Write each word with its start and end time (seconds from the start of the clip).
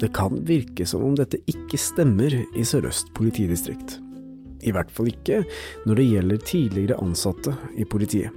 Det 0.00 0.12
kan 0.16 0.38
virke 0.48 0.86
som 0.88 1.04
om 1.04 1.16
dette 1.18 1.42
ikke 1.50 1.78
stemmer 1.80 2.32
i 2.32 2.64
Sør-Øst 2.64 3.12
politidistrikt. 3.16 3.98
I 4.64 4.72
hvert 4.72 4.92
fall 4.92 5.10
ikke 5.12 5.42
når 5.88 6.00
det 6.00 6.06
gjelder 6.10 6.46
tidligere 6.48 7.00
ansatte 7.04 7.56
i 7.76 7.84
politiet. 7.88 8.32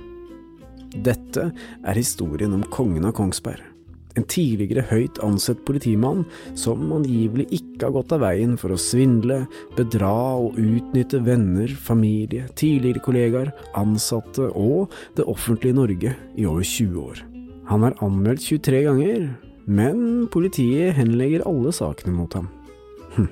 Dette 0.93 1.49
er 1.55 1.97
historien 1.97 2.53
om 2.53 2.65
kongen 2.71 3.07
av 3.07 3.15
Kongsberg. 3.17 3.63
En 4.13 4.25
tidligere 4.29 4.83
høyt 4.91 5.17
ansett 5.25 5.63
politimann 5.65 6.21
som 6.59 6.91
angivelig 6.93 7.47
ikke 7.57 7.87
har 7.87 7.95
gått 7.95 8.11
av 8.13 8.21
veien 8.21 8.53
for 8.61 8.75
å 8.75 8.77
svindle, 8.77 9.39
bedra 9.73 10.11
og 10.43 10.59
utnytte 10.61 11.23
venner, 11.25 11.71
familie, 11.73 12.45
tidligere 12.59 13.01
kollegaer, 13.07 13.49
ansatte 13.79 14.51
og 14.51 14.93
det 15.17 15.25
offentlige 15.31 15.79
Norge 15.79 16.13
i 16.37 16.45
over 16.45 16.61
20 16.61 17.07
år. 17.07 17.23
Han 17.71 17.87
er 17.87 17.97
anmeldt 18.05 18.45
23 18.45 18.83
ganger, 18.85 19.27
men 19.65 20.27
politiet 20.33 20.95
henlegger 20.97 21.45
alle 21.47 21.71
sakene 21.75 22.13
mot 22.15 22.33
ham. 22.35 22.49
Hm. 23.15 23.29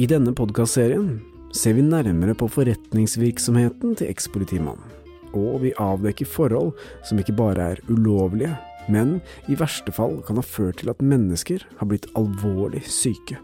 I 0.00 0.08
denne 0.10 0.34
podkastserien 0.36 1.20
ser 1.54 1.76
vi 1.76 1.84
nærmere 1.84 2.34
på 2.38 2.48
forretningsvirksomheten 2.50 3.96
til 3.98 4.10
ekspolitimannen, 4.10 4.96
og 5.34 5.62
vi 5.64 5.74
avdekker 5.78 6.26
forhold 6.26 6.72
som 7.06 7.20
ikke 7.20 7.36
bare 7.38 7.74
er 7.74 7.84
ulovlige, 7.90 8.56
men 8.90 9.18
i 9.50 9.58
verste 9.58 9.92
fall 9.94 10.18
kan 10.26 10.40
ha 10.40 10.44
ført 10.46 10.80
til 10.80 10.90
at 10.90 11.02
mennesker 11.04 11.62
har 11.78 11.90
blitt 11.90 12.08
alvorlig 12.18 12.82
syke. 12.90 13.38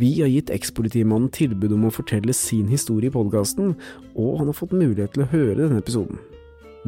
Vi 0.00 0.14
har 0.22 0.30
gitt 0.32 0.52
ekspolitimannen 0.54 1.28
tilbud 1.36 1.74
om 1.76 1.88
å 1.88 1.92
fortelle 1.92 2.32
sin 2.36 2.70
historie 2.72 3.10
i 3.10 3.14
podkasten, 3.14 3.74
og 4.16 4.38
han 4.40 4.48
har 4.48 4.56
fått 4.56 4.72
mulighet 4.72 5.12
til 5.16 5.26
å 5.26 5.32
høre 5.34 5.58
denne 5.60 5.82
episoden. 5.82 6.20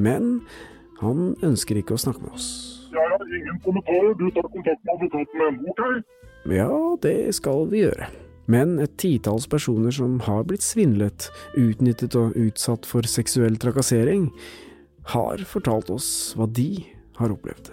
Men 0.01 0.39
han 1.03 1.35
ønsker 1.45 1.77
ikke 1.77 1.98
å 1.98 2.01
snakke 2.01 2.25
med 2.25 2.33
oss. 2.39 2.82
Jeg 2.93 3.12
har 3.12 3.37
ingen 3.39 3.61
kommentarer. 3.65 4.12
Du 4.21 4.27
tar 4.31 4.48
kontakt 4.53 4.85
med 4.85 4.95
advokaten 4.97 5.41
min, 5.41 5.61
ok? 5.73 5.83
Ja, 6.53 6.73
det 7.03 7.35
skal 7.39 7.69
vi 7.71 7.85
gjøre. 7.87 8.09
Men 8.51 8.75
et 8.83 8.97
titalls 9.01 9.47
personer 9.47 9.95
som 9.95 10.19
har 10.27 10.43
blitt 10.48 10.65
svindlet, 10.67 11.29
utnyttet 11.57 12.17
og 12.19 12.37
utsatt 12.37 12.89
for 12.89 13.07
seksuell 13.09 13.57
trakassering, 13.63 14.29
har 15.15 15.43
fortalt 15.48 15.91
oss 15.95 16.09
hva 16.39 16.48
de 16.51 16.85
har 17.19 17.35
opplevd. 17.35 17.73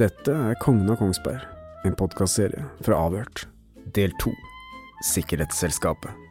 Dette 0.00 0.32
er 0.32 0.58
Kongen 0.62 0.90
av 0.92 1.00
Kongsberg, 1.00 1.42
en 1.86 1.96
podkastserie 1.98 2.66
fra 2.86 3.00
Avhørt. 3.06 3.46
Del 3.96 4.14
to 4.22 4.32
Sikkerhetsselskapet. 5.06 6.25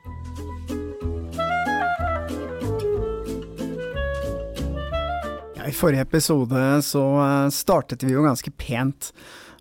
I 5.65 5.71
forrige 5.73 6.01
episode 6.01 6.81
så 6.85 7.03
eh, 7.23 7.49
startet 7.49 8.03
vi 8.03 8.13
jo 8.13 8.25
ganske 8.25 8.51
pent 8.53 9.09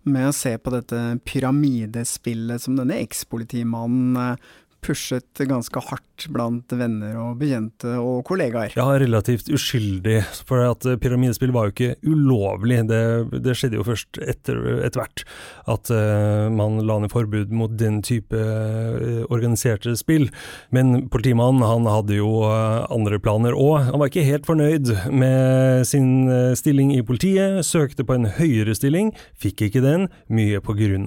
med 0.04 0.28
å 0.28 0.34
se 0.36 0.52
på 0.60 0.72
dette 0.74 0.98
pyramidespillet 1.24 2.60
som 2.60 2.76
denne 2.76 2.98
ekspolitimannen 3.00 4.18
eh, 4.20 4.50
pushet 4.84 5.44
ganske 5.48 5.80
hardt 5.88 6.26
blant 6.32 6.70
venner 6.76 7.16
og 7.18 7.38
bekjente 7.40 7.96
og 7.98 8.22
kollegaer. 8.28 8.74
Ja, 8.78 8.86
relativt 9.00 9.48
uskyldig, 9.52 10.20
for 10.46 10.62
at 10.68 10.86
pyramidespill 11.02 11.54
var 11.54 11.68
jo 11.68 11.74
ikke 11.74 11.94
ulovlig. 12.06 12.82
Det, 12.90 13.00
det 13.44 13.56
skjedde 13.58 13.80
jo 13.80 13.86
først 13.86 14.20
etter, 14.22 14.60
etter 14.86 15.02
hvert 15.02 15.24
at 15.70 15.90
uh, 15.94 16.50
man 16.52 16.78
la 16.84 16.98
ned 17.02 17.12
forbud 17.12 17.52
mot 17.54 17.72
den 17.80 18.00
type 18.04 18.36
uh, 18.36 19.24
organiserte 19.32 19.96
spill. 19.98 20.28
Men 20.74 21.08
politimannen 21.12 21.64
han 21.66 21.88
hadde 21.90 22.18
jo 22.18 22.44
uh, 22.44 22.84
andre 22.94 23.20
planer 23.22 23.56
òg. 23.56 23.90
Han 23.90 24.02
var 24.02 24.12
ikke 24.12 24.26
helt 24.28 24.48
fornøyd 24.48 24.92
med 25.10 25.84
sin 25.88 26.28
stilling 26.58 26.92
i 26.94 27.02
politiet, 27.06 27.62
søkte 27.66 28.06
på 28.06 28.16
en 28.16 28.28
høyere 28.38 28.74
stilling, 28.76 29.12
fikk 29.40 29.66
ikke 29.68 29.82
den, 29.84 30.08
mye 30.28 30.60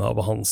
av 0.04 0.20
hans 0.28 0.52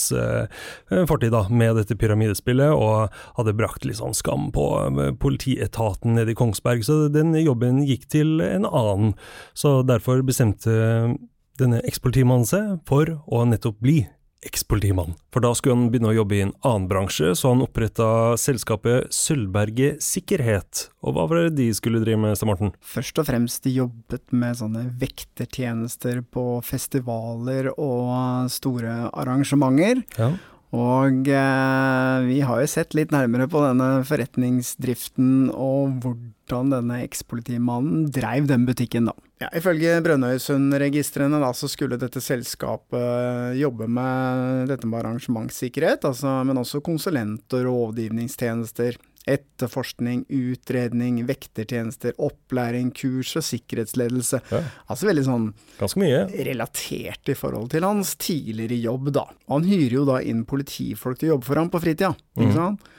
fortid 1.09 1.31
da, 1.33 1.45
med 1.49 1.75
dette 1.79 1.97
pyramidespillet. 1.99 2.71
og 2.71 3.14
hadde 3.37 3.55
brakt 3.57 3.85
litt 3.87 3.99
sånn 4.01 4.17
skam 4.17 4.49
på 4.55 4.65
eh, 4.87 5.13
politietaten 5.21 6.17
nede 6.17 6.35
i 6.35 6.39
Kongsberg, 6.39 6.85
så 6.87 7.05
den 7.13 7.35
jobben 7.39 7.83
gikk 7.85 8.09
til 8.11 8.39
en 8.43 8.67
annen. 8.67 9.15
Så 9.57 9.79
derfor 9.87 10.23
bestemte 10.25 11.15
denne 11.59 11.79
ekspolitimannen 11.87 12.47
seg 12.49 12.75
for 12.89 13.17
å 13.31 13.45
nettopp 13.47 13.79
bli 13.83 14.03
ekspolitimann. 14.45 15.15
For 15.33 15.43
da 15.43 15.51
skulle 15.57 15.75
han 15.77 15.87
begynne 15.89 16.11
å 16.11 16.17
jobbe 16.19 16.37
i 16.37 16.43
en 16.45 16.53
annen 16.67 16.87
bransje, 16.89 17.31
så 17.37 17.53
han 17.53 17.63
oppretta 17.65 18.07
selskapet 18.39 19.13
Sølvberget 19.15 20.03
Sikkerhet. 20.05 20.87
Og 21.05 21.15
hva 21.15 21.25
var 21.29 21.45
det 21.47 21.55
de 21.57 21.69
skulle 21.75 22.01
drive 22.03 22.21
med, 22.21 22.37
Sten 22.37 22.51
Morten? 22.51 22.73
Først 22.85 23.21
og 23.21 23.27
fremst 23.29 23.65
de 23.65 23.75
jobbet 23.79 24.35
med 24.35 24.59
sånne 24.59 24.85
vektertjenester 25.01 26.21
på 26.35 26.45
festivaler 26.65 27.71
og 27.73 28.51
store 28.53 29.09
arrangementer. 29.11 30.05
Ja. 30.19 30.35
Og 30.75 31.29
eh, 31.31 32.25
vi 32.27 32.41
har 32.43 32.61
jo 32.61 32.67
sett 32.69 32.95
litt 32.97 33.13
nærmere 33.15 33.47
på 33.51 33.61
denne 33.63 34.01
forretningsdriften 34.07 35.47
og 35.53 36.01
hvordan 36.03 36.73
denne 36.73 36.99
ekspolitimannen 37.05 38.09
dreiv 38.13 38.49
den 38.49 38.67
butikken, 38.67 39.07
da. 39.09 39.15
Ja, 39.43 39.49
ifølge 39.55 39.97
Brønnøysundregistrene 40.03 41.39
da, 41.43 41.51
så 41.55 41.69
skulle 41.71 41.99
dette 41.99 42.21
selskapet 42.23 43.55
jobbe 43.59 43.87
med 43.91 44.69
dette 44.71 44.87
med 44.87 45.01
arrangementssikkerhet, 45.01 46.07
altså, 46.07 46.37
men 46.47 46.61
også 46.61 46.83
konsulent- 46.83 47.55
og 47.55 47.67
rådgivningstjenester 47.69 48.99
etterforskning, 49.25 50.23
utredning, 50.29 51.23
vektertjenester, 51.25 52.13
opplæring, 52.21 52.91
kurs 52.95 53.33
og 53.39 53.45
sikkerhetsledelse. 53.47 54.41
Ja. 54.51 54.61
Altså 54.85 55.09
veldig 55.09 55.23
sånn 55.25 55.47
Ganske 55.79 56.01
mye. 56.01 56.19
relatert 56.47 57.31
i 57.33 57.37
forhold 57.37 57.71
til 57.73 57.87
hans 57.87 58.13
tidligere 58.21 58.77
jobb, 58.83 59.09
da. 59.15 59.25
Han 59.49 59.65
hyrer 59.65 59.97
jo 59.97 60.05
da 60.09 60.19
inn 60.21 60.45
politifolk 60.45 61.19
til 61.19 61.31
å 61.31 61.35
jobbe 61.35 61.49
for 61.49 61.61
ham 61.61 61.73
på 61.73 61.81
fritida, 61.81 62.13
ikke 62.37 62.51
mm. 62.51 62.59
sant. 62.59 62.91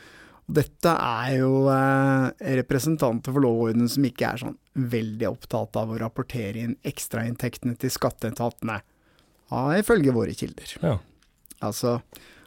Dette 0.46 0.92
er 1.02 1.32
jo 1.40 1.64
eh, 1.72 2.26
representanter 2.60 3.34
for 3.34 3.42
lov 3.42 3.56
og 3.56 3.70
orden 3.72 3.88
som 3.90 4.04
ikke 4.06 4.28
er 4.28 4.42
sånn 4.44 4.58
veldig 4.78 5.26
opptatt 5.32 5.78
av 5.80 5.90
å 5.90 5.98
rapportere 5.98 6.62
inn 6.62 6.76
ekstrainntektene 6.86 7.74
til 7.82 7.90
skatteetatene, 7.90 8.78
ja, 9.50 9.62
ifølge 9.78 10.14
våre 10.14 10.34
kilder. 10.38 10.74
Ja. 10.82 10.96
Altså, 11.66 12.00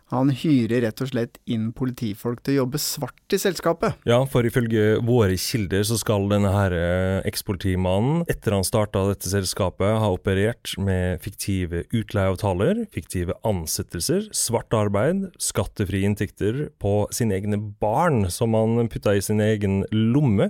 han 0.09 0.31
hyrer 0.33 0.83
rett 0.85 1.01
og 1.03 1.11
slett 1.11 1.37
inn 1.49 1.69
politifolk 1.75 2.41
til 2.43 2.55
å 2.55 2.63
jobbe 2.63 2.81
svart 2.81 3.35
i 3.35 3.39
selskapet. 3.41 3.99
Ja, 4.09 4.19
for 4.29 4.47
ifølge 4.47 4.97
våre 5.05 5.37
kilder 5.39 5.85
så 5.85 5.99
skal 6.01 6.27
denne 6.31 6.51
her 6.53 6.73
eh, 6.75 7.19
ekspolitimannen, 7.29 8.23
etter 8.31 8.55
han 8.57 8.65
starta 8.67 9.05
dette 9.09 9.29
selskapet, 9.29 9.99
ha 10.01 10.09
operert 10.13 10.73
med 10.81 11.21
fiktive 11.23 11.83
utleieavtaler, 11.95 12.85
fiktive 12.93 13.37
ansettelser, 13.47 14.27
svart 14.35 14.73
arbeid, 14.77 15.27
skattefrie 15.41 16.09
inntekter 16.09 16.67
på 16.81 17.03
sine 17.15 17.37
egne 17.37 17.59
barn, 17.81 18.25
som 18.33 18.57
han 18.57 18.89
putta 18.89 19.13
i 19.15 19.23
sin 19.23 19.43
egen 19.43 19.83
lomme. 19.93 20.49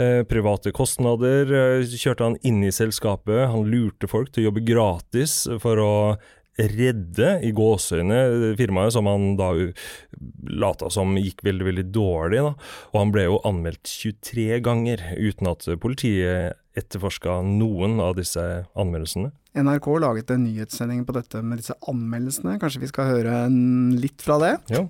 Eh, 0.00 0.22
private 0.28 0.70
kostnader 0.76 1.50
eh, 1.50 1.88
kjørte 1.90 2.30
han 2.30 2.38
inn 2.46 2.62
i 2.62 2.74
selskapet, 2.74 3.48
han 3.50 3.66
lurte 3.66 4.10
folk 4.10 4.30
til 4.30 4.44
å 4.44 4.50
jobbe 4.50 4.64
gratis 4.66 5.42
for 5.62 5.82
å 5.82 5.92
redde 6.58 7.28
i 7.44 7.52
gåseøyne 7.56 8.54
firmaet, 8.58 8.92
som 8.94 9.08
han 9.08 9.36
da 9.38 9.52
lata 10.52 10.90
som 10.92 11.16
gikk 11.16 11.44
veldig, 11.46 11.68
veldig 11.70 11.84
dårlig. 11.94 12.42
Da. 12.44 12.54
Og 12.92 12.98
han 13.00 13.12
ble 13.14 13.26
jo 13.28 13.38
anmeldt 13.48 13.88
23 13.88 14.60
ganger, 14.64 15.04
uten 15.16 15.52
at 15.52 15.68
politiet 15.82 16.58
etterforska 16.78 17.40
noen 17.44 18.00
av 18.00 18.16
disse 18.16 18.42
anmeldelsene. 18.78 19.32
NRK 19.52 19.86
laget 20.00 20.32
en 20.32 20.46
nyhetssending 20.46 21.04
på 21.04 21.14
dette 21.16 21.42
med 21.44 21.60
disse 21.60 21.76
anmeldelsene. 21.88 22.56
Kanskje 22.60 22.84
vi 22.86 22.92
skal 22.92 23.10
høre 23.10 23.42
litt 24.00 24.24
fra 24.24 24.38
det? 24.40 24.54
Ja. 24.72 24.86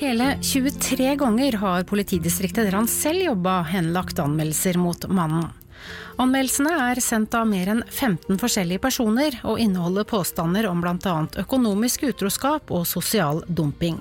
Hele 0.00 0.30
23 0.42 1.12
ganger 1.20 1.58
har 1.60 1.84
politidistriktet 1.88 2.66
der 2.66 2.78
han 2.78 2.88
selv 2.90 3.26
jobba, 3.28 3.60
henlagt 3.68 4.20
anmeldelser 4.22 4.80
mot 4.80 5.04
mannen. 5.12 5.52
Anmeldelsene 6.20 6.72
er 6.90 7.00
sendt 7.02 7.34
av 7.34 7.48
mer 7.50 7.72
enn 7.72 7.82
15 7.90 8.38
forskjellige 8.38 8.82
personer, 8.84 9.38
og 9.42 9.58
inneholder 9.62 10.06
påstander 10.06 10.68
om 10.70 10.82
bl.a. 10.84 11.16
økonomisk 11.42 12.06
utroskap 12.10 12.70
og 12.70 12.86
sosial 12.86 13.42
dumping. 13.48 13.98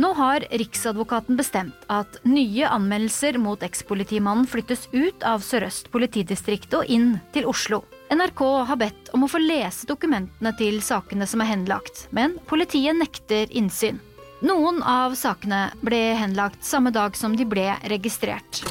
Nå 0.00 0.12
har 0.16 0.44
Riksadvokaten 0.50 1.36
bestemt 1.36 1.84
at 1.92 2.16
nye 2.24 2.68
anmeldelser 2.68 3.36
mot 3.38 3.62
ekspolitimannen 3.62 4.48
flyttes 4.48 4.86
ut 4.92 5.22
av 5.28 5.44
Sør-Øst 5.44 5.90
politidistrikt 5.92 6.72
og 6.78 6.88
inn 6.88 7.18
til 7.36 7.46
Oslo. 7.50 7.82
NRK 8.12 8.42
har 8.68 8.80
bedt 8.80 9.12
om 9.16 9.24
å 9.24 9.30
få 9.30 9.40
lese 9.40 9.86
dokumentene 9.88 10.54
til 10.58 10.80
sakene 10.84 11.28
som 11.28 11.44
er 11.44 11.52
henlagt, 11.52 12.06
men 12.10 12.38
politiet 12.48 12.96
nekter 12.96 13.52
innsyn. 13.52 14.00
Noen 14.42 14.80
av 14.82 15.14
sakene 15.14 15.68
ble 15.84 16.00
henlagt 16.18 16.64
samme 16.66 16.90
dag 16.90 17.16
som 17.16 17.36
de 17.38 17.46
ble 17.46 17.68
registrert. 17.92 18.64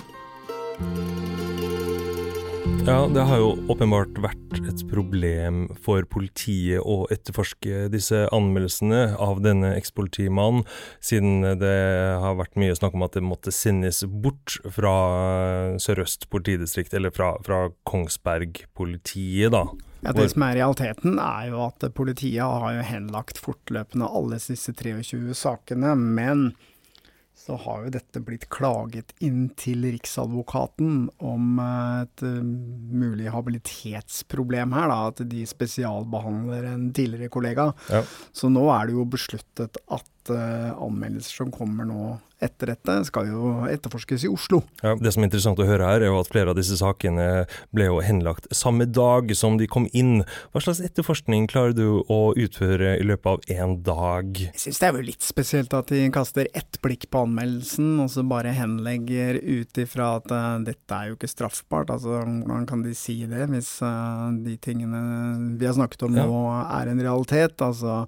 Ja, 2.82 3.06
det 3.14 3.22
har 3.22 3.38
jo 3.38 3.50
åpenbart 3.70 4.16
vært 4.24 4.56
et 4.66 4.82
problem 4.90 5.68
for 5.86 6.02
politiet 6.10 6.82
å 6.82 7.04
etterforske 7.14 7.86
disse 7.94 8.24
anmeldelsene 8.34 9.20
av 9.22 9.44
denne 9.46 9.76
ekspolitimannen, 9.78 10.66
siden 10.98 11.46
det 11.62 11.76
har 12.24 12.40
vært 12.40 12.58
mye 12.58 12.74
snakk 12.78 12.98
om 12.98 13.06
at 13.06 13.14
det 13.20 13.24
måtte 13.26 13.54
sendes 13.54 14.02
bort 14.10 14.58
fra 14.66 14.96
Sør-Øst 15.78 16.26
politidistrikt, 16.34 16.96
eller 16.98 17.14
fra, 17.14 17.36
fra 17.46 17.68
Kongsberg-politiet, 17.86 19.54
da. 19.54 19.68
Ja, 20.02 20.16
Det 20.18 20.32
som 20.34 20.48
er 20.48 20.58
realiteten, 20.58 21.20
er 21.22 21.52
jo 21.52 21.62
at 21.68 21.86
politiet 21.94 22.42
har 22.42 22.80
jo 22.80 22.90
henlagt 22.90 23.38
fortløpende 23.38 24.10
alle 24.10 24.42
disse 24.42 24.74
23 24.74 25.38
sakene, 25.38 25.94
men 25.94 26.50
så 27.42 27.58
har 27.58 27.86
jo 27.86 27.94
dette 27.96 28.22
blitt 28.24 28.48
klaget 28.54 29.16
inn 29.24 29.48
til 29.60 29.86
Riksadvokaten 29.88 31.08
om 31.26 31.62
eh, 31.64 32.04
et 32.04 32.24
uh, 32.28 32.42
mulig 33.02 33.32
habilitetsproblem 33.34 34.76
her, 34.78 34.92
da, 34.92 35.00
at 35.10 35.24
de 35.32 35.46
spesialbehandler 35.50 36.70
en 36.70 36.90
tidligere 36.96 37.32
kollega. 37.34 37.72
Ja. 37.90 38.04
Så 38.36 38.52
nå 38.54 38.68
er 38.76 38.90
det 38.90 38.98
jo 39.00 39.08
besluttet 39.10 39.82
at 39.90 40.21
uh, 40.30 40.78
anmeldelser 40.78 41.42
som 41.42 41.54
kommer 41.56 41.88
nå 41.90 42.20
etter 42.42 42.72
dette 42.72 42.96
skal 43.06 43.30
jo 43.30 43.52
etterforskes 43.70 44.26
i 44.26 44.32
Oslo. 44.32 44.62
Ja, 44.82 44.96
det 44.98 45.14
som 45.14 45.22
er 45.22 45.30
interessant 45.30 45.62
å 45.62 45.68
høre 45.68 45.86
her, 45.86 46.02
er 46.02 46.10
jo 46.10 46.20
at 46.20 46.32
flere 46.32 46.54
av 46.54 46.58
disse 46.58 46.78
sakene 46.80 47.46
ble 47.76 47.88
jo 47.88 48.00
henlagt 48.04 48.50
samme 48.56 48.88
dag 48.90 49.30
som 49.38 49.60
de 49.62 49.68
kom 49.70 49.86
inn. 49.98 50.24
Hva 50.52 50.64
slags 50.66 50.82
etterforskning 50.84 51.46
klarer 51.52 51.76
du 51.78 52.02
å 52.02 52.20
utføre 52.34 52.96
i 52.98 53.06
løpet 53.06 53.30
av 53.30 53.54
én 53.54 53.76
dag? 53.86 54.42
Jeg 54.48 54.64
syns 54.64 54.82
det 54.82 54.90
er 54.90 54.98
jo 54.98 55.08
litt 55.12 55.26
spesielt 55.26 55.76
at 55.78 55.94
de 55.94 56.08
kaster 56.14 56.50
ett 56.58 56.82
blikk 56.82 57.08
på 57.14 57.24
anmeldelsen, 57.28 57.94
og 58.02 58.10
så 58.14 58.26
bare 58.26 58.56
henlegger 58.58 59.38
ut 59.38 59.82
ifra 59.84 60.16
at 60.18 60.34
uh, 60.34 60.58
dette 60.66 60.98
er 60.98 61.12
jo 61.12 61.20
ikke 61.20 61.30
straffbart. 61.30 61.94
Altså, 61.94 62.24
hvordan 62.26 62.66
kan 62.70 62.82
de 62.86 62.96
si 62.98 63.20
det, 63.30 63.46
hvis 63.54 63.76
uh, 63.86 64.34
de 64.42 64.58
tingene 64.62 65.04
vi 65.62 65.70
har 65.70 65.78
snakket 65.78 66.08
om 66.10 66.18
ja. 66.18 66.26
nå 66.26 66.42
er 66.64 66.90
en 66.90 67.06
realitet? 67.06 67.62
Altså 67.62 68.02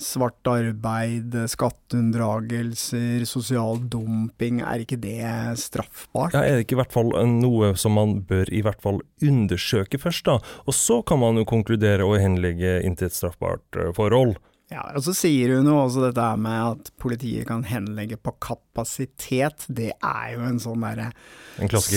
svart 0.00 0.42
arbeid, 0.50 1.38
skatteunndragelser, 1.56 3.24
sosial 3.28 3.80
dumping, 3.90 4.60
er 4.62 4.84
ikke 4.84 4.98
det 5.00 5.24
straffbart? 5.60 6.36
Ja, 6.36 6.44
Er 6.44 6.56
det 6.56 6.66
ikke 6.66 6.76
i 6.76 6.82
hvert 6.82 6.94
fall 6.94 7.12
noe 7.32 7.72
som 7.78 7.96
man 7.96 8.20
bør 8.28 8.50
i 8.52 8.62
hvert 8.64 8.82
fall 8.84 9.00
undersøke 9.24 10.00
først, 10.00 10.26
da? 10.28 10.38
Og 10.66 10.76
så 10.76 11.00
kan 11.06 11.20
man 11.22 11.40
jo 11.40 11.46
konkludere 11.48 12.06
og 12.06 12.20
henlegge 12.20 12.78
inntil 12.86 13.10
et 13.10 13.16
straffbart 13.16 13.80
eh, 13.80 13.92
forhold. 13.96 14.36
Ja, 14.66 14.82
og 14.98 15.02
Så 15.06 15.12
sier 15.14 15.52
hun 15.54 15.68
jo 15.70 15.76
også 15.78 16.08
dette 16.08 16.24
med 16.42 16.58
at 16.58 16.88
politiet 16.98 17.46
kan 17.46 17.62
henlegge 17.68 18.18
på 18.18 18.32
kapasitet. 18.42 19.62
Det 19.70 19.92
er 19.94 20.32
jo 20.34 20.42
en 20.42 20.58
sånn 20.62 20.82
derre 20.82 21.12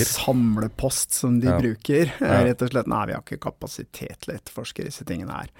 samlepost 0.06 1.16
som 1.18 1.40
de 1.42 1.50
ja. 1.50 1.56
bruker. 1.58 2.12
Ja. 2.22 2.44
Rett 2.46 2.62
og 2.62 2.70
slett 2.70 2.90
nei, 2.90 3.02
vi 3.10 3.16
har 3.16 3.24
ikke 3.24 3.40
kapasitet 3.42 4.22
til 4.22 4.34
å 4.34 4.38
etterforske 4.38 4.86
disse 4.86 5.06
tingene 5.08 5.40
her. 5.42 5.50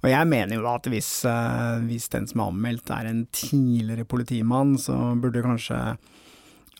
Og 0.00 0.08
jeg 0.08 0.30
mener 0.30 0.56
jo 0.56 0.64
da 0.64 0.74
at 0.80 0.88
hvis, 0.92 1.12
uh, 1.28 1.84
hvis 1.84 2.08
den 2.16 2.30
som 2.32 2.40
er 2.40 2.54
anmeldt 2.54 2.94
er 2.96 3.12
en 3.12 3.22
tidligere 3.28 4.08
politimann, 4.08 4.78
så 4.80 4.96
burde 5.20 5.44
kanskje 5.44 5.80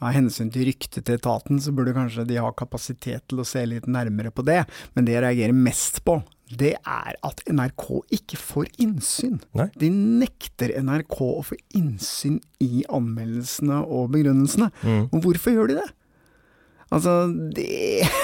av 0.03 0.15
hensyn 0.15 0.51
til 0.53 0.69
ryktet 0.69 1.05
til 1.07 1.19
etaten, 1.19 1.61
så 1.63 1.73
burde 1.75 1.95
kanskje 1.97 2.27
de 2.29 2.41
ha 2.43 2.51
kapasitet 2.57 3.27
til 3.31 3.43
å 3.43 3.49
se 3.49 3.63
litt 3.69 3.87
nærmere 3.91 4.33
på 4.35 4.45
det. 4.47 4.63
Men 4.95 5.07
det 5.07 5.17
jeg 5.17 5.25
reagerer 5.27 5.57
mest 5.57 6.03
på, 6.07 6.19
det 6.55 6.75
er 6.77 7.19
at 7.25 7.43
NRK 7.49 7.87
ikke 8.15 8.39
får 8.41 8.71
innsyn. 8.83 9.39
Nei. 9.57 9.69
De 9.81 9.91
nekter 9.91 10.75
NRK 10.85 11.19
å 11.25 11.45
få 11.51 11.59
innsyn 11.79 12.41
i 12.63 12.85
anmeldelsene 12.93 13.81
og 13.85 14.11
begrunnelsene. 14.15 14.71
Mm. 14.85 15.05
Og 15.11 15.21
hvorfor 15.25 15.57
gjør 15.57 15.73
de 15.73 15.79
det? 15.81 15.91
Altså, 16.95 17.15
de, 17.57 17.67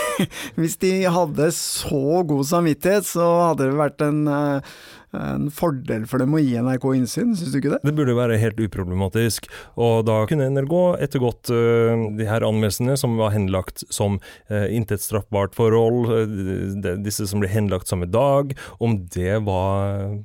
Hvis 0.60 0.76
de 0.82 0.92
hadde 1.10 1.48
så 1.56 2.22
god 2.28 2.44
samvittighet, 2.46 3.08
så 3.08 3.26
hadde 3.48 3.70
det 3.70 3.78
vært 3.80 4.04
en, 4.04 4.20
eh, 4.28 4.74
en 5.16 5.48
fordel 5.54 6.04
for 6.10 6.22
dem 6.22 6.36
å 6.36 6.42
gi 6.42 6.54
NRK 6.62 6.86
innsyn, 6.98 7.32
syns 7.38 7.54
du 7.54 7.58
ikke 7.58 7.72
det? 7.74 7.80
Det 7.86 7.94
burde 7.96 8.14
være 8.18 8.38
helt 8.40 8.60
uproblematisk, 8.62 9.48
og 9.80 10.04
da 10.08 10.20
kunne 10.30 10.50
NRK 10.54 10.76
ettergått 11.06 11.50
uh, 11.54 12.06
de 12.18 12.28
her 12.28 12.46
anmeldelsene 12.46 12.96
som 13.00 13.18
var 13.20 13.34
henlagt 13.34 13.84
som 13.90 14.20
uh, 14.52 14.68
intet 14.70 15.02
straffbart 15.02 15.58
forhold, 15.58 16.12
uh, 16.12 16.94
disse 17.02 17.26
som 17.30 17.42
ble 17.42 17.50
henlagt 17.50 17.90
samme 17.90 18.08
dag, 18.10 18.54
om 18.78 19.00
det 19.10 19.40
var 19.46 20.20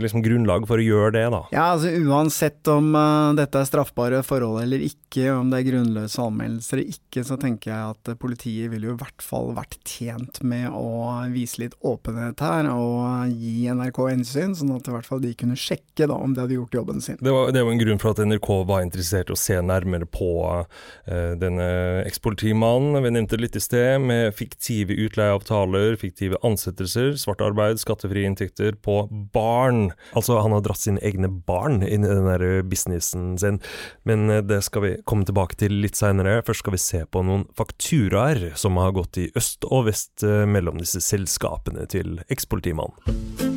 liksom 0.00 0.22
grunnlag 0.24 0.64
for 0.68 0.80
å 0.80 0.84
gjøre 0.84 1.12
det, 1.18 1.24
da. 1.34 1.40
Ja, 1.52 1.64
altså 1.74 1.90
Uansett 2.00 2.68
om 2.72 2.94
uh, 2.96 3.32
dette 3.36 3.60
er 3.60 3.68
straffbare 3.68 4.22
forhold 4.24 4.62
eller 4.62 4.82
ikke, 4.84 5.26
om 5.34 5.50
det 5.52 5.60
er 5.60 5.66
grunnløse 5.68 6.22
anmeldelser 6.24 6.78
eller 6.78 6.94
ikke, 6.94 7.24
så 7.26 7.36
tenker 7.40 7.72
jeg 7.72 7.94
at 7.94 8.12
politiet 8.22 8.70
ville 8.72 8.88
jo 8.88 8.94
i 8.96 9.00
hvert 9.00 9.24
fall 9.24 9.50
vært 9.56 9.76
tjent 9.84 10.40
med 10.46 10.70
å 10.72 11.12
vise 11.32 11.60
litt 11.62 11.76
åpenhet 11.84 12.40
her, 12.44 12.70
og 12.72 13.34
gi 13.34 13.68
NRK 13.68 14.00
innsyn, 14.14 14.56
sånn 14.56 14.72
at 14.78 14.88
i 14.88 14.94
hvert 14.94 15.08
fall 15.08 15.20
de 15.22 15.34
kunne 15.36 15.58
sjekke 15.58 16.08
da 16.08 16.16
om 16.16 16.34
de 16.34 16.44
hadde 16.44 16.56
gjort 16.56 16.78
jobben 16.80 17.04
sin. 17.04 17.20
Det 17.20 17.34
var, 17.34 17.52
det 17.52 17.64
var 17.66 17.74
en 17.74 17.82
grunn 17.82 18.00
for 18.02 18.14
at 18.14 18.24
NRK 18.24 18.50
var 18.70 18.86
interessert 18.86 19.32
i 19.32 19.36
å 19.36 19.40
se 19.40 19.58
nærmere 19.60 20.08
på 20.08 20.30
uh, 20.40 21.34
denne 21.40 21.68
ekspolitimannen 22.06 23.00
vi 23.04 23.12
nevnte 23.12 23.40
litt 23.40 23.58
i 23.58 23.64
sted, 23.64 24.00
med 24.00 24.32
fiktive 24.36 24.96
utleieavtaler, 25.04 25.98
fiktive 26.00 26.40
ansettelser, 26.46 27.12
svart 27.20 27.42
arbeid, 27.44 27.80
skattefrie 27.82 28.28
inntekter 28.28 28.78
på 28.80 29.02
bar 29.34 29.49
barn. 29.50 29.90
Altså, 30.16 30.38
han 30.42 30.54
har 30.54 30.64
dratt 30.64 30.82
sine 30.82 31.02
egne 31.06 31.30
barn 31.30 31.82
inn 31.82 32.06
i 32.06 32.10
den 32.10 32.28
der 32.28 32.62
businessen 32.66 33.34
sin, 33.40 33.60
men 34.08 34.30
eh, 34.30 34.44
det 34.46 34.62
skal 34.66 34.86
vi 34.86 34.92
komme 35.08 35.26
tilbake 35.28 35.58
til 35.60 35.80
litt 35.82 35.98
seinere. 35.98 36.40
Først 36.46 36.64
skal 36.64 36.76
vi 36.76 36.82
se 36.82 37.04
på 37.10 37.24
noen 37.26 37.46
fakturaer 37.58 38.50
som 38.60 38.78
har 38.80 38.94
gått 38.96 39.20
i 39.20 39.30
øst 39.38 39.66
og 39.68 39.88
vest 39.90 40.24
eh, 40.26 40.46
mellom 40.48 40.80
disse 40.80 41.02
selskapene 41.04 41.88
til 41.90 42.20
ekspolitimannen. 42.30 43.48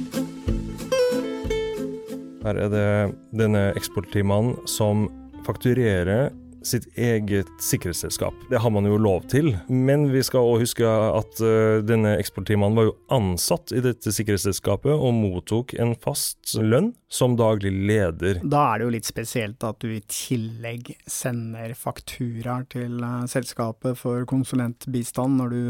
Her 2.44 2.58
er 2.60 2.72
det 2.74 2.88
denne 3.40 3.70
ekspolitimannen 3.80 4.58
som 4.68 5.06
fakturerer 5.46 6.34
sitt 6.68 6.88
eget 6.98 7.50
sikkerhetsselskap. 7.62 8.34
Det 8.50 8.62
har 8.62 8.72
man 8.74 8.88
jo 8.88 8.98
lov 9.02 9.28
til, 9.32 9.52
men 9.68 10.08
vi 10.14 10.24
skal 10.26 10.46
òg 10.48 10.64
huske 10.64 10.88
at 10.88 11.42
uh, 11.44 11.82
denne 11.84 12.16
eksporttimannen 12.22 12.78
var 12.80 12.90
jo 12.90 12.96
ansatt 13.14 13.74
i 13.76 13.82
dette 13.84 14.14
sikkerhetsselskapet 14.14 14.94
og 14.94 15.16
mottok 15.18 15.76
en 15.82 15.94
fast 16.00 16.56
lønn 16.60 16.94
som 17.14 17.36
daglig 17.38 17.74
leder. 17.74 18.40
Da 18.42 18.64
er 18.72 18.82
det 18.82 18.88
jo 18.88 18.94
litt 18.96 19.10
spesielt 19.10 19.64
at 19.68 19.84
du 19.84 19.92
i 19.94 20.02
tillegg 20.10 20.94
sender 21.10 21.76
fakturaer 21.78 22.66
til 22.72 23.04
uh, 23.04 23.26
selskapet 23.30 24.00
for 24.00 24.26
konsulentbistand 24.30 25.38
når 25.42 25.54
du 25.54 25.62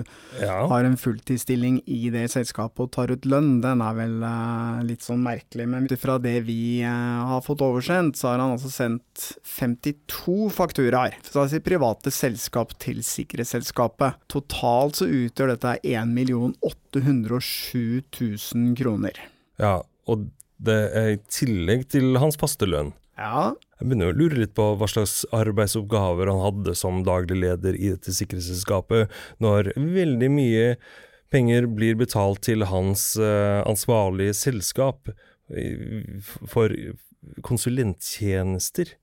ja. 0.44 0.62
har 0.72 0.88
en 0.88 1.00
fulltidsstilling 1.00 1.82
i 1.89 2.06
det 2.13 2.29
selskapet 2.36 2.86
og 2.86 2.94
tar 2.96 3.13
ut 3.13 3.27
lønn. 3.27 3.58
Den 3.65 3.84
er 3.84 3.98
vel 3.98 4.20
uh, 4.24 4.84
litt 4.86 5.03
sånn 5.06 5.24
merkelig, 5.25 5.68
men 5.70 5.89
ut 5.89 5.98
ifra 5.98 6.20
det 6.22 6.38
vi 6.48 6.62
har 6.84 7.41
fått 7.44 7.62
oversendt, 7.65 8.18
så 8.20 8.32
har 8.32 8.41
han 8.41 8.56
altså 8.56 8.70
sendt 8.72 9.27
52 9.48 10.50
fakturaer 10.53 10.83
fakturaer 10.84 11.18
fra 11.24 11.48
sitt 11.48 11.63
private 11.63 12.12
selskap 12.12 12.74
til 12.80 13.04
sikkerhetsselskapet. 13.04 14.20
Totalt 14.28 14.98
så 15.00 15.06
utgjør 15.08 15.54
dette 15.54 15.78
1 15.84 16.56
807 16.62 18.04
000 18.20 18.75
kroner. 18.75 19.13
Ja, 19.60 19.84
og 20.08 20.30
det 20.58 20.92
er 20.94 21.13
i 21.13 21.22
tillegg 21.30 21.90
til 21.90 22.18
hans 22.18 22.38
faste 22.38 22.66
lønn. 22.66 22.94
Ja. 23.18 23.54
Jeg 23.80 23.88
begynner 23.88 24.12
å 24.12 24.18
lure 24.18 24.40
litt 24.40 24.56
på 24.56 24.75
hva 24.75 24.88
slags 24.88 25.25
arbeidsoppgaver 25.32 26.32
han 26.32 26.42
hadde 26.42 26.75
som 26.75 27.04
daglig 27.04 27.40
leder 27.44 27.75
i 27.75 27.94
dette 27.94 28.13
sikkerhetsselskapet, 28.13 29.12
når 29.40 29.74
veldig 29.78 30.30
mye 30.34 30.75
penger 31.34 31.68
blir 31.68 31.96
betalt 31.98 32.44
til 32.46 32.66
hans 32.70 33.13
uh, 33.18 33.62
ansvarlige 33.66 34.34
selskap 34.38 35.10
for 36.50 36.74
konsulenttjenester 37.46 38.94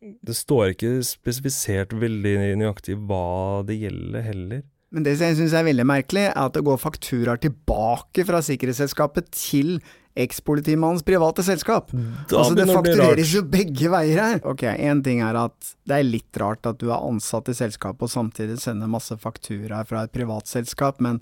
det 0.00 0.34
står 0.36 0.74
ikke 0.74 0.90
spesifisert 1.06 1.94
veldig 1.98 2.34
nøyaktig 2.60 2.98
hva 3.08 3.62
det 3.66 3.80
gjelder 3.80 4.26
heller. 4.26 4.66
Men 4.94 5.04
det 5.04 5.18
jeg 5.20 5.36
syns 5.36 5.52
er 5.52 5.66
veldig 5.66 5.84
merkelig, 5.84 6.28
er 6.30 6.36
at 6.46 6.54
det 6.56 6.64
går 6.64 6.78
fakturaer 6.80 7.40
tilbake 7.42 8.24
fra 8.24 8.40
sikkerhetsselskapet 8.44 9.28
til 9.36 9.76
ekspolitimannens 10.18 11.04
private 11.06 11.44
selskap. 11.46 11.92
Da 12.30 12.40
altså 12.40 12.56
Det 12.56 12.66
faktureres 12.70 13.34
jo 13.36 13.44
begge 13.46 13.90
veier 13.92 14.22
her. 14.22 14.40
Ok, 14.48 14.64
Én 14.72 15.02
ting 15.04 15.20
er 15.22 15.36
at 15.38 15.74
det 15.86 15.98
er 15.98 16.08
litt 16.08 16.40
rart 16.40 16.66
at 16.66 16.80
du 16.80 16.88
er 16.88 17.04
ansatt 17.04 17.52
i 17.52 17.56
selskapet 17.58 18.08
og 18.08 18.14
samtidig 18.14 18.58
sender 18.62 18.90
masse 18.90 19.14
fakturaer 19.20 19.86
fra 19.86 20.06
et 20.06 20.14
privat 20.14 20.50
selskap, 20.50 21.02
men 21.04 21.20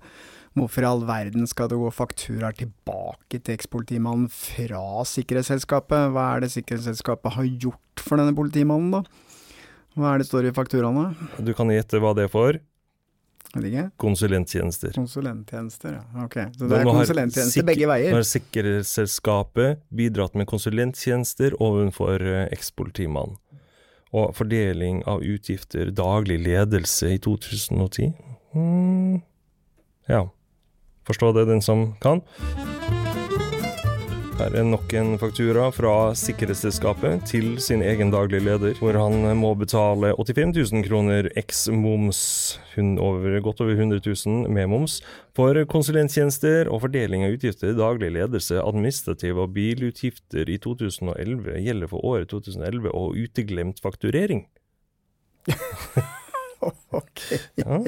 Hvorfor 0.57 0.85
i 0.85 0.89
all 0.89 1.03
verden 1.05 1.45
skal 1.51 1.69
det 1.69 1.77
gå 1.77 1.89
fakturaer 1.93 2.55
tilbake 2.57 3.41
til 3.43 3.57
ekspolitimannen 3.59 4.31
fra 4.33 5.05
sikkerhetsselskapet? 5.05 6.13
Hva 6.15 6.31
er 6.33 6.47
det 6.47 6.53
sikkerhetsselskapet 6.55 7.37
har 7.37 7.51
gjort 7.67 8.01
for 8.01 8.17
denne 8.17 8.33
politimannen, 8.37 8.95
da? 8.95 9.03
Hva 9.97 10.15
er 10.15 10.23
det 10.23 10.29
står 10.29 10.49
i 10.49 10.55
fakturaene? 10.57 11.11
Du 11.45 11.53
kan 11.57 11.69
gjette 11.73 12.01
hva 12.01 12.15
det 12.17 12.27
er 12.27 12.33
for? 12.33 12.57
Ikke? 13.57 13.87
Konsulenttjenester. 14.01 14.93
Konsulenttjenester, 14.97 15.97
ja. 15.97 16.25
Ok. 16.25 16.37
Så 16.57 16.69
det 16.69 16.81
er 16.81 16.89
konsulenttjenester 16.89 17.67
begge 17.69 17.89
veier. 17.89 18.13
Nå 18.13 18.21
har 18.21 18.29
Sikkerhetsselskapet 18.29 19.85
bidratt 19.97 20.37
med 20.37 20.49
konsulenttjenester 20.51 21.57
overfor 21.63 22.25
eh, 22.25 22.47
ekspolitimannen. 22.53 23.39
Og 24.17 24.33
fordeling 24.37 25.03
av 25.09 25.25
utgifter, 25.27 25.91
daglig 25.93 26.39
ledelse 26.45 27.11
i 27.17 27.21
2010 27.21 28.13
mm, 28.55 29.21
Ja. 30.09 30.23
Forstå 31.07 31.33
det, 31.37 31.47
den 31.49 31.63
som 31.63 31.93
kan. 32.03 32.23
Her 34.37 34.53
er 34.53 34.67
nok 34.69 34.91
en 34.93 35.15
faktura 35.17 35.71
fra 35.73 36.11
Sikkerhetsselskapet 36.19 37.23
til 37.31 37.55
sin 37.63 37.81
egen 37.81 38.11
daglig 38.13 38.43
leder, 38.45 38.75
hvor 38.83 38.93
han 39.01 39.25
må 39.41 39.55
betale 39.57 40.11
85 40.13 40.53
000 40.75 40.85
kroner 40.85 41.31
eks 41.41 41.63
moms, 41.73 42.21
over, 42.77 43.39
godt 43.41 43.63
over 43.65 43.73
100 43.73 44.03
000 44.05 44.53
med 44.53 44.69
moms, 44.69 44.99
for 45.33 45.57
konsulenttjenester 45.73 46.69
og 46.69 46.83
fordeling 46.85 47.25
av 47.25 47.39
utgifter, 47.39 47.73
daglig 47.79 48.13
ledelse, 48.19 48.61
administrative 48.61 49.47
og 49.47 49.57
bilutgifter 49.57 50.53
i 50.53 50.59
2011 50.61 51.57
gjelder 51.65 51.93
for 51.95 52.05
året 52.05 52.29
2011 52.35 52.93
og 52.93 53.17
uteglemt 53.17 53.81
fakturering. 53.81 54.45
ok. 57.01 57.25
Ja. 57.61 57.81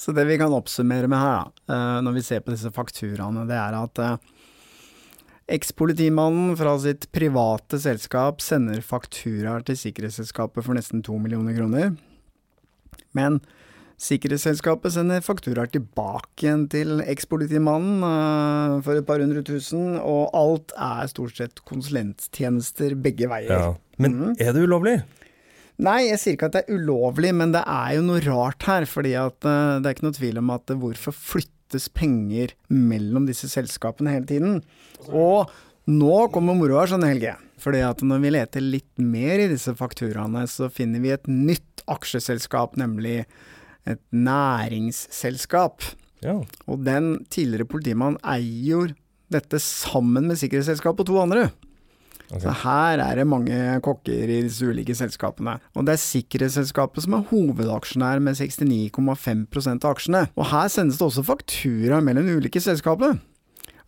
Så 0.00 0.14
det 0.16 0.26
vi 0.28 0.38
kan 0.40 0.54
oppsummere 0.54 1.10
med 1.10 1.20
her, 1.20 1.50
da, 1.66 1.74
eh, 1.74 1.98
når 2.06 2.16
vi 2.18 2.24
ser 2.26 2.44
på 2.44 2.54
disse 2.54 2.72
fakturaene, 2.74 3.46
det 3.48 3.58
er 3.58 3.78
at 3.80 4.02
eh, 4.02 4.16
Ekspolitimannen 5.52 6.54
fra 6.56 6.76
sitt 6.80 7.08
private 7.12 7.76
selskap 7.82 8.40
sender 8.40 8.78
fakturaer 8.86 9.64
til 9.66 9.76
sikkerhetsselskapet 9.76 10.64
for 10.64 10.78
nesten 10.78 11.02
to 11.04 11.18
millioner 11.20 11.56
kroner. 11.56 11.90
Men 13.12 13.40
sikkerhetsselskapet 14.00 14.94
sender 14.94 15.24
fakturaer 15.24 15.68
tilbake 15.74 16.46
igjen 16.46 16.64
til 16.72 17.02
ekspolitimannen 17.04 18.06
uh, 18.06 18.78
for 18.86 18.98
et 18.98 19.08
par 19.08 19.22
hundre 19.22 19.42
tusen, 19.46 19.98
og 19.98 20.30
alt 20.38 20.72
er 20.78 21.10
stort 21.10 21.36
sett 21.38 21.64
konsulenttjenester 21.68 22.96
begge 23.02 23.28
veier. 23.30 23.52
Ja. 23.52 23.74
Men 24.02 24.16
mm. 24.18 24.32
er 24.38 24.54
det 24.54 24.64
ulovlig? 24.64 25.00
Nei, 25.82 25.98
jeg 26.06 26.20
sier 26.20 26.36
ikke 26.36 26.48
at 26.50 26.56
det 26.56 26.62
er 26.64 26.78
ulovlig, 26.78 27.32
men 27.34 27.54
det 27.54 27.64
er 27.66 27.96
jo 27.96 28.04
noe 28.06 28.22
rart 28.22 28.66
her. 28.68 28.86
fordi 28.86 29.16
at 29.18 29.38
uh, 29.48 29.80
det 29.82 29.88
er 29.88 29.96
ikke 29.96 30.06
noe 30.06 30.18
tvil 30.18 30.38
om 30.42 30.52
at 30.54 30.70
uh, 30.70 30.78
hvorfor 30.78 31.16
flyttes 31.16 31.88
penger 31.90 32.54
mellom 32.70 33.26
disse 33.26 33.50
selskapene 33.50 34.14
hele 34.14 34.28
tiden. 34.28 34.60
Og 35.08 35.50
nå 35.90 36.18
kommer 36.34 36.54
moroa, 36.58 36.86
skjønner 36.86 37.14
Helge. 37.14 37.34
Fordi 37.62 37.82
at 37.86 38.02
når 38.06 38.22
vi 38.22 38.32
leter 38.34 38.64
litt 38.64 39.02
mer 39.02 39.42
i 39.42 39.50
disse 39.50 39.74
fakturaene, 39.78 40.44
så 40.50 40.70
finner 40.70 41.02
vi 41.02 41.14
et 41.14 41.26
nytt 41.30 41.82
aksjeselskap, 41.90 42.78
nemlig 42.78 43.24
et 43.88 44.02
næringsselskap. 44.14 45.82
Ja. 46.22 46.38
Og 46.70 46.86
den 46.86 47.16
tidligere 47.34 47.66
politimannen 47.70 48.20
eier 48.22 48.94
dette 49.32 49.58
sammen 49.62 50.28
med 50.30 50.38
sikkerhetsselskapet 50.38 51.06
og 51.06 51.10
to 51.10 51.20
andre. 51.22 51.46
Okay. 52.32 52.46
Så 52.46 52.54
her 52.62 53.02
er 53.04 53.18
det 53.20 53.26
mange 53.28 53.56
kokker 53.84 54.30
i 54.30 54.40
disse 54.46 54.64
ulike 54.64 54.94
selskapene. 54.96 55.58
Og 55.76 55.84
det 55.84 55.96
er 55.96 56.00
sikkerhetsselskapet 56.00 57.04
som 57.04 57.18
er 57.18 57.26
hovedaksjonær 57.28 58.22
med 58.24 58.38
69,5% 58.40 59.84
av 59.84 59.92
aksjene. 59.92 60.24
Og 60.36 60.48
her 60.52 60.72
sendes 60.72 61.00
det 61.00 61.08
også 61.10 61.26
faktura 61.28 62.00
mellom 62.04 62.30
ulike 62.38 62.62
selskapene. 62.64 63.20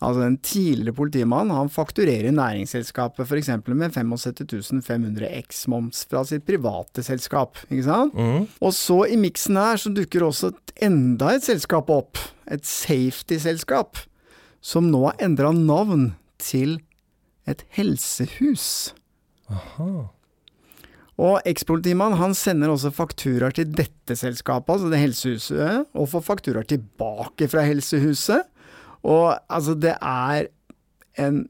Altså 0.05 0.25
En 0.27 0.37
tidligere 0.43 0.97
politimann 0.97 1.53
han 1.55 1.71
fakturerer 1.73 2.35
næringsselskapet 2.35 3.25
f.eks. 3.25 3.51
med 3.67 3.95
75 3.95 4.85
500 4.85 5.31
X-moms 5.47 6.05
fra 6.11 6.25
sitt 6.29 6.45
private 6.45 7.03
selskap. 7.03 7.57
ikke 7.71 7.87
sant? 7.87 8.15
Mm. 8.15 8.49
Og 8.61 8.75
så 8.75 9.05
i 9.09 9.17
miksen 9.21 9.57
her 9.57 9.81
så 9.81 9.93
dukker 9.95 10.27
også 10.27 10.53
enda 10.83 11.35
et 11.35 11.47
selskap 11.47 11.91
opp. 11.91 12.19
Et 12.51 12.65
safety-selskap. 12.67 13.97
Som 14.61 14.91
nå 14.93 15.07
har 15.07 15.25
endra 15.25 15.53
navn 15.53 16.13
til 16.41 16.79
et 17.51 17.65
helsehus. 17.77 18.95
Aha. 19.53 20.09
Og 21.21 21.47
ekspolitimannen 21.47 22.19
han 22.19 22.35
sender 22.35 22.73
også 22.73 22.91
fakturaer 22.95 23.55
til 23.55 23.71
dette 23.71 24.17
selskapet, 24.19 24.75
altså 24.75 24.91
det 24.91 25.03
helsehuset, 25.03 25.91
og 25.95 26.11
får 26.11 26.27
fakturaer 26.27 26.67
tilbake 26.67 27.49
fra 27.51 27.63
helsehuset. 27.67 28.49
Og 29.05 29.35
altså, 29.53 29.77
det 29.79 29.95
er 30.01 30.49
en 31.21 31.45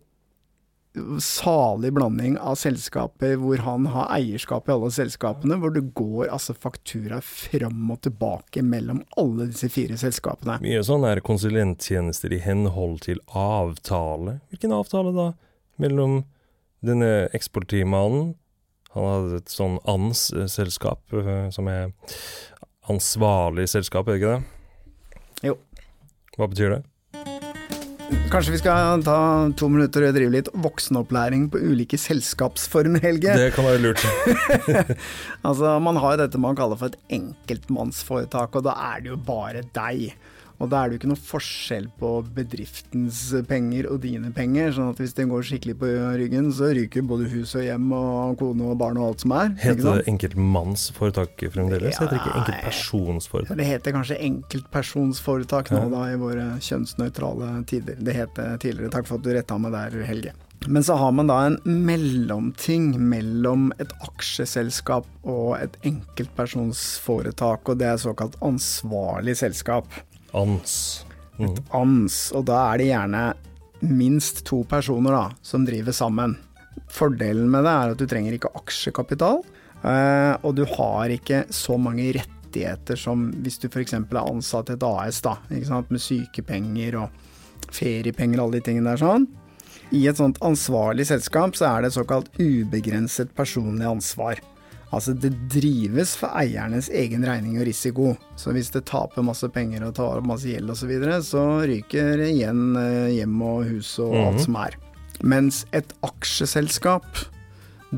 salig 1.19 1.91
blanding 1.95 2.37
av 2.39 2.55
selskaper 2.59 3.35
hvor 3.43 3.63
han 3.67 3.89
har 3.91 4.13
eierskap 4.15 4.69
i 4.69 4.75
alle 4.77 4.91
selskapene, 4.95 5.57
hvor 5.59 5.73
det 5.75 5.89
går 5.97 6.29
altså 6.29 6.55
faktura 6.55 7.19
fram 7.25 7.89
og 7.91 8.05
tilbake 8.07 8.63
mellom 8.63 9.01
alle 9.19 9.49
disse 9.51 9.71
fire 9.75 9.99
selskapene. 9.99 10.61
Mye 10.63 10.85
sånn 10.87 11.07
er 11.09 11.23
konsulenttjenester 11.25 12.37
i 12.37 12.43
henhold 12.45 13.01
til 13.09 13.19
avtale. 13.35 14.39
Hvilken 14.53 14.77
avtale 14.77 15.15
da? 15.17 15.33
Mellom 15.83 16.23
denne 16.85 17.29
ekspolitimannen, 17.37 18.35
Han 18.95 19.09
hadde 19.11 19.39
et 19.41 19.51
sånn 19.51 19.81
ANS-selskap, 19.91 21.01
eh, 21.19 21.49
som 21.51 21.67
er 21.67 21.89
ansvarlig 22.87 23.67
selskap, 23.67 24.07
er 24.07 24.15
det 24.15 24.21
ikke 24.21 24.35
det? 24.37 25.49
Jo. 25.49 25.57
Hva 26.37 26.47
betyr 26.53 26.77
det? 26.77 26.83
Kanskje 28.31 28.53
vi 28.53 28.61
skal 28.61 29.03
ta 29.07 29.17
to 29.59 29.69
minutter 29.71 30.05
og 30.07 30.15
drive 30.17 30.33
litt 30.35 30.49
voksenopplæring 30.53 31.49
på 31.51 31.61
ulike 31.73 31.99
selskapsformer, 31.99 33.03
Helge? 33.03 33.35
Det 33.39 33.51
kan 33.57 33.67
være 33.67 33.81
lurt. 33.83 34.05
altså, 35.49 35.75
man 35.83 35.99
har 36.03 36.15
jo 36.15 36.21
dette 36.25 36.41
man 36.43 36.59
kaller 36.59 36.79
for 36.79 36.93
et 36.93 37.15
enkeltmannsforetak, 37.19 38.59
og 38.59 38.67
da 38.67 38.75
er 38.93 39.05
det 39.05 39.13
jo 39.13 39.19
bare 39.27 39.65
deg. 39.75 40.15
Og 40.63 40.71
da 40.71 40.81
er 40.81 40.91
det 40.91 40.97
jo 40.97 41.01
ikke 41.03 41.11
noe 41.11 41.21
forskjell 41.21 41.89
på 41.99 42.11
bedriftens 42.37 43.21
penger 43.49 43.89
og 43.91 44.01
dine 44.05 44.31
penger. 44.35 44.71
sånn 44.77 44.93
at 44.93 45.01
hvis 45.03 45.17
den 45.17 45.33
går 45.33 45.43
skikkelig 45.49 45.75
på 45.81 45.91
ryggen, 46.21 46.53
så 46.55 46.71
ryker 46.77 47.03
både 47.09 47.29
hus 47.33 47.57
og 47.59 47.67
hjem 47.67 47.91
og 47.97 48.39
kone 48.41 48.71
og 48.71 48.79
barn 48.79 49.01
og 49.01 49.11
alt 49.11 49.27
som 49.27 49.35
er. 49.37 49.51
Heter 49.65 50.01
det 50.01 50.07
enkeltmannsforetak 50.15 51.47
fremdeles? 51.55 51.97
Ja, 51.97 52.05
heter 52.05 52.15
det 52.15 52.23
ikke 52.23 52.39
enkeltpersonsforetak? 52.43 53.59
Det 53.59 53.69
heter 53.69 53.97
kanskje 53.99 54.21
enkeltpersonsforetak 54.31 55.75
nå, 55.75 55.85
da, 55.93 56.07
i 56.15 56.23
våre 56.23 56.49
kjønnsnøytrale 56.65 57.53
tider. 57.71 57.99
Det 57.99 58.17
het 58.17 58.43
tidligere. 58.63 58.93
Takk 58.95 59.11
for 59.11 59.19
at 59.19 59.27
du 59.27 59.35
retta 59.35 59.59
meg 59.59 59.75
der, 59.75 60.01
Helge. 60.07 60.35
Men 60.67 60.85
så 60.85 60.95
har 60.97 61.13
man 61.13 61.29
da 61.29 61.37
en 61.45 61.59
mellomting 61.65 62.95
mellom 63.11 63.69
et 63.83 63.91
aksjeselskap 64.07 65.05
og 65.29 65.59
et 65.59 65.77
enkeltpersonsforetak, 65.85 67.69
og 67.69 67.81
det 67.83 67.91
er 67.91 68.01
såkalt 68.01 68.39
ansvarlig 68.45 69.37
selskap. 69.43 69.91
ANS. 70.35 70.77
Mm. 71.39 71.51
Et 71.51 71.75
ANS, 71.75 72.19
og 72.37 72.47
da 72.51 72.61
er 72.71 72.81
det 72.81 72.91
gjerne 72.91 73.25
minst 73.85 74.45
to 74.49 74.63
personer 74.69 75.15
da, 75.15 75.25
som 75.43 75.67
driver 75.67 75.95
sammen. 75.97 76.37
Fordelen 76.91 77.51
med 77.51 77.67
det 77.67 77.75
er 77.75 77.95
at 77.95 78.01
du 78.01 78.07
trenger 78.11 78.37
ikke 78.37 78.53
aksjekapital, 78.59 79.43
eh, 79.83 80.33
og 80.43 80.57
du 80.59 80.65
har 80.77 81.13
ikke 81.15 81.45
så 81.55 81.79
mange 81.81 82.07
rettigheter 82.17 82.99
som 82.99 83.29
hvis 83.45 83.61
du 83.63 83.69
f.eks. 83.71 83.97
er 83.99 84.21
ansatt 84.23 84.71
i 84.71 84.77
et 84.79 84.89
AS, 84.89 85.23
da, 85.25 85.37
med 85.51 86.03
sykepenger 86.03 87.01
og 87.03 87.73
feriepenger 87.75 88.41
og 88.41 88.49
alle 88.49 88.61
de 88.61 88.69
tingene 88.69 88.95
der 88.95 89.03
sånn. 89.03 89.29
I 89.95 90.07
et 90.09 90.19
sånt 90.19 90.41
ansvarlig 90.43 91.07
selskap 91.11 91.59
så 91.59 91.69
er 91.69 91.85
det 91.85 91.95
såkalt 91.95 92.31
ubegrenset 92.41 93.35
personlig 93.37 93.87
ansvar. 93.87 94.41
Altså, 94.95 95.15
det 95.19 95.33
drives 95.51 96.15
for 96.19 96.31
eiernes 96.39 96.89
egen 96.95 97.27
regning 97.27 97.59
og 97.59 97.67
risiko. 97.67 98.15
Så 98.39 98.55
hvis 98.55 98.71
det 98.75 98.85
taper 98.91 99.27
masse 99.27 99.49
penger 99.53 99.87
og 99.87 99.97
tar 99.99 100.21
opp 100.21 100.29
masse 100.29 100.51
gjeld 100.51 100.71
osv., 100.71 100.85
så, 100.85 100.91
videre, 100.91 101.21
så 101.27 101.45
ryker 101.67 102.25
igjen 102.29 102.77
eh, 102.79 103.15
hjem 103.19 103.39
og 103.43 103.71
hus 103.73 103.97
og 104.05 104.15
alt 104.15 104.39
mhm. 104.39 104.45
som 104.47 104.61
er. 104.63 104.79
Mens 105.25 105.63
et 105.75 105.95
aksjeselskap, 106.07 107.25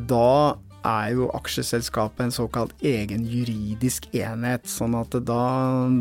da 0.08 0.56
er 0.86 1.12
jo 1.16 1.28
aksjeselskapet 1.36 2.26
en 2.26 2.34
såkalt 2.34 2.72
egen 2.86 3.26
juridisk 3.28 4.08
enhet. 4.16 4.66
Sånn 4.70 4.96
at 4.98 5.14
da, 5.26 5.42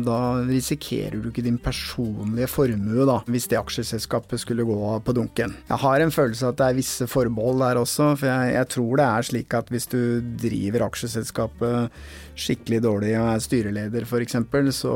da 0.06 0.20
risikerer 0.46 1.18
du 1.20 1.30
ikke 1.30 1.44
din 1.46 1.58
personlige 1.62 2.50
formue, 2.50 3.06
da, 3.08 3.18
hvis 3.30 3.48
det 3.50 3.60
aksjeselskapet 3.60 4.42
skulle 4.42 4.66
gå 4.68 4.78
på 5.04 5.16
dunken. 5.16 5.56
Jeg 5.68 5.82
har 5.82 6.02
en 6.02 6.14
følelse 6.14 6.46
av 6.46 6.54
at 6.54 6.60
det 6.60 6.68
er 6.70 6.80
visse 6.80 7.10
forbehold 7.10 7.64
der 7.64 7.82
også, 7.82 8.12
for 8.20 8.30
jeg, 8.30 8.56
jeg 8.56 8.70
tror 8.76 9.00
det 9.00 9.08
er 9.08 9.30
slik 9.30 9.56
at 9.58 9.72
hvis 9.74 9.90
du 9.92 10.00
driver 10.46 10.86
aksjeselskapet 10.88 12.02
skikkelig 12.36 12.82
dårlig 12.84 13.16
og 13.18 13.32
er 13.34 13.46
styreleder 13.46 14.06
f.eks., 14.06 14.38
så 14.76 14.94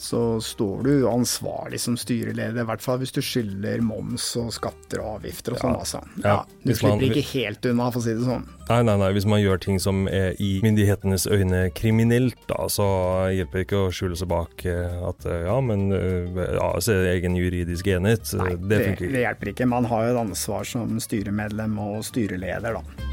så 0.00 0.40
står 0.40 0.82
du 0.82 1.08
ansvarlig 1.08 1.80
som 1.80 1.96
styreleder, 2.00 2.62
i 2.62 2.68
hvert 2.70 2.80
fall 2.80 3.02
hvis 3.02 3.12
du 3.12 3.20
skylder 3.20 3.82
moms 3.84 4.30
og 4.40 4.48
skatter 4.56 5.02
og 5.02 5.18
avgifter 5.18 5.58
og 5.58 5.60
sånn. 5.60 5.74
Ja. 5.74 5.82
Altså. 5.82 6.00
Ja, 6.24 6.36
du 6.64 6.72
slipper 6.72 7.04
ikke 7.10 7.26
helt 7.34 7.68
unna, 7.68 7.90
for 7.92 8.00
å 8.00 8.06
si 8.06 8.14
det 8.16 8.24
sånn. 8.24 8.46
Nei, 8.70 8.80
nei, 8.86 8.96
nei. 9.02 9.10
Hvis 9.12 9.26
man 9.28 9.42
gjør 9.42 9.60
ting 9.60 9.76
som 9.82 10.06
er 10.08 10.40
i 10.40 10.50
myndighetenes 10.64 11.28
øyne 11.28 11.66
kriminelt, 11.76 12.40
da, 12.48 12.64
så 12.72 12.88
hjelper 13.34 13.60
det 13.60 13.66
ikke 13.68 13.84
å 13.84 13.92
skjule 13.92 14.16
seg 14.16 14.32
bak 14.32 14.64
eh, 14.70 14.96
at 15.10 15.28
eh, 15.28 15.44
ja, 15.50 15.60
men 15.68 15.90
eh, 15.92 16.42
ja, 16.56 16.72
så 16.80 16.96
er 16.96 17.04
det 17.04 17.14
egen 17.18 17.36
juridisk 17.36 17.92
enhet. 17.92 18.32
Nei, 18.40 18.54
det, 18.56 18.82
det, 19.02 19.12
det 19.12 19.26
hjelper 19.26 19.52
ikke. 19.52 19.68
Man 19.68 19.90
har 19.90 20.08
jo 20.08 20.16
et 20.16 20.24
ansvar 20.24 20.68
som 20.70 20.96
styremedlem 21.02 21.76
og 21.82 22.00
styreleder, 22.08 22.80
da. 22.80 23.09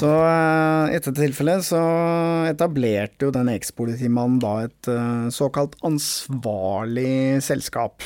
Så 0.00 0.08
i 0.08 0.96
dette 0.96 1.12
tilfellet 1.12 1.66
så 1.66 1.80
etablerte 2.48 3.26
jo 3.26 3.34
den 3.34 3.50
ekspolitimannen 3.52 4.38
da 4.40 4.54
et 4.64 4.88
såkalt 5.34 5.76
ansvarlig 5.84 7.42
selskap 7.44 8.00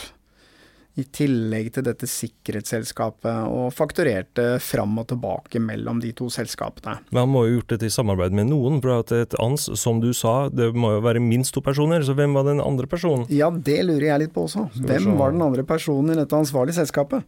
i 0.94 1.02
tillegg 1.10 1.72
til 1.74 1.84
dette 1.88 2.06
sikkerhetsselskapet, 2.06 3.48
og 3.50 3.72
fakturerte 3.74 4.60
fram 4.62 4.94
og 5.02 5.08
tilbake 5.10 5.58
mellom 5.62 5.98
de 6.02 6.12
to 6.14 6.28
selskapene. 6.30 7.00
Men 7.10 7.24
han 7.24 7.32
må 7.32 7.42
jo 7.42 7.48
ha 7.48 7.54
gjort 7.56 7.72
dette 7.74 7.88
i 7.88 7.94
samarbeid 7.94 8.36
med 8.38 8.46
noen, 8.52 8.78
for 8.82 9.00
at 9.00 9.14
et 9.16 9.34
ANS, 9.42 9.66
som 9.80 9.98
du 10.02 10.12
sa, 10.14 10.48
det 10.54 10.70
må 10.70 10.92
jo 10.94 11.02
være 11.04 11.22
minst 11.22 11.56
to 11.56 11.64
personer, 11.66 12.04
så 12.06 12.14
hvem 12.14 12.36
var 12.38 12.46
den 12.46 12.62
andre 12.62 12.86
personen? 12.90 13.26
Ja, 13.34 13.50
det 13.50 13.80
lurer 13.88 14.06
jeg 14.12 14.22
litt 14.22 14.36
på 14.36 14.46
også. 14.46 14.68
Hvem 14.86 15.16
var 15.18 15.34
den 15.34 15.42
andre 15.42 15.66
personen 15.66 16.14
i 16.14 16.20
dette 16.20 16.38
ansvarlige 16.38 16.78
selskapet? 16.78 17.26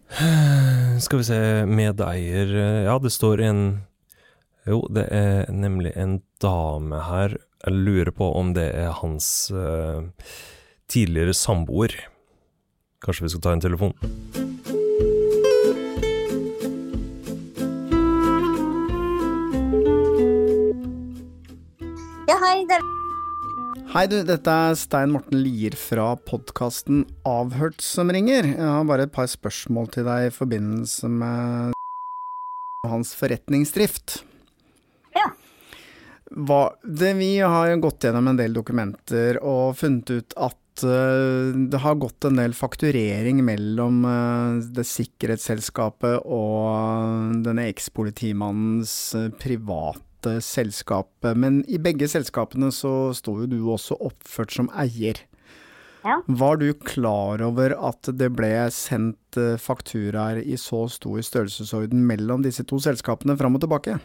Skal 1.03 1.21
vi 1.21 1.29
se, 1.29 1.43
medeier 1.69 2.55
Ja, 2.87 2.95
det 3.03 3.11
står 3.13 3.43
en 3.51 3.63
Jo, 4.67 4.81
det 4.91 5.05
er 5.15 5.45
nemlig 5.55 5.93
en 5.95 6.17
dame 6.43 6.99
her. 7.07 7.37
Jeg 7.63 7.83
lurer 7.87 8.11
på 8.11 8.27
om 8.35 8.51
det 8.57 8.67
er 8.75 8.97
hans 8.99 9.47
uh, 9.55 10.11
tidligere 10.91 11.37
samboer. 11.39 11.95
Kanskje 12.99 13.29
vi 13.29 13.31
skal 13.31 13.45
ta 13.45 13.55
en 13.55 13.63
telefon? 13.63 13.95
Ja, 22.27 22.41
hei. 22.43 22.59
Det 22.67 22.83
Hei 23.95 24.07
du, 24.11 24.19
dette 24.27 24.51
er 24.51 24.75
Stein 24.75 25.15
Morten 25.15 25.45
Lier 25.47 25.79
fra 25.79 26.11
podkasten 26.27 27.07
Avhørt 27.23 27.87
som 27.87 28.11
ringer. 28.11 28.51
Jeg 28.51 28.67
har 28.67 28.83
bare 28.91 29.07
et 29.07 29.15
par 29.15 29.31
spørsmål 29.31 29.95
til 29.95 30.11
deg 30.11 30.27
i 30.27 30.35
forbindelse 30.35 31.17
med 31.23 31.77
hans 32.91 33.15
forretningsdrift. 33.15 34.26
Ja. 35.17 35.31
Hva, 36.27 36.61
det, 36.83 37.13
vi 37.21 37.37
har 37.39 37.71
gått 37.81 38.05
gjennom 38.05 38.33
en 38.33 38.39
del 38.39 38.57
dokumenter 38.57 39.39
og 39.47 39.77
funnet 39.79 40.11
ut 40.11 40.35
at 40.37 40.59
Eh, 40.85 41.57
det 41.71 41.81
har 41.81 41.95
gått 41.95 42.25
en 42.25 42.37
del 42.37 42.55
fakturering 42.55 43.41
mellom 43.45 44.05
eh, 44.05 44.65
det 44.77 44.85
sikkerhetsselskapet 44.89 46.27
og 46.27 47.39
denne 47.47 47.69
ekspolitimannens 47.71 49.15
eh, 49.17 49.31
private 49.41 50.41
selskap. 50.45 51.13
Men 51.39 51.63
i 51.71 51.81
begge 51.81 52.09
selskapene 52.11 52.73
så 52.75 53.15
sto 53.17 53.39
jo 53.43 53.49
du 53.49 53.61
også 53.73 53.99
oppført 54.09 54.53
som 54.53 54.71
eier. 54.77 55.23
Ja. 56.07 56.21
Var 56.27 56.61
du 56.61 56.69
klar 56.87 57.43
over 57.43 57.73
at 57.89 58.07
det 58.15 58.29
ble 58.37 58.51
sendt 58.71 59.39
fakturaer 59.59 60.39
i 60.39 60.55
så 60.61 60.85
stor 60.93 61.19
størrelsesorden 61.25 62.05
mellom 62.07 62.45
disse 62.45 62.63
to 62.69 62.79
selskapene 62.83 63.35
fram 63.39 63.59
og 63.59 63.65
tilbake? 63.65 63.97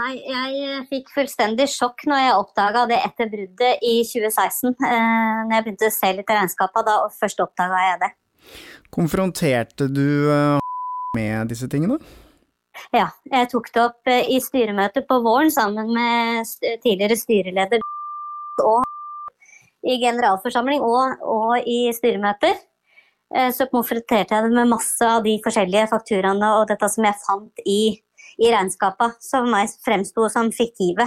Nei, 0.00 0.14
jeg 0.24 0.60
eh, 0.64 0.84
fikk 0.88 1.10
fullstendig 1.12 1.66
sjokk 1.68 2.06
når 2.08 2.22
jeg 2.22 2.36
oppdaga 2.38 2.86
det 2.88 3.00
etter 3.04 3.28
bruddet 3.28 3.82
i 3.84 3.98
2016. 4.06 4.72
Eh, 4.72 5.40
når 5.44 5.54
jeg 5.56 5.64
begynte 5.66 5.90
å 5.90 5.92
se 5.92 6.12
litt 6.16 6.30
i 6.30 6.36
regnskapet, 6.38 6.86
da 6.86 6.94
først 7.18 7.42
oppdaga 7.44 7.82
jeg 7.84 8.00
det. 8.04 8.10
Konfronterte 8.96 9.90
du 9.92 10.30
eh, 10.32 10.62
med 11.18 11.52
disse 11.52 11.68
tingene? 11.68 11.98
Ja, 12.96 13.10
jeg 13.28 13.50
tok 13.52 13.68
det 13.74 13.82
opp 13.82 14.08
i 14.08 14.38
styremøtet 14.40 15.04
på 15.10 15.18
våren 15.26 15.50
sammen 15.52 15.90
med 15.92 16.48
tidligere 16.80 17.18
styreleder 17.18 17.82
og 18.70 18.86
i 19.84 19.98
generalforsamling 20.00 20.84
og, 20.86 21.20
og 21.20 21.68
i 21.68 21.90
styremøter. 21.96 22.56
Så 23.54 23.68
konfronterte 23.70 24.34
jeg 24.34 24.42
det 24.48 24.56
med 24.56 24.72
masse 24.72 25.06
av 25.06 25.20
de 25.22 25.36
forskjellige 25.44 25.90
fakturaene 25.92 26.48
og 26.56 26.64
dette 26.66 26.88
som 26.90 27.04
jeg 27.06 27.20
fant 27.20 27.60
i 27.62 27.82
i 28.40 28.50
regnskapet, 28.52 29.18
som 29.22 29.50
meg 29.52 29.72
fremsto 29.84 30.28
som 30.32 30.50
fiktive. 30.54 31.06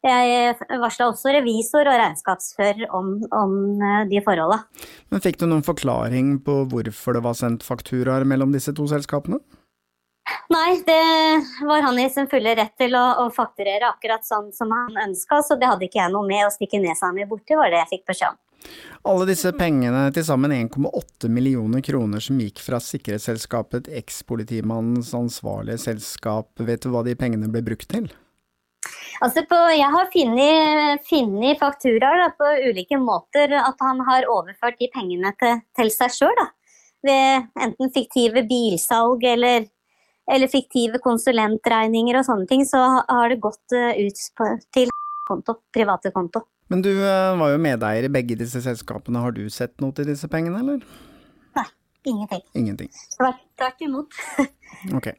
Jeg 0.00 0.54
varsla 0.80 1.10
også 1.10 1.34
revisor 1.34 1.84
og 1.84 1.98
regnskapsfører 2.00 2.86
om, 2.96 3.18
om 3.36 3.56
eh, 3.84 4.04
de 4.08 4.22
forholda. 4.24 4.62
Men 5.12 5.20
Fikk 5.20 5.42
du 5.42 5.44
noen 5.50 5.66
forklaring 5.66 6.38
på 6.46 6.62
hvorfor 6.72 7.18
det 7.18 7.24
var 7.26 7.36
sendt 7.36 7.66
fakturaer 7.66 8.24
mellom 8.24 8.54
disse 8.54 8.72
to 8.76 8.86
selskapene? 8.88 9.42
Nei, 10.50 10.80
det 10.86 11.66
var 11.66 11.84
han 11.84 11.98
i 12.00 12.08
sin 12.10 12.30
fulle 12.30 12.54
rett 12.56 12.72
til 12.80 12.94
å, 12.96 13.04
å 13.22 13.26
fakturere 13.34 13.90
akkurat 13.90 14.24
sånn 14.24 14.48
som 14.54 14.72
han 14.72 14.96
ønska, 15.08 15.42
så 15.44 15.58
det 15.60 15.68
hadde 15.68 15.86
ikke 15.86 16.00
jeg 16.00 16.14
noe 16.14 16.26
med 16.26 16.46
å 16.46 16.54
stikke 16.54 16.80
nesa 16.80 17.10
mi 17.14 17.26
borti, 17.28 17.58
var 17.58 17.72
det 17.72 17.82
jeg 17.82 17.92
fikk 17.96 18.06
beskjed 18.12 18.32
om. 18.32 18.40
Alle 19.08 19.26
disse 19.30 19.52
pengene, 19.56 20.08
til 20.12 20.24
sammen 20.26 20.52
1,8 20.52 21.30
millioner 21.32 21.80
kroner 21.84 22.20
som 22.20 22.40
gikk 22.42 22.60
fra 22.60 22.80
sikkerhetsselskapet 22.84 23.88
ekspolitimannens 24.00 25.14
ansvarlige 25.16 25.80
selskap, 25.80 26.52
vet 26.60 26.84
du 26.84 26.92
hva 26.92 27.00
de 27.06 27.16
pengene 27.16 27.48
ble 27.52 27.64
brukt 27.64 27.88
til? 27.88 28.10
Altså 29.20 29.42
på, 29.48 29.56
jeg 29.76 29.88
har 29.92 30.08
funnet 30.12 31.58
fakturaer 31.60 32.32
på 32.38 32.52
ulike 32.70 32.96
måter 33.00 33.52
at 33.58 33.82
han 33.84 34.00
har 34.06 34.28
overført 34.32 34.78
de 34.80 34.88
pengene 34.92 35.34
til, 35.40 35.60
til 35.76 35.92
seg 35.92 36.14
sjøl. 36.14 36.40
Ved 37.04 37.50
enten 37.60 37.92
fiktive 37.92 38.44
bilsalg 38.48 39.24
eller, 39.24 39.66
eller, 40.28 40.52
fiktive 40.52 41.00
konsulentregninger 41.04 42.20
og 42.20 42.26
sånne 42.28 42.48
ting, 42.48 42.64
så 42.68 42.80
har 43.08 43.32
det 43.32 43.40
gått 43.40 43.76
eh, 43.76 44.04
ut 44.04 44.24
på, 44.36 44.48
til 44.72 44.92
konto, 45.28 45.60
private 45.72 46.12
konto. 46.12 46.44
Men 46.70 46.82
du 46.86 46.90
eh, 46.92 47.38
var 47.38 47.50
jo 47.50 47.62
medeier 47.62 48.06
i 48.06 48.12
begge 48.12 48.36
disse 48.38 48.62
selskapene. 48.62 49.22
Har 49.24 49.34
du 49.34 49.42
sett 49.50 49.74
noe 49.82 49.94
til 49.96 50.06
disse 50.06 50.28
pengene, 50.30 50.60
eller? 50.62 50.84
Nei, 51.58 51.66
ingenting. 52.06 52.44
Ingenting. 52.54 52.92
Tvert 53.18 53.82
imot. 53.82 54.14
ok. 54.98 55.10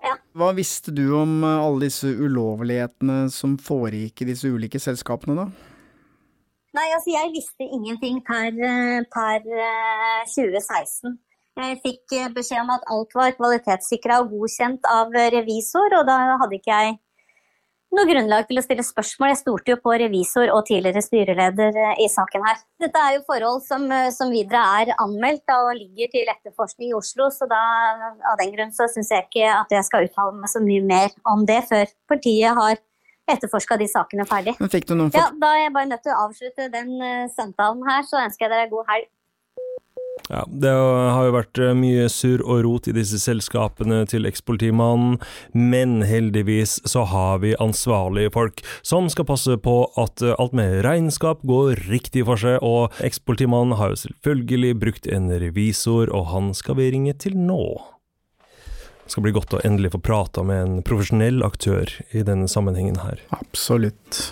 Ja. 0.00 0.16
Hva 0.34 0.48
visste 0.56 0.90
du 0.96 1.04
om 1.14 1.44
eh, 1.46 1.62
alle 1.62 1.86
disse 1.86 2.10
ulovlighetene 2.10 3.28
som 3.30 3.54
foregikk 3.62 4.24
i 4.24 4.30
disse 4.32 4.50
ulike 4.50 4.80
selskapene, 4.82 5.44
da? 5.44 5.46
Nei, 6.74 6.88
altså 6.96 7.14
jeg 7.14 7.30
visste 7.36 7.66
ingenting 7.66 8.18
per, 8.26 8.50
eh, 8.50 9.06
per 9.14 9.46
2016. 10.26 11.14
Jeg 11.60 11.78
fikk 11.84 12.16
beskjed 12.34 12.64
om 12.64 12.74
at 12.74 12.90
alt 12.90 13.14
var 13.14 13.36
kvalitetssikra 13.36 14.24
og 14.24 14.34
godkjent 14.34 14.86
av 14.90 15.14
revisor, 15.36 16.00
og 16.00 16.06
da 16.08 16.18
hadde 16.40 16.58
ikke 16.58 16.82
jeg 16.82 16.98
noe 17.96 18.06
grunnlag 18.08 18.46
til 18.48 18.60
å 18.60 18.64
stille 18.64 18.84
spørsmål. 18.86 19.32
Jeg 19.32 19.40
stolte 19.40 19.72
jo 19.72 19.78
på 19.82 19.94
revisor 20.02 20.52
og 20.54 20.64
tidligere 20.68 21.02
styreleder 21.04 21.78
eh, 21.84 22.02
i 22.04 22.08
saken 22.10 22.44
her. 22.46 22.60
Dette 22.82 23.02
er 23.02 23.16
jo 23.16 23.24
forhold 23.28 23.64
som, 23.66 23.86
eh, 23.94 24.10
som 24.14 24.30
videre 24.32 24.62
er 24.80 24.92
anmeldt 25.02 25.42
da, 25.50 25.60
og 25.66 25.78
ligger 25.78 26.12
til 26.12 26.30
etterforskning 26.32 26.92
i 26.92 26.98
Oslo, 26.98 27.30
så 27.34 27.48
da, 27.50 27.62
av 28.32 28.38
den 28.40 28.54
grunn 28.54 28.74
så 28.76 28.88
syns 28.90 29.10
jeg 29.14 29.26
ikke 29.28 29.50
at 29.56 29.74
jeg 29.74 29.88
skal 29.88 30.06
uttale 30.06 30.38
meg 30.38 30.52
så 30.52 30.62
mye 30.64 30.86
mer 30.86 31.14
om 31.30 31.44
det 31.48 31.62
før 31.70 31.90
partiet 32.10 32.56
har 32.58 32.80
etterforska 33.30 33.78
de 33.78 33.86
sakene 33.90 34.26
ferdig. 34.26 34.56
Ja, 35.14 35.30
Da 35.42 35.54
er 35.54 35.64
jeg 35.64 35.74
bare 35.74 35.90
nødt 35.90 36.02
til 36.06 36.14
å 36.14 36.26
avslutte 36.26 36.66
den 36.72 36.96
uh, 36.98 37.30
samtalen 37.30 37.84
her, 37.86 38.02
så 38.08 38.18
ønsker 38.24 38.46
jeg 38.46 38.54
dere 38.54 38.70
god 38.72 38.88
helg. 38.90 39.10
Ja, 40.28 40.44
Det 40.46 40.70
har 40.70 41.26
jo 41.26 41.34
vært 41.34 41.58
eh, 41.58 41.74
mye 41.76 42.08
surr 42.12 42.42
og 42.44 42.64
rot 42.66 42.88
i 42.90 42.94
disse 42.96 43.18
selskapene 43.22 44.02
til 44.10 44.28
ekspolitimannen, 44.28 45.18
men 45.52 46.00
heldigvis 46.06 46.78
så 46.88 47.06
har 47.10 47.40
vi 47.44 47.56
ansvarlige 47.62 48.32
folk 48.34 48.62
som 48.86 49.08
skal 49.10 49.28
passe 49.30 49.56
på 49.64 49.76
at 50.00 50.22
eh, 50.22 50.36
alt 50.38 50.56
med 50.56 50.82
regnskap 50.86 51.42
går 51.46 51.86
riktig 51.90 52.26
for 52.28 52.40
seg, 52.40 52.60
og 52.62 52.94
ekspolitimannen 53.04 53.78
har 53.80 53.94
jo 53.94 54.02
selvfølgelig 54.04 54.74
brukt 54.82 55.08
en 55.10 55.30
revisor, 55.32 56.12
og 56.14 56.30
han 56.34 56.52
skal 56.56 56.78
vi 56.80 56.90
ringe 56.94 57.16
til 57.18 57.38
nå. 57.38 57.62
Det 59.10 59.16
skal 59.16 59.24
bli 59.26 59.32
godt 59.34 59.56
å 59.58 59.62
endelig 59.66 59.90
få 59.96 59.98
prata 60.06 60.44
med 60.46 60.60
en 60.62 60.82
profesjonell 60.86 61.42
aktør 61.42 61.90
i 62.14 62.22
denne 62.22 62.46
sammenhengen 62.46 63.00
her. 63.02 63.18
Absolutt. 63.34 64.28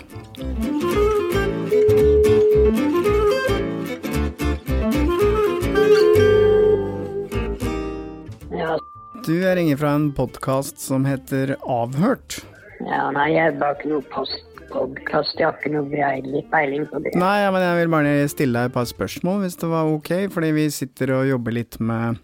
Du, 9.25 9.55
ringer 9.55 9.77
fra 9.77 9.89
en 9.89 10.11
podkast 10.13 10.79
som 10.79 11.05
heter 11.05 11.55
Avhørt. 11.67 12.39
Ja, 12.79 13.09
nei, 13.11 13.31
jeg 13.33 13.57
har 13.59 13.75
ikke 13.75 13.89
noe 13.91 14.05
postpodkast. 14.13 15.39
Jeg 15.39 15.47
har 15.49 15.57
ikke 15.59 15.73
noe 15.73 16.43
peiling 16.51 16.85
på 16.89 17.01
det. 17.03 17.13
Nei, 17.19 17.33
ja, 17.43 17.49
men 17.53 17.65
jeg 17.65 17.81
vil 17.81 17.91
bare 17.93 18.13
stille 18.31 18.55
deg 18.55 18.69
et 18.69 18.77
par 18.77 18.87
spørsmål, 18.89 19.41
hvis 19.43 19.59
det 19.59 19.71
var 19.71 19.91
ok. 19.91 20.13
Fordi 20.33 20.53
vi 20.55 20.69
sitter 20.73 21.13
og 21.17 21.27
jobber 21.29 21.57
litt 21.59 21.79
med 21.83 22.21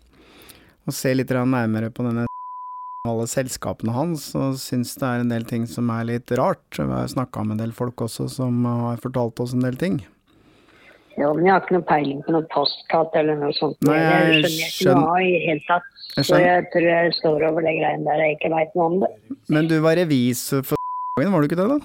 å 0.85 0.95
se 0.95 1.13
litt 1.17 1.33
nærmere 1.35 1.91
på 1.91 2.07
denne 2.07 2.27
alle 3.05 3.27
selskapene 3.29 3.93
hans, 3.93 4.31
og 4.33 4.55
syns 4.57 4.95
det 4.97 5.05
er 5.05 5.21
en 5.21 5.29
del 5.29 5.45
ting 5.45 5.67
som 5.69 5.91
er 5.93 6.07
litt 6.09 6.31
rart. 6.39 6.65
Vi 6.79 6.89
har 6.89 7.11
snakka 7.11 7.43
med 7.45 7.57
en 7.57 7.67
del 7.67 7.75
folk 7.75 8.01
også 8.07 8.29
som 8.39 8.65
har 8.65 9.01
fortalt 9.03 9.43
oss 9.43 9.53
en 9.53 9.65
del 9.65 9.77
ting. 9.77 9.99
Ja, 11.15 11.29
men 11.31 11.45
jeg 11.45 11.53
har 11.53 11.61
ikke 11.63 11.77
noe 11.77 11.87
peiling 11.87 12.23
på 12.25 12.33
noe 12.35 12.47
postkatt 12.51 13.13
eller 13.15 13.37
noe 13.39 13.55
sånt. 13.55 13.77
Nei, 13.87 13.99
jeg, 13.99 14.39
jeg 14.43 14.71
skjønner 14.73 14.95
ikke 14.95 14.95
noe 15.05 15.21
i 15.23 15.37
hele 15.45 15.63
tatt. 15.67 15.91
Jeg 16.15 16.27
så 16.29 16.37
jeg 16.39 16.63
tror 16.71 16.85
jeg 16.87 17.13
står 17.17 17.43
over 17.49 17.65
det 17.65 17.73
greiene 17.75 18.07
der 18.07 18.21
jeg 18.23 18.37
ikke 18.37 18.51
veit 18.53 18.75
noe 18.77 18.85
om 18.87 18.97
det. 19.01 19.09
Men 19.51 19.67
du 19.67 19.75
var 19.83 19.97
revisor 19.99 20.63
for 20.63 20.79
var 21.19 21.43
du 21.43 21.47
ikke 21.47 21.57
det, 21.59 21.67
da? 21.67 21.77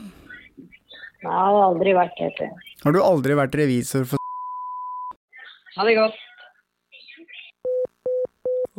Nei, 1.21 1.31
jeg 1.31 1.35
har 1.35 1.61
aldri 1.65 1.95
vært 1.95 2.21
det. 2.39 2.49
Har 2.85 2.95
du 2.95 3.01
aldri 3.03 3.37
vært 3.39 3.57
revisor 3.59 4.07
for 4.11 4.23
Ha 5.77 5.87
det 5.87 5.97
godt. 5.99 6.19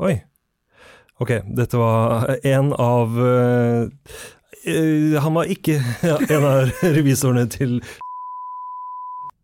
Oi. 0.02 0.16
Ok, 1.22 1.36
dette 1.60 1.78
var 1.78 2.32
en 2.42 2.72
av 2.74 3.20
uh, 3.20 3.86
han 5.22 5.36
var 5.36 5.52
ikke 5.52 5.78
en 6.36 6.48
av 6.48 6.72
revisorene 6.82 7.46
til 7.52 7.80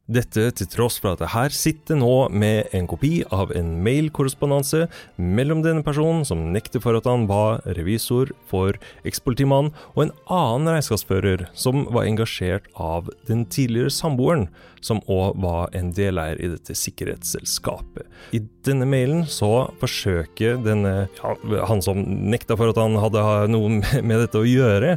dette 0.08 0.46
til 0.56 0.70
tross 0.72 0.98
for 1.04 1.16
at 1.16 1.22
jeg 1.24 1.34
her 1.34 1.54
sitter 1.56 1.98
nå 2.00 2.30
med 2.32 2.72
en 2.76 2.88
kopi 2.88 3.20
av 3.34 3.52
en 3.58 3.74
mailkorrespondanse 3.84 4.86
mellom 5.20 5.64
denne 5.66 5.84
personen, 5.84 6.24
som 6.28 6.46
nekter 6.54 6.82
for 6.84 6.96
at 6.98 7.08
han 7.10 7.26
var 7.28 7.60
revisor 7.78 8.32
for 8.48 8.78
ekspolitimannen, 9.08 9.74
og 9.96 10.06
en 10.06 10.14
annen 10.32 10.72
regnskapsfører 10.78 11.48
som 11.58 11.86
var 11.94 12.08
engasjert 12.08 12.70
av 12.80 13.12
den 13.28 13.44
tidligere 13.52 13.92
samboeren, 13.94 14.48
som 14.80 15.02
òg 15.12 15.40
var 15.44 15.74
en 15.76 15.90
deleier 15.96 16.40
i 16.40 16.52
dette 16.54 16.76
sikkerhetsselskapet. 16.78 18.08
I 18.38 18.44
denne 18.68 18.88
mailen 18.88 19.26
så 19.28 19.68
forsøker 19.82 20.62
denne, 20.64 21.10
han 21.20 21.84
som 21.84 22.00
nekta 22.32 22.56
for 22.56 22.72
at 22.72 22.80
han 22.80 22.96
hadde 23.02 23.26
noe 23.52 23.82
med 23.82 24.24
dette 24.24 24.40
å 24.40 24.48
gjøre, 24.48 24.96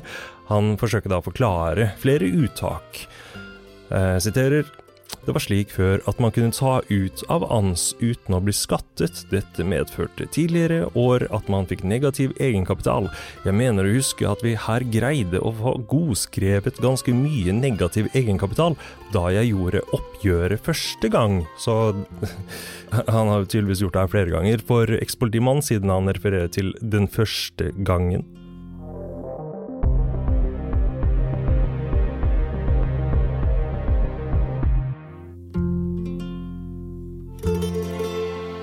han 0.50 0.76
forsøker 0.78 1.10
da 1.10 1.18
å 1.18 1.26
forklare 1.26 1.92
flere 2.02 2.26
uttak. 2.26 3.04
Jeg 3.90 4.22
siterer 4.22 4.70
det 5.26 5.34
var 5.34 5.42
slik 5.44 5.72
før 5.74 6.00
at 6.10 6.20
man 6.22 6.32
kunne 6.34 6.54
ta 6.54 6.80
ut 6.88 7.22
av 7.32 7.44
ANS 7.52 7.90
uten 8.00 8.36
å 8.36 8.40
bli 8.44 8.54
skattet. 8.56 9.24
Dette 9.32 9.66
medførte 9.66 10.26
tidligere 10.32 10.88
år 10.98 11.26
at 11.34 11.48
man 11.52 11.68
fikk 11.70 11.84
negativ 11.88 12.32
egenkapital. 12.40 13.10
Jeg 13.44 13.56
mener 13.58 13.86
å 13.86 13.94
huske 13.94 14.28
at 14.28 14.44
vi 14.46 14.56
her 14.58 14.86
greide 14.92 15.42
å 15.42 15.52
få 15.56 15.76
godskrevet 15.90 16.80
ganske 16.82 17.14
mye 17.16 17.54
negativ 17.56 18.10
egenkapital 18.16 18.78
da 19.14 19.26
jeg 19.34 19.52
gjorde 19.52 19.84
oppgjøret 19.96 20.64
første 20.64 21.12
gang. 21.12 21.40
Så 21.60 21.76
han 23.14 23.32
har 23.34 23.46
tydeligvis 23.46 23.84
gjort 23.84 23.98
det 23.98 24.04
her 24.06 24.14
flere 24.16 24.34
ganger 24.34 24.66
for 24.66 24.98
ekspolitimann, 25.00 25.64
siden 25.64 25.92
han 25.92 26.10
refererer 26.10 26.52
til 26.52 26.74
den 26.80 27.10
første 27.10 27.72
gangen. 27.86 28.26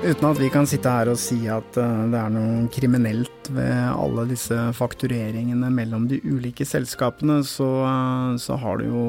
Uten 0.07 0.23
at 0.23 0.37
vi 0.39 0.47
kan 0.47 0.63
sitte 0.63 0.87
her 0.87 1.09
og 1.11 1.17
si 1.19 1.35
at 1.51 1.77
eh, 1.81 2.03
det 2.07 2.15
er 2.15 2.29
noe 2.31 2.69
kriminelt 2.71 3.49
ved 3.51 3.73
alle 3.91 4.23
disse 4.29 4.55
faktureringene 4.77 5.67
mellom 5.67 6.05
de 6.07 6.21
ulike 6.23 6.63
selskapene, 6.63 7.41
så, 7.43 7.67
eh, 7.83 8.29
så 8.39 8.55
har 8.61 8.79
det 8.79 8.87
jo 8.87 9.01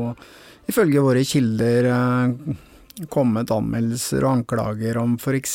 ifølge 0.66 1.04
våre 1.06 1.22
kilder 1.22 1.86
eh, 1.92 2.58
kommet 3.14 3.54
anmeldelser 3.54 4.26
og 4.26 4.40
anklager 4.40 4.98
om 4.98 5.14
f.eks. 5.22 5.54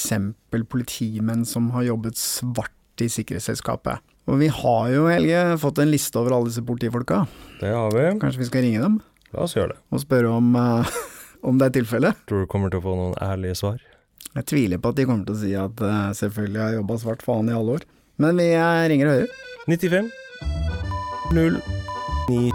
politimenn 0.71 1.43
som 1.43 1.67
har 1.75 1.89
jobbet 1.89 2.23
svart 2.23 3.03
i 3.03 3.12
sikkerhetsselskapet. 3.12 3.99
Og 4.32 4.39
vi 4.39 4.47
har 4.47 4.91
jo, 4.95 5.10
Helge, 5.12 5.45
fått 5.60 5.84
en 5.84 5.91
liste 5.91 6.23
over 6.23 6.38
alle 6.38 6.53
disse 6.53 6.63
politifolka. 6.63 7.25
Det 7.60 7.73
har 7.75 7.91
vi. 7.91 8.13
Kanskje 8.21 8.45
vi 8.45 8.53
skal 8.53 8.63
ringe 8.69 8.86
dem? 8.86 9.01
La 9.36 9.43
oss 9.43 9.60
gjøre 9.60 9.75
det. 9.75 9.84
Og 9.91 10.08
spørre 10.08 10.38
om, 10.39 10.56
om 11.51 11.60
det 11.60 11.67
er 11.67 11.82
tilfellet? 11.82 12.29
Tror 12.32 12.45
du 12.45 12.53
kommer 12.56 12.71
til 12.71 12.79
å 12.79 12.88
få 12.88 12.95
noen 12.95 13.19
ærlige 13.19 13.60
svar? 13.60 13.84
Jeg 14.33 14.47
tviler 14.49 14.79
på 14.81 14.89
at 14.89 14.97
de 14.97 15.03
kommer 15.05 15.27
til 15.27 15.35
å 15.35 15.41
si 15.43 15.51
at 15.53 15.81
uh, 15.85 16.09
selvfølgelig 16.17 16.57
har 16.57 16.71
jeg 16.71 16.79
jobba 16.79 16.95
svart 17.03 17.21
faen 17.21 17.49
i 17.51 17.53
alle 17.53 17.75
år. 17.77 17.83
Men 18.17 18.39
vi 18.41 18.47
uh, 18.57 18.81
ringer 18.89 19.09
og 19.09 19.13
hører. 19.19 19.29
95 19.69 20.09
0 21.33 21.59
9 22.29 22.49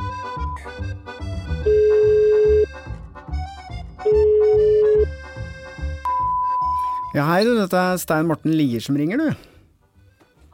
Ja, 7.14 7.24
hei 7.30 7.40
du, 7.46 7.54
dette 7.56 7.78
er 7.78 7.96
Stein 8.02 8.26
Morten 8.28 8.52
Lier 8.58 8.82
som 8.84 8.98
ringer, 8.98 9.22
du. 9.22 9.30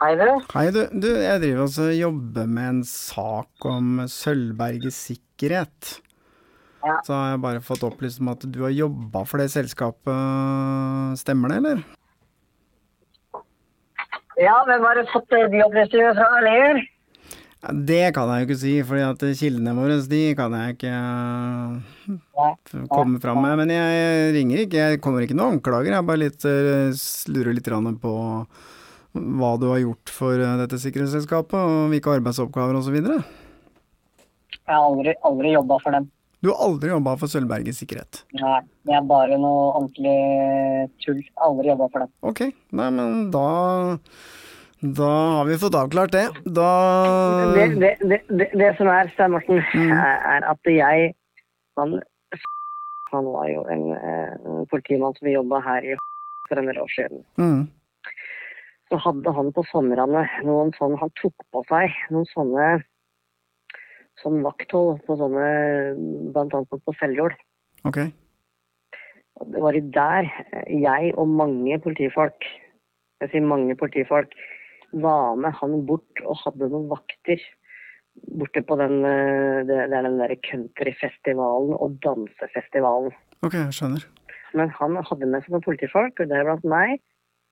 Hei, 0.04 0.12
du. 0.20 0.28
Hei 0.52 0.68
du, 0.76 0.84
du 0.92 1.08
jeg 1.08 1.40
driver 1.40 1.64
og 1.66 1.96
jobber 1.96 2.46
med 2.52 2.68
en 2.68 2.84
sak 2.88 3.68
om 3.68 4.04
Sølvberget 4.12 4.92
sikkerhet. 4.92 6.03
Ja. 6.84 6.98
Så 7.06 7.16
har 7.16 7.30
jeg 7.32 7.42
bare 7.44 7.64
fått 7.64 7.84
opplyst 7.86 8.20
om 8.20 8.28
at 8.34 8.44
du 8.44 8.58
har 8.66 8.74
jobba 8.74 9.24
for 9.28 9.40
det 9.40 9.48
selskapet, 9.54 11.20
stemmer 11.20 11.54
det, 11.54 11.60
eller? 11.62 11.84
Ja, 14.40 14.58
hvem 14.66 14.82
har 14.84 14.98
du 14.98 15.06
fått 15.12 15.30
de 15.32 15.62
opplysningene 15.64 16.12
fra, 16.18 16.28
eller? 16.42 16.82
Det 17.64 18.10
kan 18.12 18.28
jeg 18.28 18.42
jo 18.42 18.46
ikke 18.48 18.60
si, 18.60 18.72
for 18.84 19.30
kildene 19.38 19.72
våre, 19.72 19.96
de 20.10 20.22
kan 20.36 20.52
jeg 20.52 20.74
ikke 20.74 20.90
uh, 22.36 22.82
komme 22.90 23.22
fram 23.22 23.40
med. 23.40 23.54
Men 23.62 23.72
jeg 23.72 24.34
ringer 24.36 24.64
ikke, 24.66 24.82
jeg 24.82 25.00
kommer 25.04 25.24
ikke 25.24 25.38
noen 25.38 25.56
anklager, 25.56 25.94
jeg 25.94 26.08
bare 26.10 26.22
litt, 26.26 26.44
uh, 26.44 26.92
lurer 27.32 27.56
litt 27.56 27.70
på 28.02 28.12
hva 29.14 29.52
du 29.62 29.68
har 29.70 29.80
gjort 29.80 30.12
for 30.12 30.36
uh, 30.36 30.58
dette 30.60 30.82
sikkerhetsselskapet, 30.82 31.56
og 31.56 31.94
hvilke 31.94 32.18
arbeidsoppgaver 32.18 32.76
osv. 32.82 32.98
Jeg 33.00 34.68
har 34.68 34.82
aldri, 34.82 35.16
aldri 35.24 35.54
jobba 35.54 35.80
for 35.80 35.96
dem. 35.96 36.10
Du 36.44 36.50
har 36.52 36.60
aldri 36.66 36.90
jobba 36.92 37.14
for 37.16 37.30
Sølvbergets 37.32 37.78
sikkerhet? 37.80 38.18
Nei, 38.36 38.58
det 38.84 38.92
er 38.98 39.04
bare 39.08 39.38
noe 39.40 39.70
ordentlig 39.78 40.90
tull. 41.00 41.22
Aldri 41.46 41.70
jobba 41.72 41.86
for 41.94 42.04
det. 42.04 42.10
Ok, 42.28 42.42
nei, 42.76 42.88
men 42.92 43.30
da 43.32 43.46
da 44.84 45.08
har 45.38 45.46
vi 45.48 45.56
fått 45.56 45.76
avklart 45.80 46.12
det. 46.12 46.26
Da 46.44 46.68
Det, 47.56 47.68
det, 47.80 47.92
det, 48.04 48.18
det, 48.28 48.48
det 48.60 48.68
som 48.76 48.90
er, 48.92 49.08
Stein 49.14 49.32
Morten, 49.32 49.62
Mm. 49.72 49.92
er, 49.96 50.44
at 50.52 50.68
jeg 50.68 51.14
Han, 51.80 51.94
han 53.10 53.24
var 53.32 53.48
jo 53.48 53.62
en 53.72 53.86
eh, 53.96 54.34
politimann 54.70 55.16
som 55.16 55.26
jobba 55.32 55.62
her 55.64 55.88
i 55.88 55.96
for 56.50 56.60
en 56.60 56.68
del 56.68 56.78
år 56.84 56.92
siden. 56.92 57.24
mm. 57.40 57.62
Så 58.92 58.98
hadde 59.00 59.32
han 59.32 59.48
på 59.56 59.64
somrene 59.72 60.26
noen 60.44 60.70
sånn 60.76 60.98
Han 61.00 61.10
tok 61.22 61.32
på 61.50 61.64
seg 61.72 61.88
noen 62.12 62.28
sånne 62.34 62.66
sånn 64.24 64.42
vakthold 64.44 65.02
på 65.06 65.16
sånne 65.20 65.46
Blant 66.34 66.56
annet 66.56 66.84
på 66.84 66.96
Seljord. 66.98 67.36
Ok. 67.84 68.00
Det 69.44 69.60
var 69.62 69.76
der 69.96 70.30
jeg 70.70 71.14
og 71.18 71.30
mange 71.30 71.78
politifolk, 71.82 72.46
jeg 73.22 73.32
sier 73.32 73.46
mange 73.46 73.74
politifolk, 73.78 74.34
var 74.94 75.34
med 75.40 75.56
han 75.58 75.80
bort 75.88 76.22
og 76.22 76.38
hadde 76.44 76.70
noen 76.70 76.86
vakter 76.92 77.42
borte 78.38 78.62
på 78.62 78.76
den, 78.78 79.04
eh, 79.04 79.64
den 79.66 80.18
der 80.20 80.36
countryfestivalen 80.46 81.74
og 81.74 81.98
dansefestivalen. 82.04 83.12
Ok, 83.42 83.54
jeg 83.58 83.74
skjønner. 83.74 84.04
Men 84.54 84.70
han 84.70 84.96
hadde 84.96 85.26
med 85.26 85.42
seg 85.42 85.50
noen 85.50 85.66
politifolk, 85.66 86.20
og 86.20 86.30
deriblant 86.30 86.64
meg. 86.64 87.02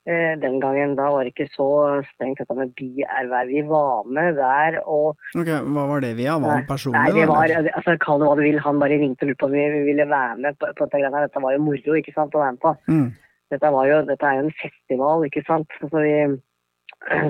Eh, 0.03 0.33
den 0.43 0.57
gangen 0.59 0.97
da 0.99 1.13
var 1.15 1.23
det 1.23 1.31
ikke 1.31 1.53
så 1.55 1.69
strengt 2.09 2.41
dette 2.43 2.55
med 2.59 2.73
bierverv. 2.75 3.51
Vi 3.53 3.61
var 3.69 4.09
med 4.11 4.35
der 4.35 4.81
og 4.83 5.13
Ok, 5.39 5.47
Hva 5.47 5.85
var 5.93 6.03
det 6.03 6.17
via? 6.19 6.35
Var 6.43 6.57
han 6.57 6.67
personlig? 6.67 6.99
Nei, 6.99 7.21
det 7.21 7.27
var, 7.31 7.45
eller? 7.47 7.71
altså, 7.79 7.95
Kall 8.03 8.19
det 8.19 8.27
hva 8.27 8.37
du 8.41 8.43
vil. 8.43 8.59
Han 8.65 8.81
bare 8.83 8.99
ringte 8.99 9.23
og 9.23 9.31
lurte 9.31 9.43
på 9.45 9.51
om 9.51 9.55
vi 9.55 9.85
ville 9.87 10.09
være 10.11 10.41
med 10.43 10.59
på, 10.59 10.73
på 10.75 10.89
dette 10.89 11.03
greiene. 11.05 11.23
Dette 11.29 11.45
var 11.45 11.55
jo 11.55 11.63
moro 11.63 11.99
ikke 12.01 12.17
sant, 12.17 12.35
å 12.35 12.43
være 12.43 12.57
med 12.57 12.63
på. 12.65 12.73
Mm. 12.91 13.07
Dette, 13.55 13.71
var 13.77 13.91
jo, 13.93 14.01
dette 14.09 14.27
er 14.27 14.41
jo 14.41 14.47
en 14.49 14.57
festival, 14.59 15.29
ikke 15.29 15.45
sant. 15.47 15.79
Så, 15.79 15.93
vi, 15.95 16.17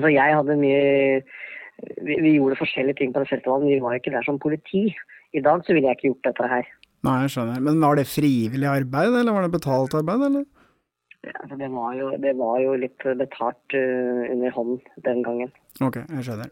så 0.01 0.13
jeg 0.15 0.39
hadde 0.39 0.57
mye 0.63 0.81
vi, 2.01 2.17
vi 2.25 2.33
gjorde 2.39 2.57
forskjellige 2.57 3.03
ting 3.03 3.13
på 3.13 3.21
den 3.21 3.29
festivalen. 3.29 3.69
Vi 3.69 3.81
var 3.85 3.93
jo 3.93 4.01
ikke 4.01 4.15
der 4.17 4.25
som 4.25 4.41
politi. 4.41 4.87
I 5.37 5.45
dag 5.45 5.61
så 5.61 5.77
ville 5.77 5.91
jeg 5.91 5.99
ikke 5.99 6.09
gjort 6.09 6.31
dette 6.31 6.49
her. 6.55 6.73
Nei, 7.05 7.21
jeg 7.25 7.35
skjønner. 7.35 7.61
Men 7.69 7.81
var 7.83 8.01
det 8.01 8.09
frivillig 8.09 8.69
arbeid, 8.69 9.13
eller 9.21 9.35
var 9.35 9.45
det 9.45 9.53
betalt 9.59 9.93
arbeid, 9.99 10.25
eller? 10.31 10.45
Ja, 11.23 11.31
altså, 11.39 11.55
det, 11.55 11.69
var 11.71 11.93
jo, 11.95 12.07
det 12.19 12.33
var 12.35 12.57
jo 12.59 12.73
litt 12.79 13.05
betalt 13.19 13.75
uh, 13.77 14.23
under 14.33 14.55
hånden 14.57 14.81
den 15.05 15.21
gangen. 15.23 15.53
Ok, 15.79 16.01
jeg 16.01 16.25
skjønner. 16.27 16.49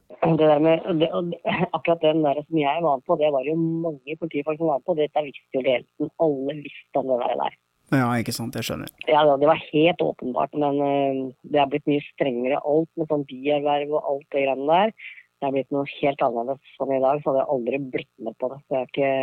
Med, 0.63 0.85
det, 1.01 1.09
akkurat 1.75 2.05
den 2.05 2.23
der 2.23 2.39
som 2.45 2.61
jeg 2.61 2.85
var 2.85 3.01
på, 3.03 3.17
det 3.19 3.33
var 3.35 3.47
jo 3.47 3.57
mange 3.59 4.15
politifolk 4.21 4.61
som 4.61 4.71
var 4.71 4.85
på. 4.85 4.95
Dette 4.99 5.25
visste 5.27 5.59
jo 5.59 5.65
ledelsen. 5.65 6.13
Alle 6.23 6.55
visste 6.61 7.03
om 7.03 7.11
det 7.11 7.19
der. 7.25 7.35
der. 7.43 7.59
Ja, 7.91 8.07
ikke 8.15 8.31
sant, 8.31 8.55
jeg 8.55 8.69
skjønner. 8.69 8.93
Ja, 9.11 9.25
det 9.27 9.49
var 9.49 9.59
helt 9.59 10.05
åpenbart, 10.05 10.55
men 10.55 10.79
uh, 10.79 11.33
det 11.51 11.59
er 11.59 11.73
blitt 11.73 11.91
mye 11.91 12.05
strengere. 12.13 12.63
Alt 12.63 12.91
med 12.95 13.11
sånn 13.11 13.27
bierverv 13.27 13.91
og 13.97 14.07
alt 14.13 14.29
det 14.31 14.45
greiene 14.45 14.71
der. 14.71 14.95
Det 15.41 15.49
er 15.49 15.55
blitt 15.57 15.73
noe 15.73 15.89
helt 15.97 16.23
annerledes. 16.23 16.73
Sånn 16.77 16.95
i 16.95 17.01
dag 17.01 17.19
så 17.19 17.31
hadde 17.31 17.43
jeg 17.43 17.53
aldri 17.57 17.83
blitt 17.97 18.11
med 18.23 18.35
på 18.39 18.53
det. 18.53 18.59
Så 18.61 18.77
jeg 18.77 18.85
har 18.85 18.91
ikke, 18.91 19.13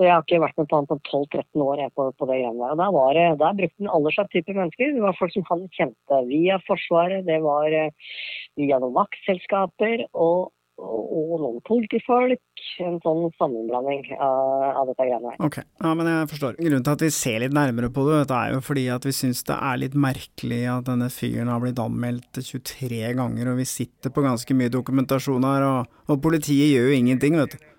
så 0.00 0.06
jeg 0.06 0.14
har 0.16 0.22
ikke 0.24 0.40
vært 0.40 0.56
med 0.56 0.68
på 0.70 0.76
annet 0.78 0.92
enn 0.94 1.00
12-13 1.04 1.62
år 1.66 1.80
jeg, 1.82 1.92
på, 1.92 2.04
på 2.16 2.28
det 2.30 2.36
greiene 2.38 2.56
der. 2.56 2.70
Og 2.72 2.78
der, 2.80 2.92
var 2.94 3.18
der 3.42 3.58
brukte 3.58 3.82
den 3.82 3.90
alle 3.92 4.12
slags 4.14 4.32
typer 4.32 4.56
mennesker. 4.56 4.94
Det 4.96 5.02
var 5.04 5.18
folk 5.18 5.34
som 5.34 5.44
han 5.50 5.66
kjente 5.76 6.20
via 6.30 6.56
Forsvaret, 6.64 7.26
det 7.26 7.36
var 7.44 7.68
uh, 7.68 8.14
via 8.56 8.78
noen 8.80 8.94
vaktselskaper 8.96 10.06
og, 10.08 10.54
og, 10.80 11.02
og 11.04 11.34
noen 11.42 11.58
politifolk. 11.68 12.40
En 12.80 12.96
sånn 13.04 13.26
sammenblanding 13.36 14.06
av, 14.16 14.64
av 14.80 14.88
dette 14.88 15.04
greiene 15.04 15.34
der. 15.34 15.42
Ok, 15.44 15.58
ja, 15.60 15.92
men 15.98 16.08
jeg 16.08 16.30
forstår. 16.32 16.56
Grunnen 16.62 16.86
til 16.86 16.96
at 16.96 17.04
vi 17.04 17.10
ser 17.18 17.44
litt 17.44 17.56
nærmere 17.60 17.92
på 17.92 18.06
det 18.08 18.22
er 18.24 18.54
jo 18.54 18.64
fordi 18.64 18.86
at 18.94 19.04
vi 19.04 19.12
syns 19.20 19.44
det 19.50 19.58
er 19.58 19.82
litt 19.82 19.98
merkelig 20.00 20.62
at 20.78 20.88
denne 20.88 21.10
fyren 21.12 21.52
har 21.52 21.60
blitt 21.60 21.82
anmeldt 21.84 22.40
23 22.40 23.02
ganger, 23.20 23.52
og 23.52 23.60
vi 23.60 23.68
sitter 23.68 24.16
på 24.16 24.24
ganske 24.24 24.56
mye 24.56 24.72
dokumentasjon 24.72 25.44
her, 25.44 25.68
og, 25.74 26.00
og 26.08 26.24
politiet 26.24 26.72
gjør 26.72 26.88
jo 26.88 27.02
ingenting, 27.02 27.36
vet 27.42 27.58
du. 27.58 27.69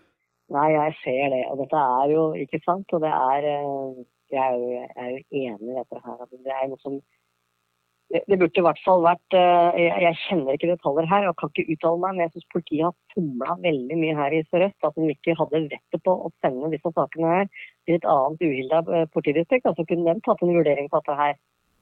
Nei, 0.51 0.67
jeg 0.75 0.97
ser 1.03 1.31
det. 1.33 1.43
Og 1.51 1.61
dette 1.61 1.81
er 2.01 2.11
jo 2.11 2.23
ikke 2.43 2.59
sant. 2.65 2.91
Og 2.95 3.03
det 3.03 3.13
er 3.15 3.49
eh, 3.55 4.03
Jeg 4.31 4.43
er 4.47 4.53
jo, 4.55 4.67
jeg 4.71 4.91
er 4.95 5.09
jo 5.11 5.23
enig 5.43 5.71
i 5.71 5.79
dette 5.79 5.97
her. 6.05 6.21
at 6.23 6.31
Det 6.31 6.53
er 6.55 6.69
noe 6.71 6.79
som 6.83 7.01
det, 8.11 8.21
det 8.27 8.37
burde 8.39 8.59
i 8.59 8.63
hvert 8.65 8.79
fall 8.83 9.03
vært 9.05 9.35
eh, 9.39 9.77
jeg, 9.79 9.91
jeg 10.03 10.17
kjenner 10.25 10.57
ikke 10.57 10.71
detaljer 10.71 11.07
her 11.07 11.27
og 11.29 11.37
kan 11.39 11.51
ikke 11.51 11.75
uttale 11.75 12.01
meg, 12.01 12.15
men 12.15 12.23
jeg 12.25 12.33
syns 12.33 12.49
politiet 12.55 12.83
har 12.83 12.95
fomla 13.13 13.55
veldig 13.63 13.99
mye 14.01 14.17
her 14.17 14.35
i 14.35 14.41
Sør-Øst. 14.49 14.87
At 14.87 14.97
de 14.97 15.13
ikke 15.13 15.37
hadde 15.39 15.63
vettet 15.69 16.03
på 16.07 16.15
å 16.15 16.31
sende 16.43 16.71
disse 16.73 16.91
sakene 16.95 17.35
her 17.35 17.47
til 17.87 17.97
et 17.97 18.09
annet 18.15 18.43
uhilda 18.47 18.81
eh, 18.97 19.07
politidistrikt. 19.15 19.69
Altså 19.71 19.87
kunne 19.87 20.15
de 20.17 20.25
tatt 20.27 20.43
en 20.43 20.55
vurdering 20.57 20.91
på 20.91 21.01
dette 21.01 21.19
her. 21.21 21.39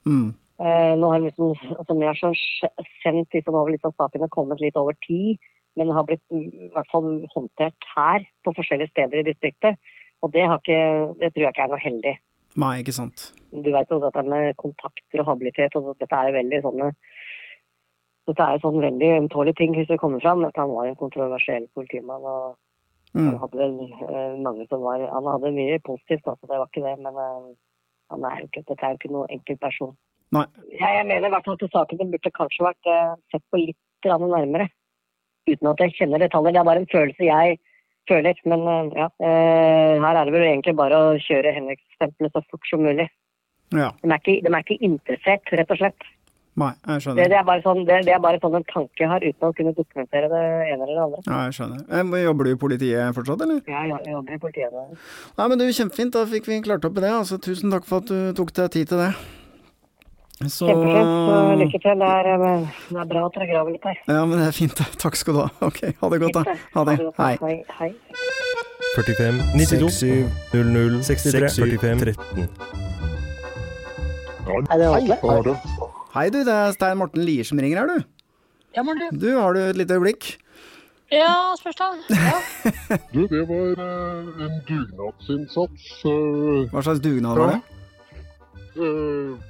Mm. 0.10 0.30
Eh, 0.60 0.94
nå 1.00 1.14
har 1.14 1.24
liksom, 1.24 1.56
altså, 1.78 1.96
vi 1.96 2.10
har 2.10 2.20
sendt 2.20 3.48
over 3.48 3.72
liksom, 3.72 3.96
sakene 3.98 4.30
kommet 4.34 4.62
litt 4.64 4.78
over 4.80 4.98
tid, 5.08 5.40
men 5.80 5.96
har 5.96 6.06
blitt 6.08 6.24
i 6.36 6.70
hvert 6.74 6.92
fall 6.92 7.10
håndtert 7.34 7.90
her 7.96 8.26
på 8.46 8.54
forskjellige 8.58 8.92
steder 8.94 9.22
i 9.22 9.28
distriktet. 9.32 9.80
Og 10.20 10.34
det, 10.36 10.46
har 10.52 10.60
ikke, 10.60 10.80
det 11.22 11.32
tror 11.32 11.46
jeg 11.46 11.56
ikke 11.56 11.66
er 11.66 11.74
noe 11.74 11.84
heldig. 11.84 12.16
Nei, 12.60 12.74
ikke 12.82 12.96
sant. 12.96 13.30
Du 13.50 13.70
vet 13.72 13.92
jo 13.92 14.02
dette 14.04 14.24
med 14.28 14.58
kontakter 14.60 15.24
og 15.24 15.30
habilitet, 15.32 15.78
og 15.80 15.94
dette 16.02 16.16
er 16.16 16.30
jo 16.30 16.40
veldig 16.42 16.64
sånne 16.68 16.94
dette 18.30 18.46
er 18.46 18.60
sånn 18.62 18.76
veldig 18.78 19.08
ømtålige 19.24 19.58
ting 19.58 19.72
hvis 19.74 19.88
det 19.90 19.98
kommer 19.98 20.22
fram. 20.22 20.44
At 20.46 20.58
han 20.60 20.70
var 20.70 20.86
en 20.86 21.00
kontroversiell 21.00 21.66
politimann. 21.74 22.22
og 22.22 22.60
Mm. 23.14 23.26
Han 23.26 23.40
hadde 23.42 23.64
eh, 23.66 24.34
mange 24.38 24.66
som 24.70 24.82
var 24.86 25.02
Han 25.02 25.26
hadde 25.34 25.52
mye 25.52 25.80
positivt, 25.82 26.28
altså, 26.30 26.46
det 26.46 26.58
var 26.60 26.68
ikke 26.70 26.86
det. 26.88 26.96
Men 27.06 27.14
eh, 27.18 27.48
han 28.12 28.26
er 28.30 28.36
jo 28.40 28.50
ikke, 28.50 28.66
dette 28.70 28.86
er 28.86 28.94
jo 28.94 29.00
ikke 29.00 29.14
noen 29.16 29.34
enkel 29.36 29.58
person. 29.66 29.96
Nei. 30.36 30.46
Jeg, 30.70 30.92
jeg 30.98 31.06
mener 31.10 31.28
i 31.28 31.34
hvert 31.34 31.48
fall 31.48 31.58
at 31.58 31.74
sakene 31.74 32.10
burde 32.12 32.36
kanskje 32.38 32.68
vært 32.68 32.92
eh, 32.94 33.16
sett 33.34 33.46
på 33.50 33.62
litt 33.64 33.80
nærmere. 34.06 34.70
Uten 35.50 35.72
at 35.74 35.82
jeg 35.86 35.96
kjenner 35.98 36.22
detaljer. 36.26 36.56
Det 36.56 36.62
er 36.64 36.70
bare 36.70 36.84
en 36.84 36.92
følelse 36.94 37.28
jeg 37.30 37.58
føler. 38.10 38.40
Men 38.50 38.68
eh, 38.74 38.94
ja, 39.02 39.10
eh, 39.22 39.96
her 40.06 40.22
er 40.22 40.30
det 40.30 40.36
vel 40.38 40.48
egentlig 40.52 40.76
bare 40.80 41.00
å 41.00 41.18
kjøre 41.26 41.56
Henrik-stempelet 41.58 42.36
så 42.38 42.46
fort 42.50 42.70
som 42.72 42.86
mulig. 42.86 43.10
Ja. 43.76 43.92
De 44.02 44.10
er, 44.10 44.18
ikke, 44.18 44.40
de 44.46 44.50
er 44.50 44.64
ikke 44.66 44.80
interessert, 44.86 45.52
rett 45.54 45.76
og 45.76 45.78
slett. 45.82 46.08
Nei, 46.60 46.72
jeg 46.74 46.96
Det, 46.98 47.04
skjønner. 47.06 47.30
det, 47.32 47.38
er 47.38 47.46
bare 47.48 47.62
sånn, 47.64 47.84
det, 47.88 47.98
det 48.08 48.14
er 48.16 48.20
bare 48.24 48.40
sånn 48.42 48.56
en 48.58 48.66
tanke 48.68 49.04
jeg 49.04 49.08
har, 49.08 49.24
uten 49.24 49.46
å 49.48 49.54
kunne 49.56 49.72
dokumentere 49.78 50.28
det 50.32 50.42
ene 50.74 50.84
eller 50.84 50.96
det 50.98 51.04
andre. 51.06 51.22
Ja, 51.30 51.38
jeg 51.46 51.56
skjønner. 51.56 51.84
Eh, 51.88 52.24
Jobber 52.26 52.50
du 52.50 52.52
i 52.52 52.60
politiet 52.60 53.16
fortsatt, 53.16 53.44
eller? 53.46 53.62
Ja, 53.70 53.84
jeg, 53.94 54.02
jobber 54.12 54.36
i 54.36 54.42
politiet. 54.42 54.74
Nei, 55.38 55.48
men 55.54 55.62
du, 55.62 55.68
kjempefint. 55.70 56.16
Da 56.18 56.26
fikk 56.28 56.50
vi 56.50 56.58
klart 56.66 56.88
opp 56.90 56.98
i 57.00 57.06
det. 57.06 57.14
Altså, 57.22 57.38
tusen 57.40 57.72
takk 57.72 57.88
for 57.88 58.04
at 58.04 58.10
du 58.12 58.34
tok 58.36 58.52
deg 58.58 58.74
tid 58.76 58.92
til 58.92 59.06
det. 59.06 59.12
Så 60.48 60.68
Kjempefint. 60.70 61.60
Lykke 61.60 61.80
til. 61.84 62.00
Det 62.00 62.08
er, 62.08 62.28
eh, 62.32 62.68
det 62.90 63.00
er 63.02 63.08
bra 63.10 63.26
at 63.28 63.34
dere 63.36 63.48
graver 63.50 63.72
litt 63.76 63.84
her. 63.84 63.98
Ja, 64.08 64.22
men 64.26 64.40
det 64.40 64.46
er 64.48 64.56
fint. 64.56 64.76
Takk 65.04 65.16
skal 65.20 65.34
du 65.36 65.40
ha. 65.42 65.48
Ok, 65.68 65.82
ha 66.00 66.10
det 66.14 66.20
godt, 66.24 66.38
da. 66.38 66.44
Ha 66.78 66.84
det. 66.88 66.96
Hei. 67.18 67.34
Hei. 67.42 67.56
Hei. 67.80 67.90
45 68.96 69.42
92 69.60 70.30
00 70.54 71.04
63 71.04 71.60
45 71.60 72.00
13. 72.08 72.48
Ja, 74.50 74.56
Er 74.56 74.78
det 74.80 74.88
Atle? 74.96 75.18
hva 75.22 75.36
er 75.38 75.44
det? 75.50 75.58
Hei, 76.16 76.30
du. 76.34 76.40
Det 76.48 76.56
er 76.56 76.72
Stein 76.74 76.98
Morten 76.98 77.22
Lier 77.28 77.44
som 77.46 77.60
ringer 77.62 77.84
her, 77.84 77.92
du. 78.00 78.08
Ja, 78.78 78.82
Morten. 78.88 79.20
du. 79.20 79.28
Har 79.38 79.54
du 79.54 79.60
et 79.68 79.78
lite 79.78 79.94
øyeblikk? 80.00 80.38
Ja, 81.12 81.54
spørs 81.60 81.76
da. 81.76 81.92
Ja. 82.16 82.40
Du, 83.14 83.28
det 83.28 83.44
var 83.50 83.84
eh, 83.84 84.46
en 84.48 84.58
dugnadsinnsats. 84.68 85.86
eh, 86.06 86.66
Hva 86.72 86.84
slags 86.86 87.00
dugnad 87.04 87.38
var 87.38 87.54
det? 87.54 87.62
eh, 88.80 89.49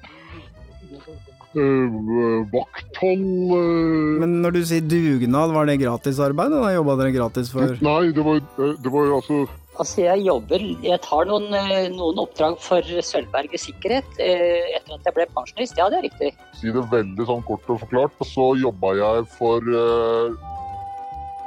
vakthold 1.55 3.53
eh, 3.55 4.19
Men 4.21 4.35
når 4.43 4.57
du 4.57 4.61
sier 4.69 4.85
dugnad, 4.85 5.53
var 5.55 5.65
det 5.69 5.79
gratisarbeid? 5.81 6.53
Da 6.53 6.73
jobba 6.75 6.97
dere 6.99 7.15
gratis 7.15 7.49
for 7.53 7.73
Nei, 7.85 8.11
det 8.13 8.25
var, 8.25 8.37
eh, 8.37 8.75
det 8.77 8.93
var 8.93 9.09
jo 9.09 9.17
altså 9.21 9.39
Altså, 9.79 10.01
jeg 10.03 10.25
jobber 10.25 10.63
Jeg 10.83 10.99
tar 11.05 11.29
noen, 11.29 11.53
eh, 11.55 11.87
noen 11.93 12.19
oppdrag 12.19 12.57
for 12.59 12.83
Sølvberget 12.83 13.63
sikkerhet 13.63 14.19
eh, 14.19 14.75
etter 14.75 14.97
at 14.97 15.07
jeg 15.07 15.15
ble 15.15 15.27
pensjonist. 15.31 15.77
Ja, 15.79 15.87
det 15.91 16.01
er 16.01 16.07
riktig. 16.09 16.31
Si 16.59 16.73
det 16.75 16.83
veldig 16.91 17.27
sånn 17.29 17.45
kort 17.47 17.69
og 17.71 17.79
forklart, 17.85 18.17
så 18.27 18.51
jobba 18.59 18.91
jeg 18.99 19.29
for 19.37 19.63
eh, 19.63 20.49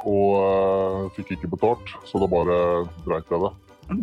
Og 0.09 0.31
eh, 0.39 1.11
fikk 1.19 1.35
ikke 1.37 1.51
betalt, 1.53 1.93
så 2.09 2.23
da 2.23 2.27
bare 2.31 2.57
dreit 3.05 3.29
jeg 3.29 3.45
det. 3.45 3.53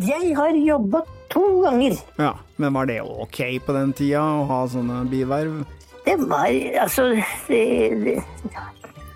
Jeg 0.07 0.31
har 0.37 0.55
jobba 0.55 1.03
to 1.33 1.43
ganger. 1.65 1.99
Ja, 2.21 2.33
Men 2.61 2.73
var 2.77 2.87
det 2.87 3.01
ok 3.01 3.39
på 3.65 3.75
den 3.75 3.91
tida 3.97 4.21
å 4.23 4.47
ha 4.47 4.63
sånne 4.71 5.03
biverv? 5.11 5.63
Det 6.05 6.15
var 6.29 6.49
altså 6.81 7.03
Det, 7.47 7.63
det, 8.05 8.15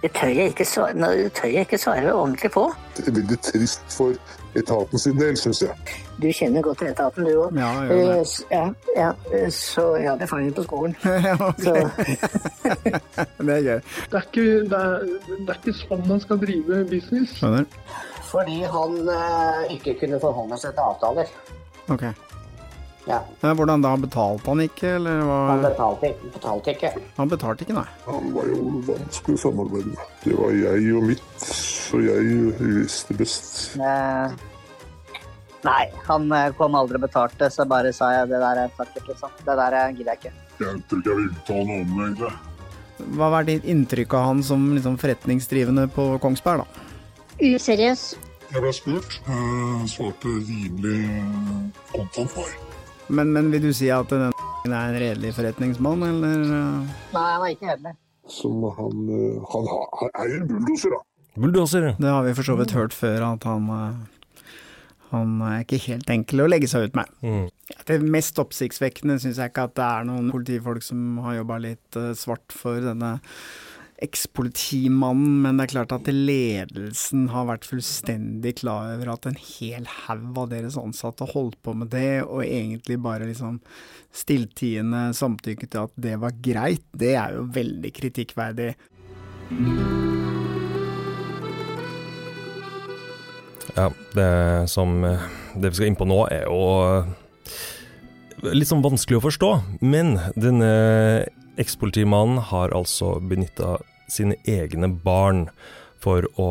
det 0.02 0.12
tør 0.14 0.28
jeg 0.28 0.54
ikke 0.54 0.66
svare, 0.66 0.94
nå 0.94 1.08
tør 1.34 1.48
jeg 1.50 1.66
ikke 1.66 1.78
svare 1.82 2.14
ordentlig 2.14 2.52
på. 2.54 2.68
Det 2.98 3.08
er 3.08 3.16
veldig 3.16 3.38
trist 3.42 3.82
for 3.90 4.14
etaten 4.56 5.00
sin 5.02 5.18
del, 5.20 5.38
syns 5.40 5.62
jeg. 5.64 5.96
Du 6.22 6.28
kjenner 6.32 6.62
godt 6.64 6.78
til 6.84 6.92
etaten, 6.92 7.26
du 7.26 7.32
òg. 7.42 7.58
Ja, 7.58 7.72
det. 7.90 8.28
Ja, 8.52 8.68
ja, 8.96 9.10
eh, 9.34 9.50
så 9.52 9.88
jeg 9.98 10.10
hadde 10.12 10.28
erfaring 10.28 10.54
på 10.56 10.64
skolen. 10.68 10.96
Ja, 11.06 11.52
det 13.48 13.56
er 13.56 13.62
gøy. 13.66 13.80
Det 14.12 14.20
er, 14.20 14.22
ikke, 14.22 14.46
det, 14.70 14.80
er, 14.80 15.10
det 15.40 15.50
er 15.50 15.60
ikke 15.60 15.76
sånn 15.80 16.06
man 16.08 16.22
skal 16.24 16.40
drive 16.44 16.84
business. 16.92 17.36
Skjønner. 17.40 17.66
fordi 18.30 18.62
han 18.78 18.96
eh, 19.18 19.76
ikke 19.80 19.98
kunne 20.04 20.22
forholde 20.22 20.62
seg 20.62 20.78
til 20.78 20.86
avtaler. 20.86 21.36
Ok. 21.90 22.08
Ja, 23.06 23.20
Men 23.42 23.54
Hvordan 23.58 23.84
da? 23.84 23.92
Betalte 24.02 24.50
han 24.50 24.62
ikke, 24.64 24.96
eller 24.98 25.20
han 25.30 25.62
betalte, 25.62 26.10
betalte 26.34 26.74
ikke. 26.74 26.90
Han 27.20 27.30
betalte 27.30 27.66
ikke, 27.66 27.76
nei. 27.78 27.86
Han 28.08 28.32
var 28.34 28.50
jo 28.50 28.82
vanskelig 28.88 29.38
å 29.38 29.42
samarbeide 29.44 29.94
med. 29.94 30.16
Det 30.24 30.34
var 30.40 30.56
jeg 30.58 30.96
og 30.98 31.06
mitt, 31.12 31.46
så 31.46 32.02
jeg 32.02 32.50
visste 32.64 33.18
best. 33.20 33.54
Eh, 33.78 34.34
nei, 35.68 35.84
han 36.10 36.28
eh, 36.34 36.50
kom 36.58 36.80
aldri 36.82 36.98
og 36.98 37.06
betalte, 37.06 37.52
så 37.54 37.68
bare 37.70 37.94
sa 37.94 38.10
jeg 38.16 38.34
det 38.34 38.42
der 38.42 38.64
er 38.66 38.74
fuck 38.80 38.98
it, 38.98 39.06
liksom. 39.12 39.38
Det 39.46 39.60
der 39.62 39.80
eh, 39.84 39.94
gidder 39.94 40.16
jeg 40.16 40.24
ikke. 40.24 40.36
Jeg 40.66 40.84
tror 40.90 41.04
ikke 41.04 41.14
jeg 41.14 41.22
vil 41.22 41.32
uttale 41.36 41.70
noe 41.70 41.86
om 41.86 41.96
det, 41.96 42.10
egentlig. 42.10 42.36
Hva 43.20 43.34
var 43.36 43.46
ditt 43.46 43.66
inntrykk 43.70 44.18
av 44.18 44.30
han 44.32 44.46
som 44.48 44.70
liksom 44.74 44.98
forretningsdrivende 44.98 45.90
på 45.94 46.16
Kongsberg, 46.24 46.66
da? 46.66 46.86
Useriøs. 47.38 48.16
Jeg 48.50 48.62
ble 48.64 48.72
spurt, 48.74 49.18
svarte 49.92 50.32
rimelig 50.48 51.02
kontant 51.92 52.32
for. 52.32 52.65
Men, 53.08 53.32
men 53.34 53.52
vil 53.54 53.68
du 53.68 53.74
si 53.76 53.90
at 53.94 54.10
den 54.10 54.32
er 54.32 54.74
en 54.74 54.98
redelig 54.98 55.34
forretningsmann, 55.38 56.02
eller? 56.08 56.46
Nei, 57.14 57.26
han 57.30 57.44
er 57.46 57.52
ikke 57.54 57.70
redelig. 57.74 57.94
Som 58.32 58.64
han, 58.74 59.04
eh, 59.14 59.44
han, 59.52 59.68
har- 59.70 59.92
han 60.02 60.16
er 60.24 60.34
en 60.40 60.48
bulldoser, 60.50 60.96
da. 60.96 61.04
Bulldoser. 61.36 61.88
Det 62.00 62.10
har 62.10 62.24
vi 62.26 62.34
for 62.34 62.48
så 62.48 62.56
vidt 62.58 62.74
hørt 62.74 62.96
før, 62.96 63.22
at 63.34 63.44
han 63.46 63.70
uh, 63.70 64.16
han 65.12 65.36
er 65.46 65.62
ikke 65.62 65.78
helt 65.86 66.10
enkel 66.10 66.42
å 66.46 66.48
legge 66.50 66.70
seg 66.72 66.88
ut 66.90 66.98
med. 66.98 67.12
Mm. 67.22 67.46
Det 67.88 68.00
mest 68.02 68.40
oppsiktsvekkende 68.42 69.20
syns 69.22 69.38
jeg 69.42 69.52
ikke 69.52 69.68
at 69.70 69.76
det 69.78 69.86
er 69.86 70.08
noen 70.10 70.32
politifolk 70.34 70.84
som 70.84 71.20
har 71.26 71.38
jobba 71.42 71.60
litt 71.68 72.00
uh, 72.00 72.14
svart 72.18 72.56
for 72.56 72.82
denne 72.84 73.18
ekspolitimannen, 74.04 75.38
men 75.44 75.58
det 75.58 75.66
er 75.66 75.72
klart 75.72 75.94
at 75.96 76.10
ledelsen 76.12 77.30
har 77.32 77.48
vært 77.48 77.68
fullstendig 77.70 78.58
klar 78.60 78.92
over 78.98 79.14
at 79.14 79.28
en 79.30 79.38
hel 79.40 79.88
haug 79.88 80.42
av 80.42 80.50
deres 80.52 80.76
ansatte 80.80 81.28
holdt 81.32 81.58
på 81.64 81.76
med 81.80 81.94
det, 81.96 82.26
og 82.26 82.44
egentlig 82.44 83.00
bare 83.04 83.30
liksom 83.30 83.62
stilltiende 84.16 85.08
samtykke 85.16 85.70
til 85.70 85.88
at 85.88 85.96
det 86.08 86.18
var 86.20 86.36
greit, 86.44 86.84
det 86.92 87.16
er 87.20 87.38
jo 87.38 87.48
veldig 87.56 87.94
kritikkverdig. 87.96 88.74
Ja, 93.76 93.90
det 94.16 94.70
som 94.72 95.04
eh, 95.04 95.20
Det 95.56 95.72
vi 95.72 95.76
skal 95.76 95.90
inn 95.90 95.98
på 96.00 96.08
nå, 96.08 96.20
er 96.32 96.46
jo 96.48 96.60
eh, 96.84 97.14
litt 98.54 98.70
sånn 98.70 98.84
vanskelig 98.86 99.20
å 99.20 99.26
forstå. 99.26 99.50
Men 99.82 100.18
denne 100.36 100.70
ekspolitimannen 101.62 102.44
har 102.52 102.76
altså 102.76 103.16
benytta 103.24 103.78
sine 104.12 104.38
egne 104.46 104.90
barn 104.90 105.48
for 106.04 106.28
å 106.38 106.50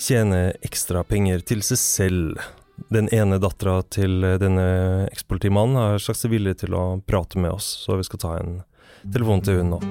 tjene 0.00 0.56
ekstra 0.66 1.04
penger 1.06 1.44
til 1.46 1.62
seg 1.66 1.80
selv. 1.82 2.46
Den 2.92 3.08
ene 3.14 3.38
dattera 3.40 3.80
til 3.88 4.24
denne 4.40 4.66
ekspolitimannen 5.12 5.78
har 5.80 6.02
sagt 6.02 6.24
seg 6.24 6.34
villig 6.34 6.58
til 6.64 6.76
å 6.76 6.84
prate 7.06 7.40
med 7.40 7.54
oss, 7.54 7.68
så 7.86 8.00
vi 8.00 8.08
skal 8.08 8.22
ta 8.24 8.36
en 8.40 8.58
telefon 9.06 9.44
til 9.46 9.62
hun 9.62 9.76
nå. 9.76 9.84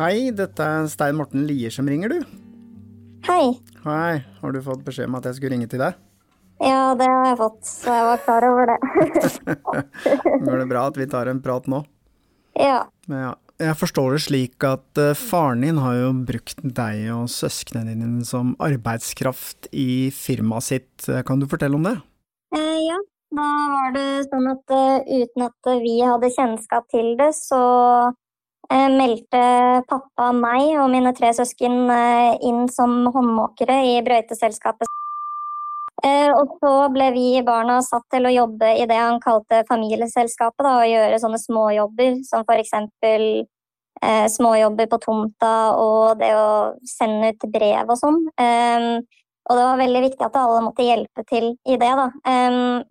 Hei, 0.00 0.30
dette 0.32 0.64
er 0.64 0.86
Stein 0.88 1.18
Morten 1.18 1.42
Lier 1.44 1.72
som 1.74 1.84
ringer, 1.84 2.08
du. 2.08 2.22
Hei. 3.26 3.50
Hei, 3.84 4.22
har 4.40 4.54
du 4.54 4.60
fått 4.64 4.80
beskjed 4.86 5.10
om 5.10 5.18
at 5.18 5.26
jeg 5.28 5.36
skulle 5.36 5.50
ringe 5.52 5.66
til 5.68 5.82
deg? 5.82 5.98
Ja, 6.64 6.94
det 6.96 7.04
har 7.04 7.26
jeg 7.28 7.36
fått, 7.36 7.58
så 7.68 7.96
jeg 7.98 8.06
var 8.06 8.22
klar 8.24 8.46
over 8.48 8.70
det. 8.70 8.78
Går 10.46 10.62
det 10.62 10.68
bra 10.70 10.86
at 10.88 10.96
vi 10.96 11.06
tar 11.10 11.28
en 11.28 11.42
prat 11.44 11.68
nå? 11.68 11.82
ja. 12.56 12.82
Men 13.12 13.26
ja. 13.26 13.36
Jeg 13.60 13.76
forstår 13.76 14.14
det 14.14 14.22
slik 14.24 14.64
at 14.64 14.96
eh, 14.96 15.12
faren 15.20 15.60
din 15.66 15.82
har 15.84 15.98
jo 15.98 16.12
brukt 16.30 16.62
deg 16.64 17.02
og 17.12 17.26
søsknene 17.28 17.92
dine 17.92 18.24
som 18.24 18.54
arbeidskraft 18.56 19.68
i 19.76 20.08
firmaet 20.16 20.64
sitt. 20.64 21.08
Kan 21.28 21.42
du 21.42 21.48
fortelle 21.50 21.76
om 21.76 21.84
det? 21.84 21.92
Eh, 22.56 22.78
ja, 22.86 22.96
da 23.36 23.50
var 23.74 23.92
det 23.98 24.06
sånn 24.30 24.48
at 24.54 24.74
eh, 24.78 25.20
uten 25.26 25.44
at 25.50 25.70
vi 25.84 25.98
hadde 26.00 26.32
kjennskap 26.38 26.88
til 26.88 27.12
det, 27.20 27.34
så 27.36 27.60
meldte 28.70 29.42
pappa 29.90 30.30
meg 30.36 30.76
og 30.78 30.90
mine 30.92 31.10
tre 31.16 31.32
søsken 31.34 31.90
inn 32.46 32.68
som 32.70 33.08
håndmåkere 33.10 33.80
i 33.88 33.96
brøyteselskapet. 34.06 34.90
Og 36.06 36.54
så 36.62 36.74
ble 36.94 37.10
vi 37.12 37.24
barna 37.44 37.80
satt 37.84 38.06
til 38.14 38.24
å 38.28 38.32
jobbe 38.32 38.70
i 38.78 38.86
det 38.88 38.96
han 38.96 39.18
kalte 39.20 39.64
familieselskapet, 39.68 40.62
da, 40.64 40.76
og 40.78 40.88
gjøre 40.88 41.18
sånne 41.20 41.40
småjobber 41.42 42.22
som 42.28 42.46
f.eks. 42.46 42.72
Eh, 44.00 44.26
småjobber 44.32 44.86
på 44.88 44.96
tomta 45.02 45.54
og 45.76 46.20
det 46.22 46.30
å 46.32 46.72
sende 46.88 47.34
ut 47.34 47.42
brev 47.52 47.90
og 47.92 47.98
sånn. 48.00 48.22
Um, 48.40 49.02
og 49.50 49.58
det 49.58 49.64
var 49.66 49.80
veldig 49.80 50.02
viktig 50.04 50.22
at 50.22 50.36
alle 50.38 50.60
måtte 50.62 50.84
hjelpe 50.86 51.24
til 51.26 51.48
i 51.66 51.78
det. 51.80 51.90
Da. 51.98 52.06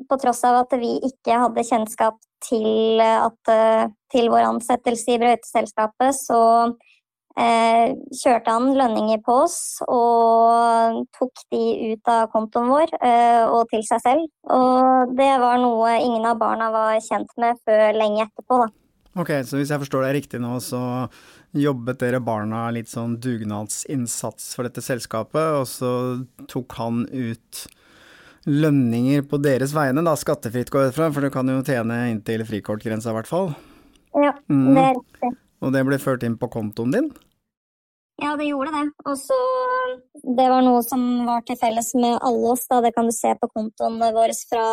På 0.09 0.17
tross 0.19 0.41
av 0.43 0.65
at 0.65 0.73
vi 0.81 0.97
ikke 1.07 1.37
hadde 1.39 1.63
kjennskap 1.63 2.17
til, 2.43 2.99
at, 3.01 3.51
uh, 3.51 3.89
til 4.11 4.29
vår 4.31 4.47
ansettelse 4.49 5.15
i 5.15 5.19
brøyteselskapet, 5.21 6.15
så 6.17 6.41
uh, 6.71 7.85
kjørte 8.21 8.55
han 8.55 8.73
lønninger 8.77 9.21
på 9.25 9.37
oss 9.45 9.59
og 9.87 11.01
tok 11.15 11.45
de 11.53 11.63
ut 11.93 12.11
av 12.11 12.29
kontoen 12.33 12.69
vår 12.71 12.93
uh, 12.99 13.45
og 13.55 13.65
til 13.71 13.85
seg 13.87 14.03
selv. 14.05 14.27
Og 14.55 15.15
det 15.19 15.31
var 15.43 15.59
noe 15.63 15.97
ingen 16.01 16.27
av 16.27 16.39
barna 16.41 16.71
var 16.75 16.99
kjent 17.05 17.31
med 17.41 17.59
før 17.67 17.89
lenge 17.97 18.25
etterpå. 18.27 18.63
Da. 18.65 18.71
Ok, 19.19 19.33
så 19.43 19.59
hvis 19.59 19.71
jeg 19.73 19.81
forstår 19.81 20.05
deg 20.05 20.19
riktig 20.19 20.39
nå, 20.41 20.59
så 20.63 20.81
jobbet 21.55 21.99
dere 22.03 22.21
barna 22.21 22.67
litt 22.73 22.91
sånn 22.91 23.17
dugnadsinnsats 23.21 24.53
for 24.55 24.67
dette 24.67 24.83
selskapet, 24.85 25.59
og 25.59 25.65
så 25.69 25.91
tok 26.51 26.75
han 26.77 27.05
ut 27.09 27.65
lønninger 28.49 29.25
på 29.29 29.39
deres 29.43 29.73
vegne, 29.75 30.03
da 30.05 30.15
skattefritt 30.17 30.71
går 30.73 30.87
jeg 30.87 30.93
ut 30.93 30.99
fra, 30.99 31.09
for 31.13 31.25
du 31.25 31.33
kan 31.33 31.49
jo 31.49 31.61
tjene 31.65 32.05
inntil 32.11 32.45
frikortgrensa 32.47 33.11
i 33.11 33.17
hvert 33.17 33.29
fall? 33.29 33.51
Ja, 34.15 34.33
mm. 34.49 34.69
det 34.75 34.85
er 34.85 34.93
riktig. 34.97 35.33
Og 35.59 35.73
det 35.75 35.83
ble 35.85 35.99
ført 36.01 36.23
inn 36.23 36.37
på 36.39 36.49
kontoen 36.51 36.93
din? 36.95 37.09
Ja, 38.19 38.33
det 38.35 38.49
gjorde 38.49 38.71
det. 38.75 38.85
Og 39.07 39.15
så 39.19 39.35
Det 40.19 40.45
var 40.51 40.63
noe 40.63 40.81
som 40.83 41.01
var 41.27 41.43
til 41.47 41.55
felles 41.59 41.93
med 41.95 42.17
alle 42.19 42.51
oss, 42.51 42.65
da. 42.67 42.81
Det 42.83 42.91
kan 42.95 43.07
du 43.07 43.13
se 43.15 43.31
på 43.39 43.47
kontoen 43.53 43.95
vår 43.99 44.33
fra 44.49 44.65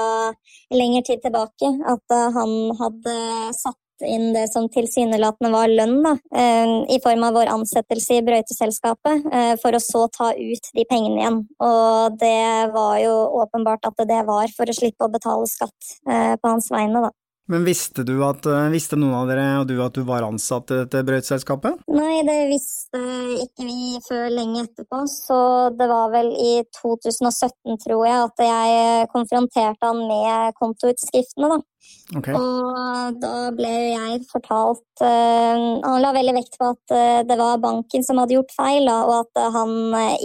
lengre 0.74 1.02
tid 1.06 1.22
tilbake. 1.22 1.70
At 1.86 2.16
han 2.34 2.54
hadde 2.80 3.14
satt 3.54 3.78
inn 4.04 4.32
det 4.34 4.46
som 4.52 4.68
tilsynelatende 4.72 5.52
var 5.52 5.72
lønn, 5.72 6.02
da, 6.04 6.14
eh, 6.36 6.72
i 6.96 7.00
form 7.02 7.24
av 7.24 7.36
vår 7.38 7.52
ansettelse 7.52 8.18
i 8.18 8.24
brøyteselskapet, 8.26 9.26
eh, 9.32 9.54
for 9.62 9.72
å 9.72 9.82
så 9.82 10.06
ta 10.12 10.32
ut 10.32 10.72
de 10.74 10.84
pengene 10.84 11.20
igjen. 11.20 11.38
Og 11.60 12.18
det 12.18 12.72
var 12.72 12.98
jo 13.00 13.14
åpenbart 13.42 13.86
at 13.86 14.06
det 14.06 14.24
var 14.26 14.48
for 14.56 14.66
å 14.66 14.76
slippe 14.76 15.06
å 15.06 15.12
betale 15.12 15.46
skatt 15.46 15.96
eh, 16.08 16.36
på 16.36 16.48
hans 16.48 16.68
vegne, 16.70 17.06
da. 17.08 17.10
Men 17.46 17.62
visste, 17.66 18.02
du 18.02 18.16
at, 18.26 18.46
visste 18.72 18.98
noen 18.98 19.14
av 19.14 19.28
dere 19.30 19.44
og 19.60 19.68
du 19.70 19.76
at 19.84 19.94
du 19.94 20.02
var 20.06 20.26
ansatt 20.26 20.72
i 20.74 20.80
dette 20.80 21.02
brøyteselskapet? 21.06 21.84
Nei, 21.94 22.24
det 22.26 22.38
visste 22.50 23.02
ikke 23.44 23.66
vi 23.68 24.00
før 24.02 24.26
lenge 24.34 24.64
etterpå, 24.64 25.04
så 25.10 25.38
det 25.78 25.86
var 25.86 26.10
vel 26.14 26.32
i 26.34 26.56
2017, 26.80 27.78
tror 27.84 28.02
jeg, 28.08 28.24
at 28.26 28.44
jeg 28.48 29.06
konfronterte 29.14 29.86
han 29.86 30.02
med 30.10 30.58
kontoutskriftene, 30.58 31.54
da. 31.54 31.60
Okay. 32.18 32.34
Og 32.34 33.20
da 33.22 33.50
ble 33.54 33.70
jeg 33.70 34.20
fortalt 34.30 35.02
uh, 35.02 35.58
Han 35.82 36.00
la 36.02 36.10
veldig 36.14 36.34
vekt 36.34 36.56
på 36.58 36.70
at 36.72 36.94
uh, 36.94 37.20
det 37.26 37.36
var 37.38 37.60
banken 37.62 38.02
som 38.06 38.18
hadde 38.18 38.34
gjort 38.34 38.54
feil, 38.56 38.90
og 38.90 39.12
at 39.20 39.42
han 39.54 39.72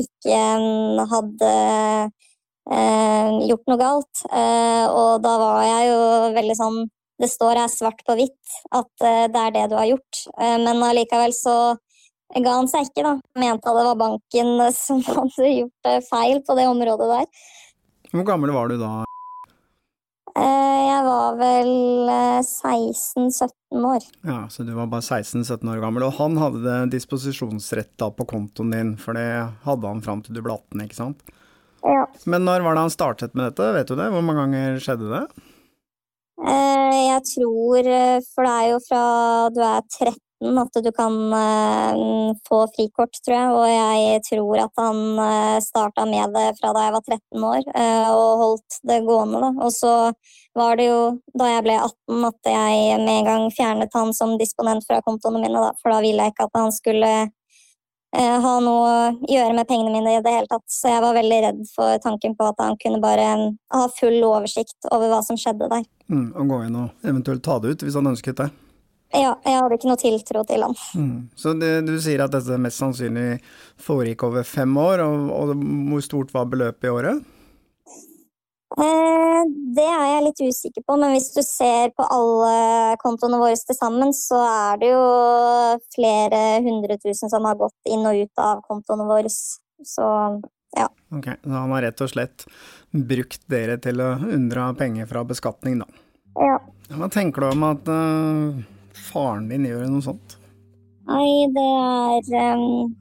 ikke 0.01 0.39
um, 0.57 1.05
hadde 1.11 1.53
gjort 2.71 3.65
noe 3.67 3.77
galt. 3.81 4.19
og 4.31 5.23
da 5.25 5.31
var 5.41 5.63
jeg 5.65 5.87
jo 5.89 6.01
veldig 6.35 6.55
sånn 6.55 6.77
Det 7.21 7.29
står 7.29 7.61
her 7.61 7.71
svart 7.71 8.01
på 8.07 8.17
hvitt 8.17 8.57
at 8.73 9.05
det 9.31 9.43
er 9.45 9.53
det 9.55 9.67
du 9.71 9.77
har 9.77 9.87
gjort. 9.91 10.23
men 10.41 10.81
allikevel 10.87 11.35
så 11.37 11.55
ga 12.33 12.57
han 12.57 12.69
seg 12.71 12.89
ikke, 12.89 13.05
da. 13.05 13.13
Mente 13.37 13.69
at 13.69 13.77
det 13.77 13.85
var 13.91 14.01
banken 14.01 14.51
som 14.83 15.05
hadde 15.05 15.53
gjort 15.53 15.93
feil 16.09 16.41
på 16.47 16.57
det 16.57 16.67
området 16.71 17.13
der. 17.13 17.47
Hvor 18.11 18.27
gammel 18.27 18.51
var 18.55 18.71
du 18.71 18.79
da? 18.81 18.91
Eh, 20.31 20.81
jeg 20.87 21.03
var 21.03 21.35
vel 21.39 21.71
16-17 22.45 23.51
eh, 23.75 23.85
år. 23.87 24.05
Ja, 24.27 24.39
Så 24.49 24.63
du 24.63 24.71
var 24.73 24.87
bare 24.91 25.03
16-17 25.03 25.67
år 25.73 25.81
gammel. 25.83 26.05
Og 26.07 26.15
han 26.19 26.37
hadde 26.39 26.77
disposisjonsrett 26.93 27.91
da 27.99 28.11
på 28.15 28.27
kontoen 28.29 28.71
din, 28.71 28.93
for 28.99 29.17
det 29.17 29.27
hadde 29.65 29.91
han 29.91 30.03
fram 30.03 30.23
til 30.23 30.37
du 30.37 30.43
ble 30.43 30.55
18, 30.55 30.85
ikke 30.85 30.99
sant? 30.99 31.23
Ja. 31.83 32.05
Men 32.29 32.45
når 32.45 32.63
var 32.63 32.77
det 32.77 32.85
han 32.85 32.93
startet 32.93 33.35
med 33.35 33.49
dette, 33.49 33.71
vet 33.75 33.91
du 33.91 33.97
det? 33.97 34.11
Hvor 34.13 34.23
mange 34.23 34.45
ganger 34.45 34.79
skjedde 34.83 35.11
det? 35.11 35.25
Eh, 37.11 37.17
jeg 37.17 37.23
tror, 37.35 37.87
for 38.33 38.47
det 38.47 38.57
er 38.57 38.67
jo 38.71 38.81
fra 38.87 39.05
du 39.53 39.61
er 39.65 39.81
13 39.87 40.19
at 40.41 40.77
du 40.81 40.87
kan 40.89 41.13
uh, 41.37 42.31
få 42.47 42.63
frikort, 42.73 43.13
tror 43.21 43.35
jeg. 43.35 43.49
Og 43.53 43.67
jeg 43.69 44.21
tror 44.25 44.61
at 44.63 44.79
han 44.81 45.01
uh, 45.19 45.57
starta 45.61 46.05
med 46.09 46.33
det 46.33 46.47
fra 46.57 46.71
da 46.73 46.87
jeg 46.87 46.95
var 46.95 47.03
13 47.05 47.45
år, 47.51 47.67
og 48.15 48.41
holdt 48.41 48.79
det 48.89 49.01
gående. 49.05 49.43
Da. 49.43 49.51
Og 49.61 49.75
så 49.75 49.93
var 50.57 50.79
det 50.79 50.87
jo 50.89 51.03
da 51.37 51.51
jeg 51.51 51.67
ble 51.67 51.77
18 51.77 52.25
at 52.31 52.51
jeg 52.55 52.97
med 53.03 53.13
en 53.19 53.29
gang 53.29 53.45
fjernet 53.53 53.93
han 53.93 54.15
som 54.17 54.33
disponent 54.41 54.87
fra 54.87 55.03
kontoene 55.05 55.43
mine, 55.43 55.61
da. 55.61 55.75
for 55.81 55.93
da 55.93 56.01
ville 56.01 56.25
jeg 56.25 56.33
ikke 56.33 56.49
at 56.49 56.59
han 56.59 56.73
skulle 56.75 57.13
ha 58.19 58.53
noe 58.63 58.87
å 58.87 59.27
gjøre 59.31 59.53
med 59.55 59.67
pengene 59.69 59.93
mine 59.93 60.17
i 60.17 60.23
det 60.23 60.33
hele 60.33 60.49
tatt. 60.51 60.65
Så 60.71 60.91
jeg 60.91 61.03
var 61.03 61.15
veldig 61.15 61.37
redd 61.45 61.61
for 61.71 62.01
tanken 62.03 62.35
på 62.35 62.49
at 62.49 62.59
han 62.63 62.75
kunne 62.81 62.99
bare 63.03 63.29
ha 63.71 63.85
full 63.95 64.19
oversikt 64.27 64.89
over 64.91 65.11
hva 65.11 65.21
som 65.25 65.39
skjedde 65.39 65.69
der. 65.71 65.85
Mm, 66.11 66.27
og 66.35 66.51
gå 66.51 66.59
inn 66.67 66.75
og 66.81 67.07
eventuelt 67.07 67.43
ta 67.45 67.57
det 67.63 67.71
ut 67.71 67.87
hvis 67.87 67.95
han 67.95 68.11
ønsket 68.11 68.43
det. 68.43 68.49
Ja, 69.11 69.33
jeg 69.43 69.57
hadde 69.59 69.75
ikke 69.75 69.89
noe 69.89 69.99
tiltro 69.99 70.41
til 70.47 70.63
han. 70.63 70.77
Mm. 70.95 71.15
Så 71.35 71.51
det, 71.59 71.71
du 71.87 71.97
sier 71.99 72.23
at 72.23 72.31
dette 72.31 72.59
mest 72.63 72.79
sannsynlig 72.79 73.41
foregikk 73.81 74.23
over 74.29 74.47
fem 74.47 74.71
år, 74.79 75.03
og, 75.03 75.31
og 75.35 75.65
hvor 75.91 76.03
stort 76.05 76.31
var 76.35 76.47
beløpet 76.51 76.87
i 76.87 76.93
året? 76.93 77.25
Eh, 78.71 79.41
det 79.75 79.83
er 79.83 80.05
jeg 80.07 80.23
litt 80.27 80.41
usikker 80.47 80.83
på, 80.87 80.95
men 80.99 81.11
hvis 81.11 81.31
du 81.35 81.41
ser 81.43 81.91
på 81.97 82.05
alle 82.07 82.95
kontoene 83.01 83.39
våre 83.41 83.57
til 83.59 83.75
sammen, 83.75 84.13
så 84.15 84.39
er 84.47 84.79
det 84.79 84.93
jo 84.93 85.01
flere 85.91 86.41
hundre 86.63 86.95
tusen 87.01 87.31
som 87.31 87.47
har 87.49 87.59
gått 87.59 87.91
inn 87.91 88.07
og 88.07 88.21
ut 88.23 88.43
av 88.43 88.63
kontoene 88.67 89.07
våre. 89.09 89.31
Så 89.31 90.07
ja. 90.77 90.87
Ok, 91.11 91.27
Så 91.43 91.51
han 91.51 91.73
har 91.75 91.83
rett 91.83 92.03
og 92.03 92.13
slett 92.13 92.45
brukt 92.91 93.43
dere 93.51 93.75
til 93.83 93.99
å 93.99 94.13
unndra 94.23 94.69
penger 94.79 95.09
fra 95.09 95.25
beskatning, 95.27 95.81
da? 95.83 95.89
Ja. 96.39 96.59
Hva 96.95 97.09
tenker 97.11 97.43
du 97.43 97.49
om 97.51 97.65
at 97.67 97.91
uh, 97.91 98.61
faren 99.11 99.49
din 99.51 99.67
gjør 99.67 99.89
noe 99.91 100.05
sånt? 100.05 100.37
Nei, 101.11 101.47
det 101.51 101.67
er 102.39 102.55
um, 102.55 102.93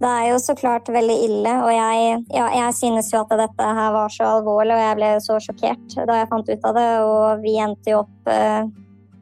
Det 0.00 0.08
er 0.08 0.30
jo 0.30 0.36
så 0.40 0.54
klart 0.56 0.88
veldig 0.88 1.16
ille. 1.26 1.54
Og 1.60 1.70
jeg, 1.74 2.20
ja, 2.32 2.46
jeg 2.56 2.76
synes 2.78 3.10
jo 3.12 3.20
at 3.20 3.34
dette 3.36 3.72
her 3.80 3.90
var 3.92 4.12
så 4.12 4.30
alvorlig, 4.38 4.72
og 4.76 4.84
jeg 4.84 4.98
ble 4.98 5.10
så 5.20 5.40
sjokkert 5.44 5.96
da 6.08 6.20
jeg 6.22 6.30
fant 6.30 6.48
ut 6.48 6.68
av 6.70 6.78
det. 6.78 6.90
Og 7.04 7.42
vi 7.44 7.56
endte 7.60 7.92
jo 7.92 8.04
opp 8.04 8.30
eh, 8.32 8.62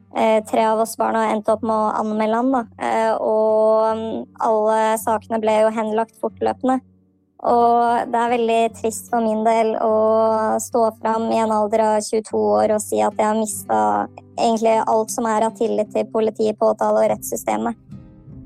Tre 0.09 0.63
av 0.65 0.79
oss 0.81 0.95
barna 0.97 1.27
endte 1.29 1.53
opp 1.53 1.61
med 1.61 1.69
å 1.69 1.91
anmelde 1.99 2.37
han, 2.39 2.47
da. 2.49 2.61
Eh, 2.81 3.11
og 3.21 4.31
alle 4.41 4.79
sakene 4.97 5.37
ble 5.43 5.53
jo 5.59 5.73
henlagt 5.75 6.15
fortløpende. 6.17 6.79
Og 7.47 8.09
det 8.09 8.19
er 8.19 8.33
veldig 8.33 8.61
trist 8.79 9.11
for 9.11 9.23
min 9.23 9.45
del 9.45 9.75
å 9.79 10.57
stå 10.59 10.81
fram 10.97 11.29
i 11.31 11.37
en 11.39 11.53
alder 11.55 11.85
av 11.85 11.99
22 12.03 12.41
år 12.41 12.73
og 12.75 12.81
si 12.83 12.99
at 13.05 13.15
jeg 13.15 13.27
har 13.29 13.37
mista 13.37 13.81
egentlig 14.33 14.75
alt 14.81 15.13
som 15.13 15.29
er 15.29 15.45
av 15.47 15.53
tillit 15.55 15.93
til 15.93 16.09
politiet, 16.11 16.57
påtale 16.59 17.05
og 17.05 17.13
rettssystemet. 17.13 17.79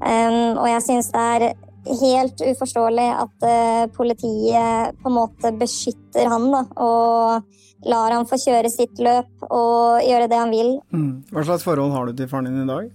Um, 0.04 0.60
og 0.60 0.68
jeg 0.68 0.84
syns 0.86 1.10
det 1.14 1.24
er 1.38 1.48
helt 1.88 2.42
uforståelig 2.42 3.10
at 3.26 3.46
uh, 3.48 3.84
politiet 3.96 4.98
på 5.02 5.12
en 5.12 5.18
måte 5.18 5.54
beskytter 5.60 6.30
han 6.32 6.50
da, 6.54 6.64
og 6.80 7.88
lar 7.90 8.16
han 8.16 8.28
få 8.28 8.40
kjøre 8.40 8.72
sitt 8.72 9.00
løp 9.04 9.48
og 9.50 10.04
gjøre 10.06 10.30
det 10.32 10.40
han 10.40 10.54
vil. 10.54 10.76
Mm. 10.96 11.24
Hva 11.34 11.48
slags 11.48 11.66
forhold 11.68 11.96
har 11.96 12.08
du 12.08 12.18
til 12.18 12.30
faren 12.32 12.52
din 12.52 12.64
i 12.64 12.70
dag? 12.70 12.92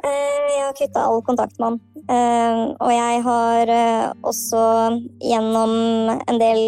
Eh, 0.00 0.44
jeg 0.54 0.64
har 0.64 0.76
kutta 0.78 1.04
all 1.04 1.22
kontakt 1.24 1.58
med 1.58 1.66
han. 1.66 1.80
Eh, 2.00 2.60
og 2.80 2.92
jeg 2.94 3.22
har 3.26 3.72
eh, 3.74 4.06
også 4.24 4.62
gjennom 5.20 5.74
en 6.14 6.40
del 6.40 6.62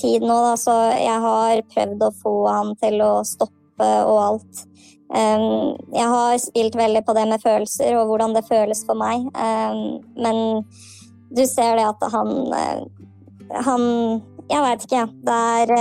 tid 0.00 0.24
nå, 0.24 0.36
da, 0.48 0.56
så 0.58 0.76
jeg 0.96 1.22
har 1.26 1.62
prøvd 1.74 2.06
å 2.06 2.14
få 2.22 2.34
han 2.48 2.74
til 2.80 3.02
å 3.04 3.12
stoppe 3.26 3.90
og 4.06 4.18
alt. 4.24 4.64
Jeg 5.10 6.06
har 6.06 6.36
spilt 6.38 6.76
veldig 6.78 7.02
på 7.06 7.14
det 7.16 7.26
med 7.26 7.42
følelser 7.42 7.96
og 7.98 8.12
hvordan 8.12 8.34
det 8.36 8.44
føles 8.46 8.84
for 8.86 8.94
meg. 8.94 9.26
Men 9.34 10.62
du 11.34 11.42
ser 11.50 11.78
det 11.78 11.86
at 11.88 12.04
han 12.12 12.30
Han 13.66 13.82
Jeg 14.50 14.62
veit 14.62 14.84
ikke. 14.86 15.02
Det 15.26 15.38
er 15.62 15.74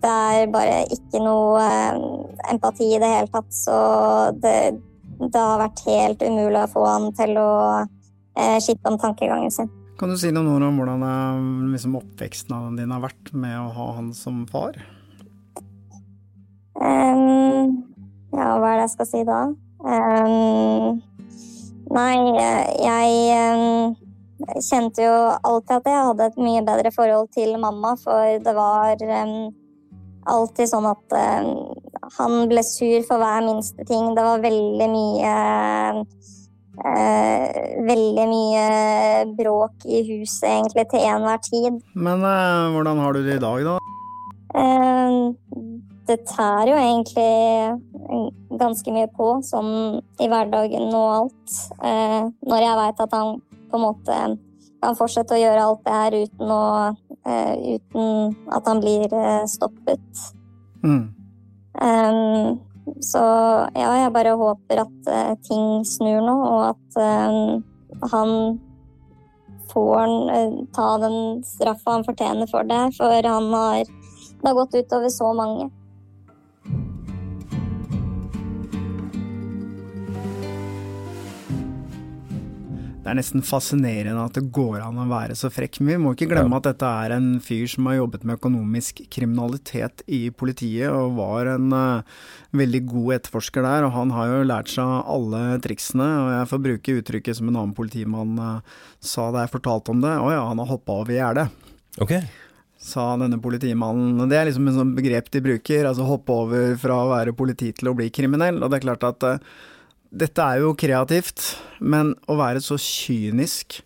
det 0.00 0.10
er 0.10 0.52
bare 0.52 0.84
ikke 0.92 1.20
noe 1.20 1.60
eh, 1.60 1.98
empati 2.52 2.86
i 2.94 3.00
det 3.00 3.10
hele 3.10 3.28
tatt, 3.32 3.50
så 3.52 3.76
det, 4.32 4.54
det, 5.20 5.36
har 5.36 5.60
vært 5.60 5.82
helt 5.88 6.24
umulig 6.24 6.62
å 6.62 6.70
få 6.72 6.86
han 6.86 7.10
til 7.18 7.36
å 7.40 7.50
skitte 8.64 8.88
om 8.88 8.96
tankegangen 9.00 9.52
sin. 9.52 9.68
Kan 10.00 10.14
du 10.14 10.16
si 10.16 10.30
noen 10.32 10.48
ord 10.48 10.64
om 10.64 10.80
hvordan 10.80 11.04
eh, 11.04 11.42
liksom, 11.74 11.98
oppveksten 12.00 12.78
din 12.78 12.94
har 12.94 13.04
vært 13.04 13.34
med 13.36 13.58
å 13.60 13.68
ha 13.76 13.90
han 13.98 14.14
som 14.16 14.46
far? 14.48 14.78
Hva 18.80 18.86
jeg 18.86 18.94
skal 18.96 19.08
si 19.10 19.22
da? 19.28 19.40
Um, 19.84 21.00
nei, 21.92 22.16
jeg 22.80 23.10
um, 23.52 23.94
kjente 24.56 25.04
jo 25.04 25.14
alltid 25.36 25.76
at 25.78 25.90
jeg 25.92 26.06
hadde 26.08 26.28
et 26.30 26.40
mye 26.40 26.64
bedre 26.64 26.92
forhold 26.94 27.28
til 27.36 27.52
mamma, 27.60 27.92
for 28.00 28.40
det 28.40 28.56
var 28.56 29.04
um, 29.04 29.50
alltid 30.30 30.72
sånn 30.72 30.88
at 30.88 31.16
han 32.16 32.34
ble 32.50 32.64
sur 32.66 33.04
for 33.08 33.20
hver 33.22 33.44
minste 33.46 33.84
ting. 33.88 34.12
Det 34.16 34.24
var 34.26 34.44
veldig 34.44 34.90
mye 34.96 35.34
Uh, 36.80 37.84
veldig 37.84 38.22
mye 38.30 38.60
bråk 39.36 39.82
i 39.84 39.98
huset 40.06 40.46
egentlig 40.48 40.86
til 40.88 41.02
enhver 41.04 41.42
tid. 41.44 41.76
Men 41.92 42.22
uh, 42.24 42.72
hvordan 42.72 43.02
har 43.04 43.12
du 43.12 43.20
det 43.26 43.36
i 43.36 43.42
dag, 43.42 43.66
da? 43.66 43.74
Uh, 44.56 45.34
det 46.10 46.18
tær 46.28 46.68
jo 46.68 46.76
egentlig 46.76 47.30
ganske 48.60 48.94
mye 48.94 49.08
på, 49.14 49.28
sånn 49.46 50.00
i 50.20 50.28
hverdagen 50.30 50.90
og 50.90 51.10
alt. 51.14 51.58
når 51.80 52.64
jeg 52.64 52.78
veit 52.80 53.02
at 53.06 53.14
han 53.16 53.38
på 53.70 53.78
en 53.78 53.84
måte 53.84 54.18
kan 54.80 54.96
fortsette 54.98 55.36
å 55.36 55.40
gjøre 55.40 55.62
alt 55.62 55.84
det 55.86 55.94
her 55.94 56.16
uten, 56.24 56.50
å, 56.50 56.64
uten 57.76 58.34
at 58.50 58.68
han 58.68 58.82
blir 58.82 59.16
stoppet. 59.50 60.26
Mm. 60.82 61.04
Um, 61.80 62.60
så 63.00 63.22
ja, 63.74 63.90
jeg 64.02 64.12
bare 64.14 64.34
håper 64.36 64.82
at 64.82 65.10
uh, 65.10 65.34
ting 65.46 65.84
snur 65.86 66.20
nå, 66.24 66.34
og 66.34 66.62
at 66.72 66.98
uh, 66.98 68.08
han 68.12 68.32
får 69.70 70.14
uh, 70.34 70.56
ta 70.74 70.88
den 71.04 71.18
straffa 71.46 71.98
han 71.98 72.06
fortjener 72.06 72.50
for 72.50 72.66
det. 72.66 72.82
For 72.98 73.28
han 73.28 73.52
har, 73.54 73.84
det 73.84 74.48
har 74.48 74.58
gått 74.58 74.74
utover 74.80 75.12
så 75.14 75.30
mange. 75.36 75.70
Det 83.10 83.16
er 83.16 83.18
nesten 83.24 83.42
fascinerende 83.42 84.22
at 84.22 84.36
det 84.38 84.52
går 84.54 84.84
an 84.84 84.98
å 85.02 85.08
være 85.10 85.34
så 85.34 85.48
frekk. 85.50 85.80
Men 85.80 85.88
vi 85.90 86.02
må 86.04 86.12
ikke 86.14 86.28
glemme 86.30 86.60
at 86.60 86.68
dette 86.68 86.86
er 86.86 87.16
en 87.16 87.40
fyr 87.42 87.64
som 87.72 87.88
har 87.90 87.96
jobbet 87.96 88.22
med 88.22 88.38
økonomisk 88.38 89.00
kriminalitet 89.10 90.04
i 90.06 90.20
politiet, 90.30 90.86
og 90.94 91.16
var 91.16 91.50
en 91.56 91.74
uh, 91.74 92.20
veldig 92.54 92.82
god 92.92 93.16
etterforsker 93.16 93.66
der. 93.66 93.86
Og 93.88 93.96
han 93.96 94.12
har 94.14 94.30
jo 94.30 94.44
lært 94.46 94.70
seg 94.70 94.92
alle 95.10 95.40
triksene, 95.64 96.06
og 96.20 96.30
jeg 96.36 96.50
får 96.52 96.62
bruke 96.68 96.94
uttrykket 97.00 97.40
som 97.40 97.50
en 97.50 97.58
annen 97.58 97.74
politimann 97.74 98.38
uh, 98.38 98.84
sa 99.02 99.26
da 99.34 99.42
jeg 99.42 99.56
fortalte 99.56 99.90
om 99.90 100.06
det. 100.06 100.14
Å 100.14 100.30
ja, 100.30 100.46
han 100.46 100.62
har 100.62 100.70
hoppa 100.70 101.00
over 101.02 101.16
gjerdet. 101.16 101.50
Okay 101.98 102.22
sa 102.80 103.10
denne 103.20 103.36
politimannen. 103.36 104.22
Det 104.30 104.38
er 104.38 104.46
liksom 104.48 104.70
en 104.70 104.78
sånn 104.78 104.94
begrep 104.96 105.26
de 105.34 105.42
bruker, 105.44 105.84
altså 105.84 106.06
hoppe 106.08 106.32
over 106.32 106.70
fra 106.80 106.94
å 107.02 107.10
være 107.10 107.34
politi 107.36 107.74
til 107.76 107.90
å 107.90 107.92
bli 107.98 108.06
kriminell. 108.08 108.62
Og 108.62 108.72
det 108.72 108.78
er 108.78 108.86
klart 108.86 109.04
at 109.04 109.26
uh, 109.28 109.58
dette 110.10 110.42
er 110.42 110.64
jo 110.64 110.74
kreativt, 110.78 111.54
men 111.80 112.14
å 112.30 112.36
være 112.40 112.62
så 112.64 112.78
kynisk 112.80 113.80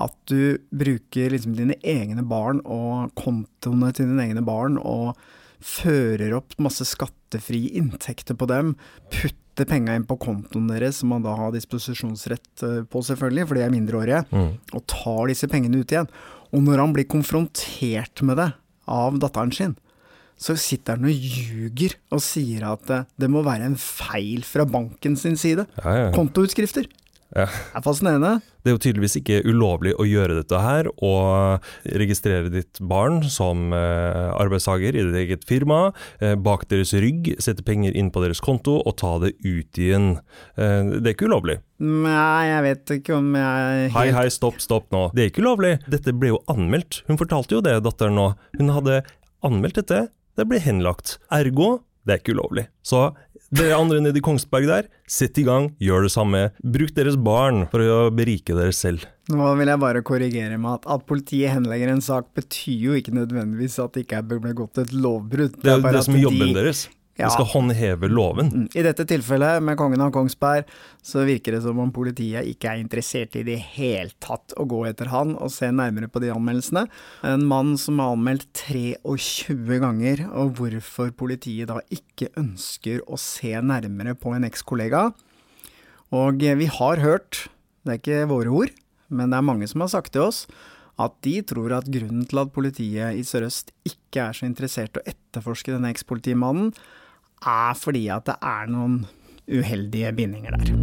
at 0.00 0.14
du 0.26 0.58
bruker 0.74 1.30
liksom 1.30 1.54
dine 1.56 1.76
egne 1.86 2.24
barn 2.26 2.60
og 2.64 3.14
kontoene 3.18 3.92
til 3.94 4.10
dine 4.10 4.26
egne 4.26 4.42
barn 4.44 4.76
og 4.80 5.14
fører 5.64 6.34
opp 6.36 6.56
masse 6.60 6.84
skattefrie 6.88 7.72
inntekter 7.78 8.36
på 8.36 8.48
dem, 8.50 8.74
putter 9.14 9.68
penga 9.70 9.94
inn 9.96 10.04
på 10.08 10.18
kontoen 10.20 10.66
deres, 10.68 11.00
som 11.00 11.14
man 11.14 11.24
da 11.24 11.36
har 11.38 11.54
disposisjonsrett 11.54 12.66
eh, 12.66 12.82
på, 12.90 13.04
selvfølgelig, 13.06 13.46
for 13.48 13.56
de 13.56 13.64
er 13.64 13.72
mindreårige, 13.72 14.24
mm. 14.34 14.50
og 14.74 14.84
tar 14.90 15.30
disse 15.30 15.48
pengene 15.48 15.80
ut 15.80 15.94
igjen. 15.94 16.10
Og 16.52 16.66
når 16.66 16.82
han 16.82 16.92
blir 16.96 17.08
konfrontert 17.08 18.20
med 18.26 18.42
det 18.42 18.50
av 18.90 19.16
datteren 19.22 19.54
sin, 19.54 19.78
så 20.40 20.56
sitter 20.60 20.98
han 20.98 21.08
og 21.08 21.14
ljuger 21.14 21.96
og 22.14 22.22
sier 22.24 22.66
at 22.72 22.84
det, 22.90 23.00
det 23.20 23.30
må 23.32 23.44
være 23.46 23.70
en 23.70 23.78
feil 23.80 24.44
fra 24.46 24.66
banken 24.68 25.16
sin 25.20 25.38
side. 25.40 25.66
Ja, 25.80 25.96
ja. 26.04 26.12
Kontoutskrifter. 26.14 26.88
Ja. 27.34 27.48
Det 27.50 27.80
er 27.80 27.82
fascinerende. 27.82 28.32
Det 28.62 28.70
er 28.70 28.76
jo 28.76 28.80
tydeligvis 28.84 29.16
ikke 29.18 29.40
ulovlig 29.48 29.92
å 29.98 30.04
gjøre 30.06 30.36
dette 30.38 30.58
her, 30.62 30.86
og 31.02 31.64
registrere 31.98 32.52
ditt 32.52 32.78
barn 32.78 33.24
som 33.26 33.74
eh, 33.74 34.30
arbeidstaker 34.38 34.94
i 34.94 35.02
ditt 35.02 35.18
eget 35.24 35.46
firma, 35.48 35.88
eh, 36.22 36.36
bak 36.38 36.68
deres 36.70 36.94
rygg, 36.94 37.32
sette 37.42 37.66
penger 37.66 37.96
inn 37.98 38.12
på 38.14 38.22
deres 38.22 38.40
konto 38.44 38.78
og 38.78 38.96
ta 39.02 39.16
det 39.24 39.34
ut 39.42 39.82
igjen. 39.82 40.14
Eh, 40.54 40.94
det 40.94 41.10
er 41.10 41.16
ikke 41.16 41.28
ulovlig. 41.28 41.58
Nei, 41.82 42.46
jeg 42.52 42.64
vet 42.68 42.96
ikke 43.00 43.18
om 43.18 43.34
jeg. 43.36 43.92
Hei, 43.98 44.08
hei, 44.14 44.26
stopp, 44.32 44.62
stopp 44.62 44.86
nå. 44.94 45.08
Det 45.12 45.26
er 45.26 45.32
ikke 45.32 45.44
ulovlig. 45.44 45.76
Dette 45.90 46.14
ble 46.16 46.36
jo 46.36 46.42
anmeldt. 46.54 47.02
Hun 47.10 47.18
fortalte 47.20 47.58
jo 47.58 47.64
det, 47.66 47.80
datteren 47.84 48.16
nå. 48.16 48.30
Hun 48.60 48.76
hadde 48.78 49.02
anmeldt 49.44 49.82
dette 49.82 50.06
det 50.38 50.48
blir 50.50 50.62
henlagt. 50.64 51.18
Ergo, 51.32 51.78
det 52.04 52.16
er 52.16 52.22
ikke 52.22 52.34
ulovlig. 52.36 52.66
Så 52.84 53.08
dere 53.54 53.76
andre 53.78 54.00
nede 54.02 54.18
i 54.18 54.24
Kongsberg 54.24 54.66
der, 54.66 54.88
sett 55.10 55.38
i 55.38 55.44
gang, 55.46 55.70
gjør 55.82 56.06
det 56.06 56.12
samme. 56.14 56.40
Bruk 56.74 56.94
deres 56.96 57.16
barn 57.20 57.66
for 57.70 57.84
å 57.84 57.98
berike 58.14 58.56
dere 58.56 58.74
selv. 58.74 59.06
Nå 59.32 59.52
vil 59.58 59.70
jeg 59.70 59.80
bare 59.80 60.02
korrigere 60.04 60.58
meg 60.60 60.80
at 60.80 60.90
at 60.96 61.06
politiet 61.08 61.54
henlegger 61.54 61.92
en 61.92 62.02
sak 62.04 62.32
betyr 62.36 62.88
jo 62.88 62.98
ikke 62.98 63.14
nødvendigvis 63.16 63.78
at 63.80 63.94
det 63.94 64.04
ikke 64.04 64.20
er 64.20 64.42
begått 64.48 64.82
et 64.82 64.92
lovbrudd. 64.92 65.60
Det 65.62 65.70
er 65.70 65.84
det, 65.84 65.94
det 65.96 66.04
som 66.08 66.18
er 66.18 66.26
jobben 66.26 66.50
de... 66.50 66.56
deres. 66.58 66.86
Ja. 67.14 67.28
Vi 67.28 67.30
skal 67.36 67.46
håndheve 67.52 68.08
loven. 68.10 68.48
Mm. 68.50 68.68
I 68.74 68.82
dette 68.82 69.04
tilfellet, 69.06 69.62
med 69.62 69.78
kongen 69.78 70.02
av 70.02 70.10
Kongsberg, 70.14 70.66
så 70.98 71.22
virker 71.28 71.54
det 71.54 71.60
som 71.62 71.78
om 71.78 71.92
politiet 71.94 72.48
ikke 72.50 72.72
er 72.72 72.80
interessert 72.82 73.36
i 73.38 73.44
det 73.46 73.60
hele 73.76 74.10
tatt 74.24 74.56
å 74.58 74.66
gå 74.66 74.80
etter 74.88 75.12
han 75.12 75.36
og 75.38 75.52
se 75.54 75.70
nærmere 75.70 76.10
på 76.10 76.24
de 76.24 76.32
anmeldelsene. 76.34 76.88
En 77.30 77.46
mann 77.46 77.76
som 77.78 78.02
er 78.02 78.16
anmeldt 78.16 78.64
23 78.66 79.78
ganger, 79.84 80.24
og 80.34 80.56
hvorfor 80.58 81.14
politiet 81.14 81.70
da 81.70 81.78
ikke 81.94 82.32
ønsker 82.40 83.04
å 83.06 83.20
se 83.20 83.54
nærmere 83.62 84.16
på 84.18 84.34
en 84.34 84.48
ekskollega. 84.50 85.12
Og 86.14 86.42
vi 86.42 86.70
har 86.80 87.02
hørt, 87.02 87.46
det 87.86 87.94
er 87.94 88.02
ikke 88.02 88.30
våre 88.30 88.58
ord, 88.64 88.74
men 89.14 89.30
det 89.30 89.38
er 89.38 89.46
mange 89.46 89.70
som 89.70 89.86
har 89.86 89.92
sagt 89.94 90.16
til 90.16 90.26
oss, 90.26 90.48
at 90.98 91.14
de 91.26 91.38
tror 91.46 91.72
at 91.78 91.88
grunnen 91.90 92.26
til 92.26 92.42
at 92.42 92.52
politiet 92.54 93.18
i 93.18 93.22
Sør-Øst 93.26 93.72
ikke 93.86 94.28
er 94.28 94.36
så 94.36 94.46
interessert 94.46 94.98
i 94.98 95.02
å 95.02 95.08
etterforske 95.10 95.74
denne 95.74 95.90
ekspolitimannen, 95.94 96.70
er 97.42 97.74
fordi 97.78 98.06
at 98.14 98.26
det 98.30 98.36
er 98.42 98.68
noen 98.70 99.00
uheldige 99.50 100.12
bindinger 100.16 100.56
der. 100.58 100.74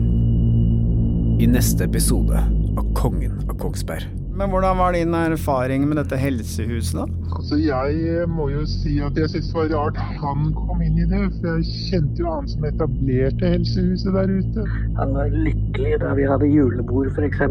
I 1.42 1.48
neste 1.50 1.88
episode 1.88 2.38
av 2.78 2.92
Kongen 2.98 3.40
av 3.50 3.56
Kongsberg. 3.58 4.06
Men 4.38 4.50
hvordan 4.50 4.78
var 4.80 4.94
din 4.96 5.14
erfaring 5.18 5.84
med 5.90 5.98
dette 6.00 6.18
helsehuset, 6.18 6.96
da? 6.96 7.04
Altså, 7.36 7.58
Jeg 7.60 8.28
må 8.32 8.48
jo 8.50 8.62
si 8.70 8.96
at 9.04 9.18
jeg 9.20 9.30
syntes 9.30 9.50
det 9.52 9.58
var 9.58 9.74
rart 9.74 9.98
han 10.22 10.54
kom 10.56 10.82
inn 10.86 11.02
i 11.02 11.08
det. 11.10 11.24
For 11.40 11.60
jeg 11.60 11.76
kjente 11.90 12.24
jo 12.24 12.32
han 12.32 12.48
som 12.50 12.66
etablerte 12.70 13.52
helsehuset 13.56 14.16
der 14.16 14.32
ute. 14.32 14.66
Han 15.02 15.14
var 15.18 15.36
lykkelig 15.36 16.00
da 16.06 16.14
vi 16.18 16.30
hadde 16.32 16.50
julebord 16.54 17.12
f.eks. 17.12 17.44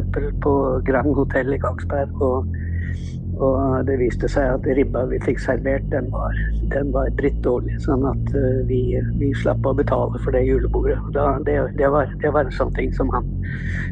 på 0.42 0.55
Grand 0.88 1.14
Hotell 1.20 1.53
i 1.55 1.61
Kongsberg. 1.62 2.16
Og 2.24 2.48
og 3.41 3.86
det 3.88 3.97
viste 4.01 4.28
seg 4.28 4.57
at 4.57 4.66
ribba 4.76 5.07
vi 5.09 5.20
fikk 5.24 5.41
servert, 5.41 5.86
den 5.93 6.11
var, 6.12 6.36
den 6.74 6.91
var 6.93 7.09
drittdårlig. 7.16 7.78
Sånn 7.84 8.05
at 8.09 8.34
uh, 8.36 8.61
vi, 8.68 8.82
vi, 9.20 9.30
slapp 9.41 9.64
å 9.64 9.72
betale 9.76 10.20
for 10.20 10.36
det 10.36 10.43
julebordet. 10.45 10.99
Da, 11.16 11.32
det, 11.47 11.57
det, 11.78 11.88
var, 11.93 12.11
det, 12.20 12.32
var, 12.34 12.45
en 12.45 12.59
sånn 12.59 12.74
ting 12.76 12.93
som 12.97 13.12
han 13.14 13.28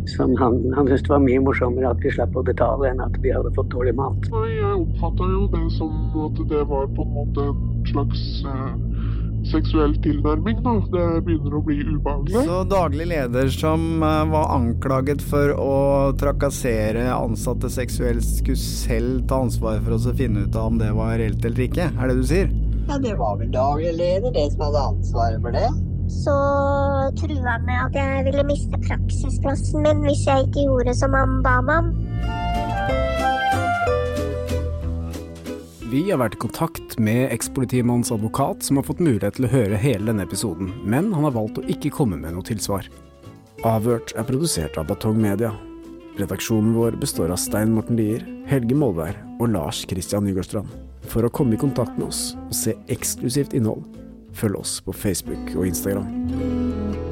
som 0.09 0.35
han, 0.41 0.61
han 0.77 0.87
syntes 0.87 1.07
det 1.07 1.15
var 1.15 1.25
mye 1.25 1.41
morsommere 1.45 1.91
at 1.91 2.05
vi 2.05 2.13
slapp 2.13 2.37
å 2.37 2.45
betale 2.45 2.91
enn 2.91 3.01
at 3.05 3.17
vi 3.25 3.33
hadde 3.35 3.53
fått 3.57 3.73
dårlig 3.73 3.97
mat. 3.99 4.29
Jeg 4.29 4.75
oppfatta 4.75 5.31
jo 5.33 5.49
det 5.55 5.65
som 5.79 5.97
at 6.29 6.45
det 6.53 6.63
var 6.69 6.93
på 6.97 7.07
en 7.07 7.17
måte 7.17 7.49
en 7.49 7.89
slags 7.89 8.29
uh 8.49 8.88
seksuell 9.47 9.95
tilnærming, 10.03 10.61
da. 10.65 10.75
Det 10.93 11.07
begynner 11.27 11.59
å 11.59 11.63
bli 11.65 11.79
ubehagelig. 11.85 12.45
Så 12.49 12.61
daglig 12.69 13.09
leder 13.13 13.51
som 13.55 14.03
eh, 14.03 14.23
var 14.33 14.55
anklaget 14.57 15.23
for 15.25 15.55
å 15.55 15.77
trakassere 16.21 17.09
ansatte 17.15 17.71
seksuelt, 17.73 18.25
skulle 18.25 18.61
selv 18.61 19.27
ta 19.31 19.43
ansvar 19.47 19.83
for 19.85 19.97
å 19.99 20.17
finne 20.19 20.47
ut 20.47 20.59
av 20.59 20.73
om 20.73 20.81
det 20.81 20.91
var 20.97 21.17
reelt 21.21 21.45
eller 21.45 21.69
ikke? 21.69 21.91
Er 21.95 22.11
det 22.11 22.19
du 22.21 22.27
sier? 22.29 22.51
Ja, 22.89 22.97
det 23.05 23.15
var 23.21 23.37
vel 23.37 23.53
daglig 23.53 23.93
leder, 23.99 24.33
det 24.33 24.49
som 24.55 24.65
hadde 24.69 24.85
ansvaret 24.95 25.45
for 25.45 25.57
det. 25.57 25.69
Så 26.09 26.35
trua 27.21 27.53
han 27.53 27.67
med 27.69 27.81
at 27.83 27.97
jeg 28.01 28.25
ville 28.31 28.45
miste 28.49 28.81
praksisplassen 28.87 29.85
min 29.85 30.07
hvis 30.07 30.25
jeg 30.25 30.47
ikke 30.49 30.65
gjorde 30.71 30.95
som 30.97 31.17
han 31.17 31.43
ba 31.45 31.59
meg 31.65 31.83
om. 31.85 32.38
Vi 35.89 36.03
har 36.11 36.19
vært 36.21 36.35
i 36.37 36.41
kontakt 36.43 36.99
med 37.01 37.31
ekspolitimannens 37.33 38.11
advokat, 38.13 38.61
som 38.67 38.77
har 38.77 38.85
fått 38.85 38.99
mulighet 39.01 39.39
til 39.39 39.47
å 39.47 39.53
høre 39.55 39.79
hele 39.81 40.11
denne 40.11 40.27
episoden, 40.27 40.69
men 40.85 41.09
han 41.15 41.25
har 41.25 41.33
valgt 41.33 41.63
å 41.63 41.65
ikke 41.65 41.95
komme 41.97 42.19
med 42.21 42.37
noe 42.37 42.45
tilsvar. 42.45 42.91
Avhørt 43.65 44.13
er 44.13 44.29
produsert 44.29 44.77
av 44.77 44.91
Batong 44.91 45.17
Media. 45.23 45.55
Redaksjonen 46.21 46.77
vår 46.77 47.01
består 47.01 47.33
av 47.33 47.41
Stein 47.41 47.73
Morten 47.73 47.97
Lier, 47.97 48.21
Helge 48.51 48.77
Molvær 48.77 49.17
og 49.39 49.49
Lars 49.57 49.87
Christian 49.89 50.29
Nygårdstrand. 50.29 50.69
For 51.09 51.25
å 51.25 51.33
komme 51.33 51.57
i 51.57 51.65
kontakt 51.65 51.97
med 51.97 52.11
oss 52.11 52.35
og 52.45 52.57
se 52.59 52.77
eksklusivt 52.93 53.57
innhold, 53.57 53.89
følg 54.37 54.61
oss 54.61 54.83
på 54.85 54.93
Facebook 54.93 55.55
og 55.57 55.71
Instagram. 55.73 57.08